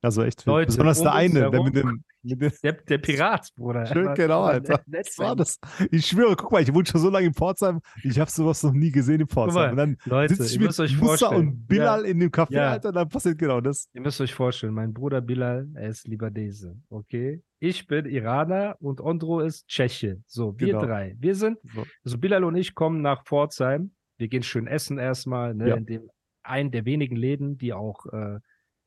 Also 0.00 0.22
echt 0.24 0.44
wild. 0.44 0.46
Leute, 0.52 0.66
Besonders 0.66 1.00
der 1.02 1.12
eine, 1.14 1.50
der 1.50 1.62
mit 1.62 1.76
den 1.76 2.04
Der, 2.24 2.72
der 2.72 2.98
Pirat, 2.98 3.48
Bruder. 3.56 3.84
Schön, 3.92 4.14
genau, 4.14 4.42
Alter. 4.44 4.80
Was 4.86 5.18
war 5.18 5.34
das? 5.34 5.58
Ich 5.90 6.06
schwöre, 6.06 6.36
guck 6.36 6.52
mal, 6.52 6.62
ich 6.62 6.72
wohne 6.72 6.86
schon 6.86 7.00
so 7.00 7.10
lange 7.10 7.26
in 7.26 7.34
Pforzheim, 7.34 7.80
ich 8.04 8.18
habe 8.20 8.30
sowas 8.30 8.62
noch 8.62 8.72
nie 8.72 8.90
gesehen 8.92 9.16
in 9.20 9.22
mal, 9.22 9.28
Pforzheim. 9.28 9.70
Und 9.72 9.76
dann 9.76 9.96
Leute, 10.04 10.34
sitze 10.36 10.46
ich 10.48 10.52
ihr 10.54 10.58
mit 10.60 10.68
müsst 10.68 10.80
euch 10.80 10.96
Musa 10.96 11.06
vorstellen. 11.26 11.48
und 11.48 11.66
Bilal 11.66 12.04
in 12.04 12.20
dem 12.20 12.30
Café, 12.30 12.52
Ja. 12.54 12.70
Alter, 12.70 12.92
dann 12.92 13.08
passiert 13.08 13.38
genau 13.38 13.60
das. 13.60 13.88
Ihr 13.92 14.00
müsst 14.02 14.20
euch 14.20 14.32
vorstellen, 14.34 14.72
mein 14.74 14.92
Bruder 14.92 15.20
Bilal, 15.20 15.68
er 15.74 15.88
ist 15.88 16.06
Libanese, 16.06 16.76
okay? 16.90 17.42
Ich 17.58 17.86
bin 17.86 18.06
Iraner 18.06 18.76
und 18.80 19.00
Ondro 19.00 19.40
ist 19.40 19.66
Tscheche. 19.68 20.22
So, 20.26 20.58
wir 20.58 20.68
Genau. 20.68 20.84
drei. 20.84 21.16
Wir 21.18 21.34
sind, 21.34 21.58
So. 21.74 21.84
also 22.04 22.18
Bilal 22.18 22.44
und 22.44 22.56
ich 22.56 22.74
kommen 22.74 23.02
nach 23.02 23.24
Pforzheim. 23.24 23.92
Wir 24.18 24.28
gehen 24.28 24.42
schön 24.44 24.66
essen 24.68 24.98
erstmal, 24.98 25.54
ne? 25.54 25.68
Ja. 25.70 25.74
In 25.76 25.86
dem 25.86 26.10
einen 26.44 26.70
der 26.70 26.84
wenigen 26.84 27.16
Läden, 27.16 27.56
die 27.58 27.72
auch 27.72 28.06
äh, 28.06 28.38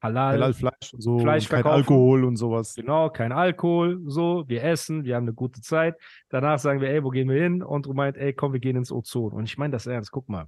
Halal, 0.05 0.33
Halal 0.33 0.53
Fleisch 0.53 0.93
und 0.93 1.01
so, 1.01 1.19
Fleisch 1.19 1.43
und 1.45 1.49
kein 1.49 1.61
verkaufen. 1.63 1.75
Alkohol 1.81 2.23
und 2.25 2.35
sowas. 2.37 2.73
genau, 2.75 3.09
kein 3.09 3.31
Alkohol, 3.31 4.01
so, 4.05 4.43
wir 4.47 4.63
essen, 4.63 5.03
wir 5.03 5.15
haben 5.15 5.25
eine 5.25 5.33
gute 5.33 5.61
Zeit. 5.61 5.95
Danach 6.29 6.59
sagen 6.59 6.81
wir, 6.81 6.89
ey, 6.89 7.03
wo 7.03 7.09
gehen 7.09 7.29
wir 7.29 7.41
hin? 7.41 7.61
Ondro 7.63 7.93
meint, 7.93 8.17
ey, 8.17 8.33
komm, 8.33 8.53
wir 8.53 8.59
gehen 8.59 8.75
ins 8.77 8.91
Ozon. 8.91 9.33
Und 9.33 9.43
ich 9.45 9.57
meine 9.57 9.71
das 9.71 9.85
ernst, 9.87 10.11
guck 10.11 10.29
mal. 10.29 10.47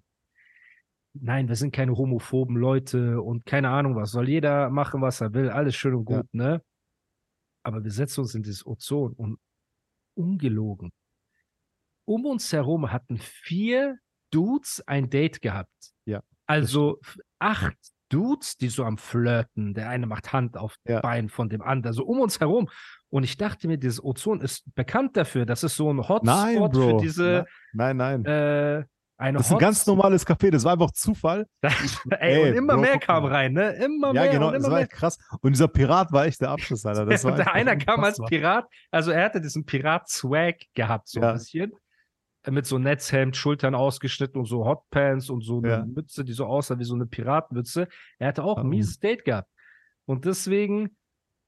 Nein, 1.13 1.48
wir 1.48 1.56
sind 1.56 1.74
keine 1.74 1.98
homophoben 1.98 2.56
Leute 2.58 3.22
und 3.22 3.46
keine 3.46 3.70
Ahnung 3.70 3.96
was. 3.96 4.12
Soll 4.12 4.30
jeder 4.30 4.70
machen, 4.70 5.02
was 5.02 5.20
er 5.22 5.34
will. 5.34 5.50
Alles 5.50 5.76
schön 5.76 5.96
und 5.96 6.06
gut, 6.06 6.17
Ja. 6.17 6.24
ne? 6.32 6.62
Aber 7.63 7.84
wir 7.84 7.91
setzen 7.91 8.22
uns 8.22 8.36
in 8.36 8.43
dieses 8.43 8.65
Ozon 8.65 9.13
und 9.13 9.39
ungelogen. 10.15 10.91
Um 12.06 12.26
uns 12.26 12.54
herum 12.54 12.91
hatten 12.91 13.17
vier 13.17 13.98
Dudes 14.32 14.84
ein 14.88 15.10
Date 15.10 15.41
gehabt. 15.41 15.93
Ja, 16.06 16.22
Also 16.46 17.00
acht 17.39 17.78
Dudes, 18.10 18.58
die 18.58 18.70
so 18.70 18.84
am 18.86 18.98
Flirten. 18.98 19.74
Der 19.74 19.89
eine 19.89 20.08
macht 20.08 20.34
Hand 20.34 20.58
auf 20.58 20.76
Ja. 20.88 21.02
Bein 21.02 21.30
von 21.30 21.50
dem 21.50 21.62
anderen, 21.62 21.93
so 21.93 22.06
um 22.06 22.20
uns 22.20 22.39
herum. 22.39 22.70
Und 23.10 23.24
ich 23.24 23.38
dachte 23.38 23.67
mir, 23.67 23.78
dieses 23.78 24.04
Ozon 24.04 24.41
ist 24.41 24.63
bekannt 24.76 25.15
dafür. 25.17 25.46
Das 25.46 25.63
ist 25.63 25.76
so 25.76 25.91
ein 25.91 26.00
Hotspot 26.00 26.24
Nein, 26.26 26.72
für 26.74 26.98
diese 27.02 27.46
Nein, 27.74 27.98
nein. 27.98 28.26
äh, 28.26 28.84
eine 29.20 29.38
das 29.39 29.48
ist 29.48 29.54
ein 29.54 29.58
ganz 29.60 29.86
normales 29.88 30.28
Café, 30.28 30.52
das 30.52 30.63
war 30.63 30.74
einfach 30.74 30.91
Zufall. 30.91 31.48
Ey, 31.62 31.72
Ey, 32.20 32.50
und 32.52 32.56
immer 32.58 32.74
Bro, 32.76 32.82
mehr 32.82 33.00
kam 33.00 33.26
rein, 33.26 33.54
ne? 33.54 33.72
Immer 33.84 34.13
Ja, 34.13 34.22
mehr 34.22 34.32
genau, 34.32 34.48
und 34.48 34.54
das 34.54 34.60
immer 34.63 34.72
war 34.74 34.78
mehr. 34.80 34.84
echt 34.84 34.91
krass. 34.91 35.17
Und 35.41 35.54
dieser 35.54 35.67
Pirat 35.67 36.12
war 36.12 36.26
echt 36.28 36.39
der 36.41 36.50
Abschluss, 36.52 36.86
Alter. 36.86 37.06
Das 37.08 37.24
war 37.24 37.32
und 37.32 37.38
der 37.39 37.52
einer 37.54 37.76
kam 37.78 38.04
als. 38.04 38.20
Pirat, 38.28 38.65
also 38.91 39.10
er 39.12 39.26
hatte 39.26 39.41
diesen 39.41 39.65
Pirat-Swag 39.65 40.58
gehabt, 40.76 41.08
so 41.08 41.20
Ja. 41.20 41.30
ein 41.30 41.34
bisschen. 41.38 41.72
Äh, 42.48 42.52
Mit 42.52 42.66
so 42.66 42.78
Netzhemd, 42.78 43.36
Schultern 43.36 43.76
ausgeschnitten 43.76 44.40
und 44.40 44.46
so 44.46 44.66
Hotpants 44.66 45.30
und 45.30 45.42
so 45.44 45.58
eine 45.60 45.70
Ja. 45.70 45.86
Mütze, 45.86 46.24
die 46.24 46.34
so 46.34 46.46
aussah 46.46 46.80
wie 46.80 46.84
so 46.86 46.96
eine 46.96 47.06
Piratenmütze. 47.06 47.88
Er 48.20 48.28
hatte 48.30 48.44
auch 48.44 48.54
ein 48.58 48.64
Warum? 48.64 48.70
mieses 48.70 49.00
Date 49.00 49.26
gehabt. 49.26 49.50
Und 50.06 50.26
deswegen, 50.26 50.96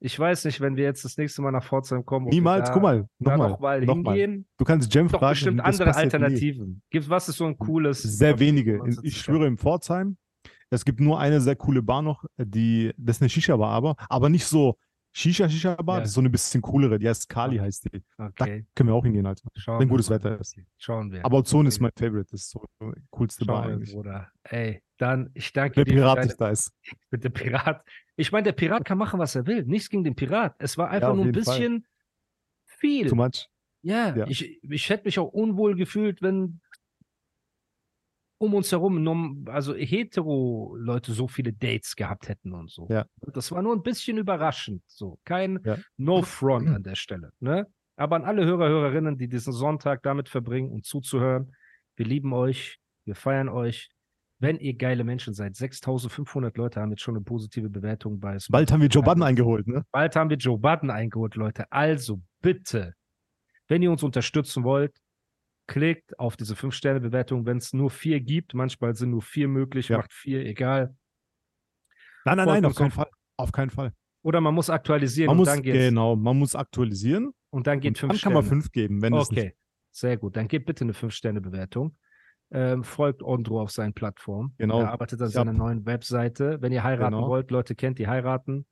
ich 0.02 0.18
weiß 0.20 0.46
nicht, 0.46 0.60
wenn 0.62 0.76
wir 0.76 0.84
jetzt 0.84 1.04
das 1.06 1.18
nächste 1.18 1.42
Mal 1.42 1.52
nach 1.52 1.64
Pforzheim 1.64 2.06
kommen, 2.06 2.28
Niemals, 2.28 2.68
da, 2.68 2.74
guck 2.74 2.82
mal, 2.84 3.08
nochmal. 3.20 3.50
noch 3.50 3.60
mal 3.60 3.82
noch 3.86 3.96
mal. 3.96 4.16
hingehen. 4.18 4.48
Du 4.58 4.66
kannst 4.66 4.94
Jem 4.94 5.10
fragen. 5.10 5.32
bestimmt 5.32 5.62
andere. 5.62 5.96
Alternativen. 5.96 6.82
Gibt, 6.90 7.10
was 7.10 7.30
ist 7.30 7.38
so 7.38 7.46
ein 7.46 7.58
cooles? 7.58 8.02
Sehr 8.04 8.36
Café, 8.36 8.40
wenige. 8.40 8.82
Ich 9.04 9.18
schwöre, 9.22 9.48
in 9.48 9.58
Pforzheim, 9.58 10.18
es 10.70 10.86
gibt 10.86 11.00
nur 11.00 11.20
eine 11.20 11.42
sehr 11.42 11.56
coole 11.56 11.82
Bar 11.82 12.02
noch, 12.02 12.26
die, 12.38 12.92
das 12.98 13.18
ist 13.18 13.22
eine 13.22 13.30
Shisha-Bar, 13.30 13.72
aber, 13.72 13.96
aber 14.10 14.30
nicht 14.30 14.46
so 14.46 14.78
Shisha-Shisha-Bar, 15.12 15.96
Ja. 15.98 16.00
das 16.02 16.10
ist 16.10 16.16
so 16.16 16.22
eine 16.22 16.30
bisschen 16.30 16.62
coolere, 16.62 17.00
die 17.00 17.08
heißt 17.10 17.28
Kali, 17.30 17.58
heißt 17.58 17.86
die. 17.86 18.04
Da 18.18 18.30
können 18.36 18.68
wir 18.90 18.94
auch 18.94 19.04
hingehen, 19.04 19.26
Alter. 19.26 19.50
schauen 19.56 19.80
Wenn 19.80 19.90
gutes. 19.90 20.10
Wetter 20.10 20.40
ist. 20.40 20.56
Schauen 20.78 21.12
wir. 21.12 21.26
Aber 21.26 21.38
Ozon 21.40 21.66
ist 21.66 21.76
Okay. 21.82 21.84
mein 21.84 21.92
Favorite, 22.10 22.30
das 22.32 22.42
ist 22.42 22.50
so 22.52 22.64
die 22.82 23.02
coolste 23.10 23.46
Bar 23.46 23.64
Schauen 23.64 23.68
wir, 23.70 23.74
eigentlich. 23.76 23.94
Bruder. 23.94 24.32
Ey, 24.44 24.82
dann, 24.98 25.30
ich 25.34 25.52
danke 25.52 25.76
Der 25.76 25.86
dir 25.86 25.92
für 25.92 25.98
Pirat 25.98 26.18
deine- 26.18 26.28
nicht 26.28 26.42
da 26.42 26.50
ist. 26.50 26.72
mit 27.12 27.24
dem 27.24 27.34
Pirat. 27.34 27.84
Ich 28.16 28.32
meine, 28.32 28.44
der 28.44 28.52
Pirat 28.54 28.86
kann 28.86 28.98
machen, 28.98 29.20
was 29.20 29.36
er 29.36 29.48
will. 29.48 29.64
Nichts 29.66 29.90
gegen 29.90 30.04
den 30.04 30.16
Pirat. 30.16 30.56
Es 30.60 30.78
war 30.78 30.90
einfach 30.90 31.10
auf 31.10 31.16
nur 31.16 31.26
ein 31.26 31.34
jeden 31.34 31.44
Fall. 31.44 31.58
bisschen 31.60 31.88
viel. 32.66 33.10
Too 33.10 33.16
much. 33.16 33.50
Ja, 33.82 34.16
Ja. 34.16 34.28
Ich, 34.28 34.62
ich 34.62 34.90
hätte 34.90 35.06
mich 35.06 35.18
auch 35.20 35.30
unwohl 35.30 35.76
gefühlt, 35.76 36.22
wenn 36.22 36.60
um 38.40 38.54
uns 38.54 38.72
herum, 38.72 39.46
also 39.50 39.76
hetero-Leute 39.76 41.12
so 41.12 41.28
viele 41.28 41.54
Dates 41.54 41.96
gehabt 41.96 42.30
hätten 42.30 42.54
und 42.54 42.72
so. 42.72 42.88
Ja. 42.90 43.06
Das 43.34 43.52
war 43.52 43.62
nur 43.62 43.76
ein 43.76 43.84
bisschen 43.84 44.18
überraschend. 44.18 44.82
So, 44.88 45.20
kein 45.26 45.60
Ja. 45.64 45.78
No-Front 45.98 46.70
an 46.70 46.84
der 46.84 46.96
Stelle. 46.96 47.32
Ne? 47.40 47.68
Aber 47.98 48.16
an 48.16 48.24
alle 48.24 48.46
Hörer, 48.46 48.70
Hörerinnen, 48.70 49.18
die 49.18 49.28
diesen 49.28 49.52
Sonntag 49.52 50.02
damit 50.04 50.30
verbringen 50.30 50.72
und 50.72 50.86
zuzuhören, 50.86 51.54
wir 51.98 52.06
lieben 52.06 52.32
euch, 52.34 52.80
wir 53.04 53.16
feiern 53.16 53.50
euch. 53.50 53.90
Wenn 54.42 54.58
ihr 54.58 54.74
geile 54.74 55.04
Menschen 55.04 55.34
seid, 55.34 55.58
6500 55.58 56.56
Leute 56.56 56.80
haben 56.80 56.92
jetzt 56.92 57.02
schon 57.02 57.18
eine 57.18 57.26
positive 57.26 57.70
Bewertung 57.70 58.22
bei 58.22 58.40
Spotify. 58.40 58.52
Bald 58.54 58.72
haben 58.72 58.82
wir 58.82 58.88
Joe 58.88 59.04
Budden 59.04 59.24
eingeholt, 59.24 59.68
ne? 59.68 59.84
Bald 59.92 60.16
haben 60.16 60.30
wir 60.30 60.38
Joe 60.38 60.58
Budden 60.58 60.90
eingeholt, 60.90 61.36
Leute. 61.36 61.70
Also 61.74 62.22
bitte, 62.42 62.94
wenn 63.68 63.82
ihr 63.82 63.92
uns 63.92 64.02
unterstützen 64.02 64.64
wollt, 64.64 64.96
klickt 65.70 66.18
auf 66.20 66.36
diese 66.36 66.56
5-Sterne-Bewertung. 66.56 67.46
Wenn 67.46 67.58
es 67.58 67.72
nur 67.74 67.90
vier 67.92 68.20
gibt, 68.20 68.54
manchmal 68.54 68.96
sind 68.96 69.12
nur 69.12 69.22
vier 69.22 69.48
möglich, 69.48 69.88
Ja. 69.90 69.98
macht 69.98 70.12
vier, 70.12 70.44
egal. 70.46 70.96
Nein, 72.26 72.38
nein, 72.38 72.48
nein, 72.48 72.66
auf 72.66 72.76
keinen 72.76 72.92
Fall. 72.92 73.08
Auf 73.38 73.52
keinen 73.52 73.70
Fall. 73.70 73.94
Oder 74.24 74.42
man 74.42 74.54
muss 74.54 74.70
aktualisieren 74.70 75.28
Man 75.28 75.36
und 75.36 75.38
muss, 75.38 75.48
dann 75.48 75.62
geht's. 75.62 75.78
genau, 75.78 76.16
man 76.16 76.38
muss 76.38 76.56
aktualisieren. 76.56 77.32
Und 77.52 77.68
dann 77.68 77.80
geht 77.80 77.92
Und 77.92 77.98
fünf 78.00 78.12
dann 78.12 78.18
Sterne. 78.20 78.36
kann 78.36 78.44
man 78.44 78.50
fünf 78.50 78.72
geben, 78.72 79.02
wenn 79.02 79.14
es 79.16 79.32
nicht. 79.32 79.40
Okay, 79.40 79.56
sehr 79.92 80.18
gut. 80.18 80.36
Dann 80.36 80.48
gebt 80.50 80.66
bitte 80.66 80.84
eine 80.84 80.94
5-Sterne-Bewertung. 80.94 81.98
Ähm, 82.52 82.84
folgt 82.84 83.22
Ondro 83.24 83.62
auf 83.62 83.72
seinen 83.72 83.94
Plattformen. 83.94 84.56
Genau. 84.58 84.82
Er 84.82 84.92
arbeitet 84.92 85.22
an 85.22 85.28
Ich 85.28 85.34
seiner 85.34 85.54
neuen 85.54 85.86
Webseite. 85.86 86.62
Wenn 86.62 86.72
ihr 86.74 86.84
heiraten 86.84 87.14
Genau. 87.16 87.30
wollt, 87.30 87.52
Leute 87.52 87.76
kennt, 87.76 88.00
die 88.00 88.08
heiraten, 88.08 88.66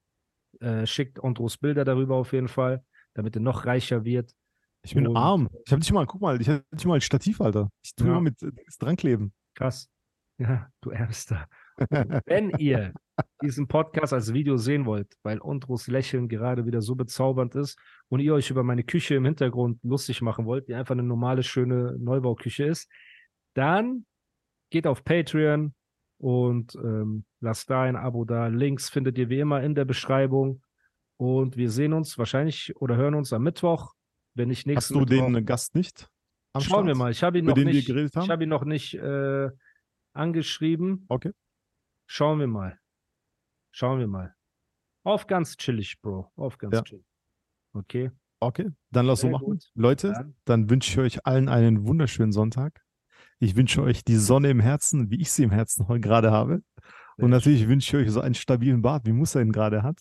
äh, 0.59 0.85
schickt 0.87 1.19
Ondros 1.23 1.57
Bilder 1.59 1.85
darüber 1.85 2.15
auf 2.15 2.33
jeden 2.33 2.47
Fall, 2.47 2.83
damit 3.13 3.35
er 3.35 3.41
noch 3.41 3.65
reicher 3.65 4.03
wird. 4.03 4.31
Ich 4.87 4.95
bin 4.95 5.05
Und- 5.07 5.17
arm. 5.17 5.49
Ich 5.65 5.71
habe 5.73 5.81
nicht 5.81 5.91
mal, 5.91 6.05
guck 6.05 6.21
mal, 6.21 6.39
ich 6.39 6.47
habe 6.47 6.63
nicht 6.71 6.85
mal 6.85 6.95
ein 6.95 7.01
Stativ, 7.01 7.41
Alter. 7.41 7.69
Ich 7.83 7.93
tue 7.93 8.07
Ja. 8.07 8.13
immer 8.13 8.21
mit 8.21 8.41
äh, 8.41 8.51
Dings 8.53 8.77
dran 8.77 8.95
kleben. 8.95 9.33
Krass. 9.53 9.89
Ja, 10.39 10.69
du 10.81 10.91
Ärmster. 10.91 11.47
Wenn 12.25 12.51
ihr 12.51 12.93
diesen 13.41 13.67
Podcast 13.67 14.13
als 14.13 14.31
Video 14.31 14.55
sehen 14.55 14.85
wollt, 14.85 15.13
weil 15.23 15.41
Ondros 15.41 15.87
Lächeln 15.87 16.29
gerade 16.29 16.65
wieder 16.65 16.81
so 16.81 16.95
bezaubernd 16.95 17.55
ist 17.55 17.77
und 18.07 18.21
ihr 18.21 18.33
euch 18.33 18.49
über 18.49 18.63
meine 18.63 18.83
Küche 18.83 19.15
im 19.15 19.25
Hintergrund 19.25 19.79
lustig 19.83 20.21
machen 20.21 20.45
wollt, 20.45 20.69
die 20.69 20.73
einfach 20.75 20.93
eine 20.93 21.03
normale, 21.03 21.43
schöne 21.43 21.97
Neubauküche 21.99 22.63
ist, 22.65 22.89
dann 23.55 24.05
geht 24.69 24.87
auf 24.87 25.03
Patreon 25.03 25.73
und 26.19 26.75
ähm, 26.75 27.25
lasst 27.41 27.69
da 27.69 27.81
ein 27.83 27.95
Abo 27.97 28.23
da. 28.23 28.47
Links 28.47 28.89
findet 28.89 29.17
ihr 29.17 29.27
wie 29.29 29.39
immer 29.39 29.61
in 29.63 29.75
der 29.75 29.85
Beschreibung. 29.85 30.61
Und 31.19 31.57
wir 31.57 31.71
sehen 31.71 31.93
uns 31.93 32.17
wahrscheinlich 32.17 32.75
oder 32.77 32.95
hören 32.95 33.15
uns 33.15 33.33
am 33.33 33.41
Mittwoch, 33.43 33.93
wenn 34.37 34.49
Hast 34.51 34.65
nächsten 34.65 34.93
du 34.93 34.99
Mittwoch. 35.01 35.25
den 35.33 35.45
Gast 35.45 35.75
nicht? 35.75 36.09
Schauen 36.59 36.87
wir 36.87 36.93
Start? 36.95 36.97
mal. 36.97 37.11
Ich 37.11 37.23
habe 37.23 37.37
ihn 37.39 37.45
noch 37.45 37.55
wir 37.55 37.65
nicht, 37.65 37.89
ich 37.89 38.15
habe 38.29 38.43
ihn 38.43 38.49
noch 38.49 38.63
nicht 38.65 38.93
äh, 38.95 39.49
angeschrieben. 40.13 41.05
Okay. 41.09 41.31
Schauen 42.07 42.39
wir 42.39 42.47
mal. 42.47 42.79
Schauen 43.71 43.99
wir 43.99 44.07
mal. 44.07 44.33
Auf 45.03 45.27
ganz 45.27 45.55
chillig, 45.57 45.99
Bro. 46.01 46.31
Auf 46.35 46.57
ganz 46.57 46.75
Ja. 46.75 46.81
chillig. 46.83 47.05
Okay. 47.73 48.11
Okay, 48.39 48.69
dann 48.91 49.07
lass 49.07 49.21
so 49.21 49.29
machen. 49.29 49.45
gut. 49.45 49.63
Leute, 49.73 50.13
Dann, 50.13 50.35
dann 50.45 50.69
wünsche 50.69 50.91
ich 50.91 50.97
euch 50.99 51.25
allen 51.25 51.49
einen 51.49 51.87
wunderschönen 51.87 52.31
Sonntag. 52.31 52.83
Ich 53.39 53.55
wünsche 53.55 53.81
euch 53.81 54.03
die 54.03 54.15
Sonne 54.15 54.49
im 54.51 54.59
Herzen, 54.59 55.09
wie 55.09 55.19
ich 55.21 55.31
sie 55.31 55.43
im 55.43 55.51
Herzen 55.51 55.87
heute 55.87 56.01
gerade 56.07 56.31
habe. 56.31 56.61
Sehr 57.17 57.25
Und 57.25 57.31
natürlich 57.31 57.67
wünsche 57.67 57.97
ich 57.99 58.07
euch 58.07 58.11
so 58.13 58.21
einen 58.21 58.35
stabilen 58.35 58.81
Bart, 58.83 59.05
wie 59.07 59.11
Musa 59.11 59.41
ihn 59.41 59.51
gerade 59.51 59.81
hat. 59.81 59.99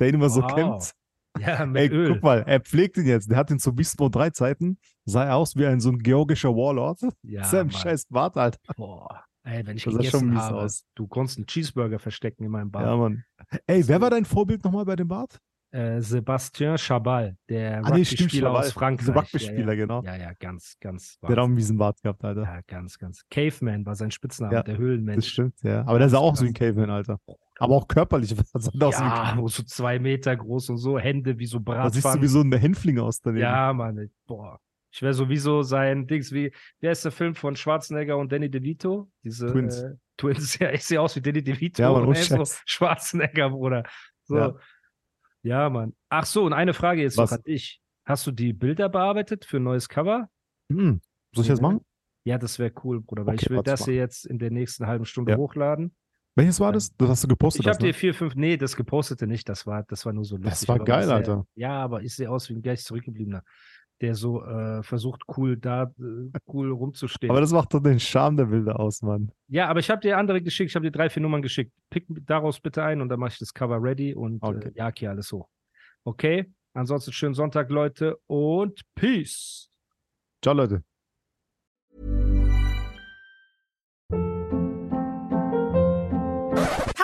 Der 0.00 0.08
ihn 0.08 0.14
immer 0.16 0.30
so 0.30 0.42
Wow. 0.42 0.54
kämmt. 0.54 0.92
ja, 1.38 1.64
mit 1.66 1.82
Ey, 1.82 1.88
Öl. 1.96 2.12
guck 2.14 2.22
mal, 2.22 2.42
er 2.46 2.60
pflegt 2.60 2.96
ihn 2.96 3.06
jetzt. 3.06 3.30
Der 3.30 3.36
hat 3.38 3.50
ihn 3.50 3.58
zu 3.58 3.72
Mode 3.72 4.10
3 4.10 4.30
Zeiten. 4.30 4.78
Sah 5.04 5.24
er 5.24 5.36
aus 5.36 5.56
wie 5.56 5.66
ein 5.66 5.80
so 5.80 5.90
ein 5.90 5.98
georgischer 5.98 6.50
Warlord. 6.50 7.00
Ja, 7.22 7.44
Seinem 7.44 7.68
Mann. 7.68 7.80
scheiß 7.80 8.06
Bart, 8.06 8.36
Alter. 8.36 8.58
Boah. 8.76 9.24
Ey, 9.42 9.66
wenn 9.66 9.76
ich 9.76 9.84
Das 9.84 9.92
schon 9.92 10.02
gegessen 10.02 10.30
mies 10.30 10.38
habe, 10.40 10.56
aus. 10.58 10.84
du 10.94 11.06
konntest 11.06 11.38
einen 11.38 11.46
Cheeseburger 11.46 11.98
verstecken 11.98 12.44
in 12.44 12.50
meinem 12.50 12.70
Bart. 12.70 12.84
Ja, 12.84 12.96
Mann. 12.96 13.24
Ey, 13.66 13.86
wer 13.88 14.00
war 14.00 14.10
dein 14.10 14.24
Vorbild 14.26 14.62
nochmal 14.64 14.84
bei 14.84 14.96
dem 14.96 15.08
Bart? 15.08 15.38
äh, 15.72 16.00
Sebastian 16.00 16.76
Chabal, 16.76 17.36
der 17.48 17.78
Ah, 17.78 17.90
nee, 17.90 18.00
Rugby-Spieler 18.02 18.50
aus 18.50 18.72
Frankreich. 18.72 19.06
Dieser 19.06 19.14
Rugby-Spieler, 19.20 19.72
ja, 19.72 19.72
ja. 19.72 19.74
genau. 19.76 20.02
Ja, 20.02 20.16
ja, 20.16 20.32
ganz, 20.40 20.74
ganz. 20.80 21.16
Der 21.20 21.30
hat 21.30 21.38
auch 21.38 21.44
einen 21.44 21.54
miesen 21.54 21.78
Bart 21.78 22.02
gehabt, 22.02 22.24
Alter. 22.24 22.42
Ja, 22.42 22.60
ganz, 22.66 22.98
ganz. 22.98 23.22
Caveman 23.30 23.86
war 23.86 23.94
sein 23.94 24.10
Spitzname, 24.10 24.52
Ja, 24.52 24.62
der 24.64 24.74
Das 24.74 24.80
Höhlenmensch. 24.82 25.28
stimmt, 25.28 25.54
ja. 25.62 25.82
Aber 25.86 26.00
der 26.00 26.08
sah 26.08 26.18
auch 26.18 26.34
so 26.34 26.42
wie 26.44 26.48
ein. 26.48 26.54
Caveman, 26.54 26.90
Alter. 26.90 27.20
Aber 27.60 27.76
auch 27.76 27.86
körperlich. 27.86 28.34
Das 28.52 28.64
sah 28.64 28.86
aus 28.86 28.98
Ja, 28.98 29.34
nur 29.36 29.48
so 29.48 29.62
zwei 29.62 29.98
Meter 29.98 30.34
groß 30.36 30.70
und 30.70 30.78
so, 30.78 30.98
Hände 30.98 31.38
wie 31.38 31.46
so 31.46 31.58
da 31.60 31.88
siehst 31.90 32.04
du 32.04 32.08
Bratpfannen. 32.08 32.22
wie 32.22 32.26
so 32.28 32.40
ein 32.40 32.52
Hänfling 32.52 32.98
aus 32.98 33.20
daneben. 33.20 33.42
Ja, 33.42 33.72
Mann, 33.72 34.10
boah. 34.26 34.58
Ich 34.92 35.02
wäre 35.02 35.14
sowieso 35.14 35.62
sein 35.62 36.08
Dings 36.08 36.32
wie, 36.32 36.52
wer 36.80 36.90
ist 36.90 37.04
der 37.04 37.12
Film 37.12 37.36
von 37.36 37.54
Schwarzenegger 37.54 38.16
und 38.18 38.32
Danny 38.32 38.50
DeVito? 38.50 39.08
Diese 39.22 39.46
Twins. 39.46 39.82
Äh, 39.82 39.94
Twins, 40.16 40.58
ja, 40.58 40.72
ich 40.72 40.84
sehe 40.84 41.00
aus 41.00 41.14
wie 41.14 41.20
Danny 41.20 41.44
DeVito 41.44 41.80
Ja, 41.82 41.92
Mann, 41.92 42.06
und 42.06 42.16
ist 42.16 42.28
so. 42.30 42.42
Schwarzenegger, 42.66 43.50
Bruder. 43.50 43.84
So. 44.24 44.36
Ja. 44.36 44.54
Ja. 45.42 45.70
Mann. 45.70 45.94
Ach 46.08 46.26
so, 46.26 46.44
und 46.44 46.52
eine 46.52 46.74
Frage 46.74 47.02
jetzt 47.02 47.16
Was? 47.18 47.30
noch 47.30 47.38
an 47.38 47.44
dich. 47.44 47.80
Hast 48.04 48.26
du 48.26 48.32
die 48.32 48.52
Bilder 48.52 48.88
bearbeitet 48.88 49.44
für 49.44 49.58
ein 49.58 49.62
neues 49.62 49.88
Cover? 49.88 50.28
Hm. 50.72 51.00
Soll 51.34 51.42
ich 51.44 51.48
das 51.48 51.60
Ja. 51.60 51.62
machen? 51.68 51.80
Ja, 52.24 52.38
das 52.38 52.58
wäre 52.58 52.72
cool, 52.82 53.00
Bruder, 53.00 53.24
weil 53.26 53.34
Okay, 53.34 53.44
ich 53.44 53.50
will 53.50 53.62
das 53.62 53.80
mal. 53.80 53.86
hier 53.86 53.94
jetzt 53.96 54.26
in 54.26 54.38
der 54.38 54.50
nächsten 54.50 54.86
halben 54.86 55.04
Stunde 55.04 55.32
Ja. 55.32 55.38
hochladen. 55.38 55.94
Welches 56.40 56.58
war 56.58 56.72
das? 56.72 56.96
Das 56.96 57.10
hast 57.10 57.22
du 57.24 57.28
gepostet. 57.28 57.60
Ich 57.62 57.68
habe 57.68 57.78
ne? 57.82 57.88
dir 57.88 57.94
vier, 57.94 58.14
fünf, 58.14 58.34
nee, 58.34 58.56
das 58.56 58.74
gepostete 58.74 59.26
nicht, 59.26 59.46
das 59.46 59.66
war, 59.66 59.82
das 59.82 60.06
war 60.06 60.14
nur 60.14 60.24
so 60.24 60.36
lustig. 60.36 60.50
Das 60.52 60.68
war 60.68 60.76
aber 60.76 60.84
geil, 60.86 61.04
sehr, 61.04 61.16
Alter. 61.16 61.46
Ja, 61.54 61.72
aber 61.82 62.00
ich 62.02 62.14
sehe 62.14 62.30
aus 62.30 62.48
wie 62.48 62.54
ein 62.54 62.62
gleich 62.62 62.82
zurückgebliebener, 62.82 63.42
der 64.00 64.14
so 64.14 64.42
äh, 64.42 64.82
versucht, 64.82 65.22
cool 65.36 65.58
da, 65.58 65.92
äh, 65.98 66.38
cool 66.46 66.72
rumzustehen. 66.72 67.30
Aber 67.30 67.42
das 67.42 67.52
macht 67.52 67.74
doch 67.74 67.80
den 67.80 68.00
Charme 68.00 68.38
der 68.38 68.46
Bilder 68.46 68.80
aus, 68.80 69.02
Mann. 69.02 69.30
ja, 69.48 69.68
aber 69.68 69.80
ich 69.80 69.90
habe 69.90 70.00
dir 70.00 70.16
andere 70.16 70.40
geschickt, 70.40 70.70
ich 70.70 70.74
habe 70.76 70.86
dir 70.86 70.92
drei, 70.92 71.10
vier 71.10 71.20
Nummern 71.22 71.42
geschickt. 71.42 71.72
Pick 71.90 72.06
daraus 72.24 72.58
bitte 72.58 72.82
ein 72.82 73.02
und 73.02 73.10
dann 73.10 73.20
mache 73.20 73.32
ich 73.32 73.38
das 73.38 73.52
Cover 73.52 73.82
ready 73.82 74.14
und 74.14 74.42
Okay. 74.42 74.68
äh, 74.68 74.72
jag 74.76 74.98
hier 74.98 75.10
alles 75.10 75.30
hoch. 75.32 75.46
Okay? 76.04 76.50
Ansonsten 76.72 77.12
schönen 77.12 77.34
Sonntag, 77.34 77.68
Leute, 77.68 78.16
und 78.26 78.80
Peace. 78.94 79.68
Ciao, 80.42 80.54
Leute. 80.54 80.82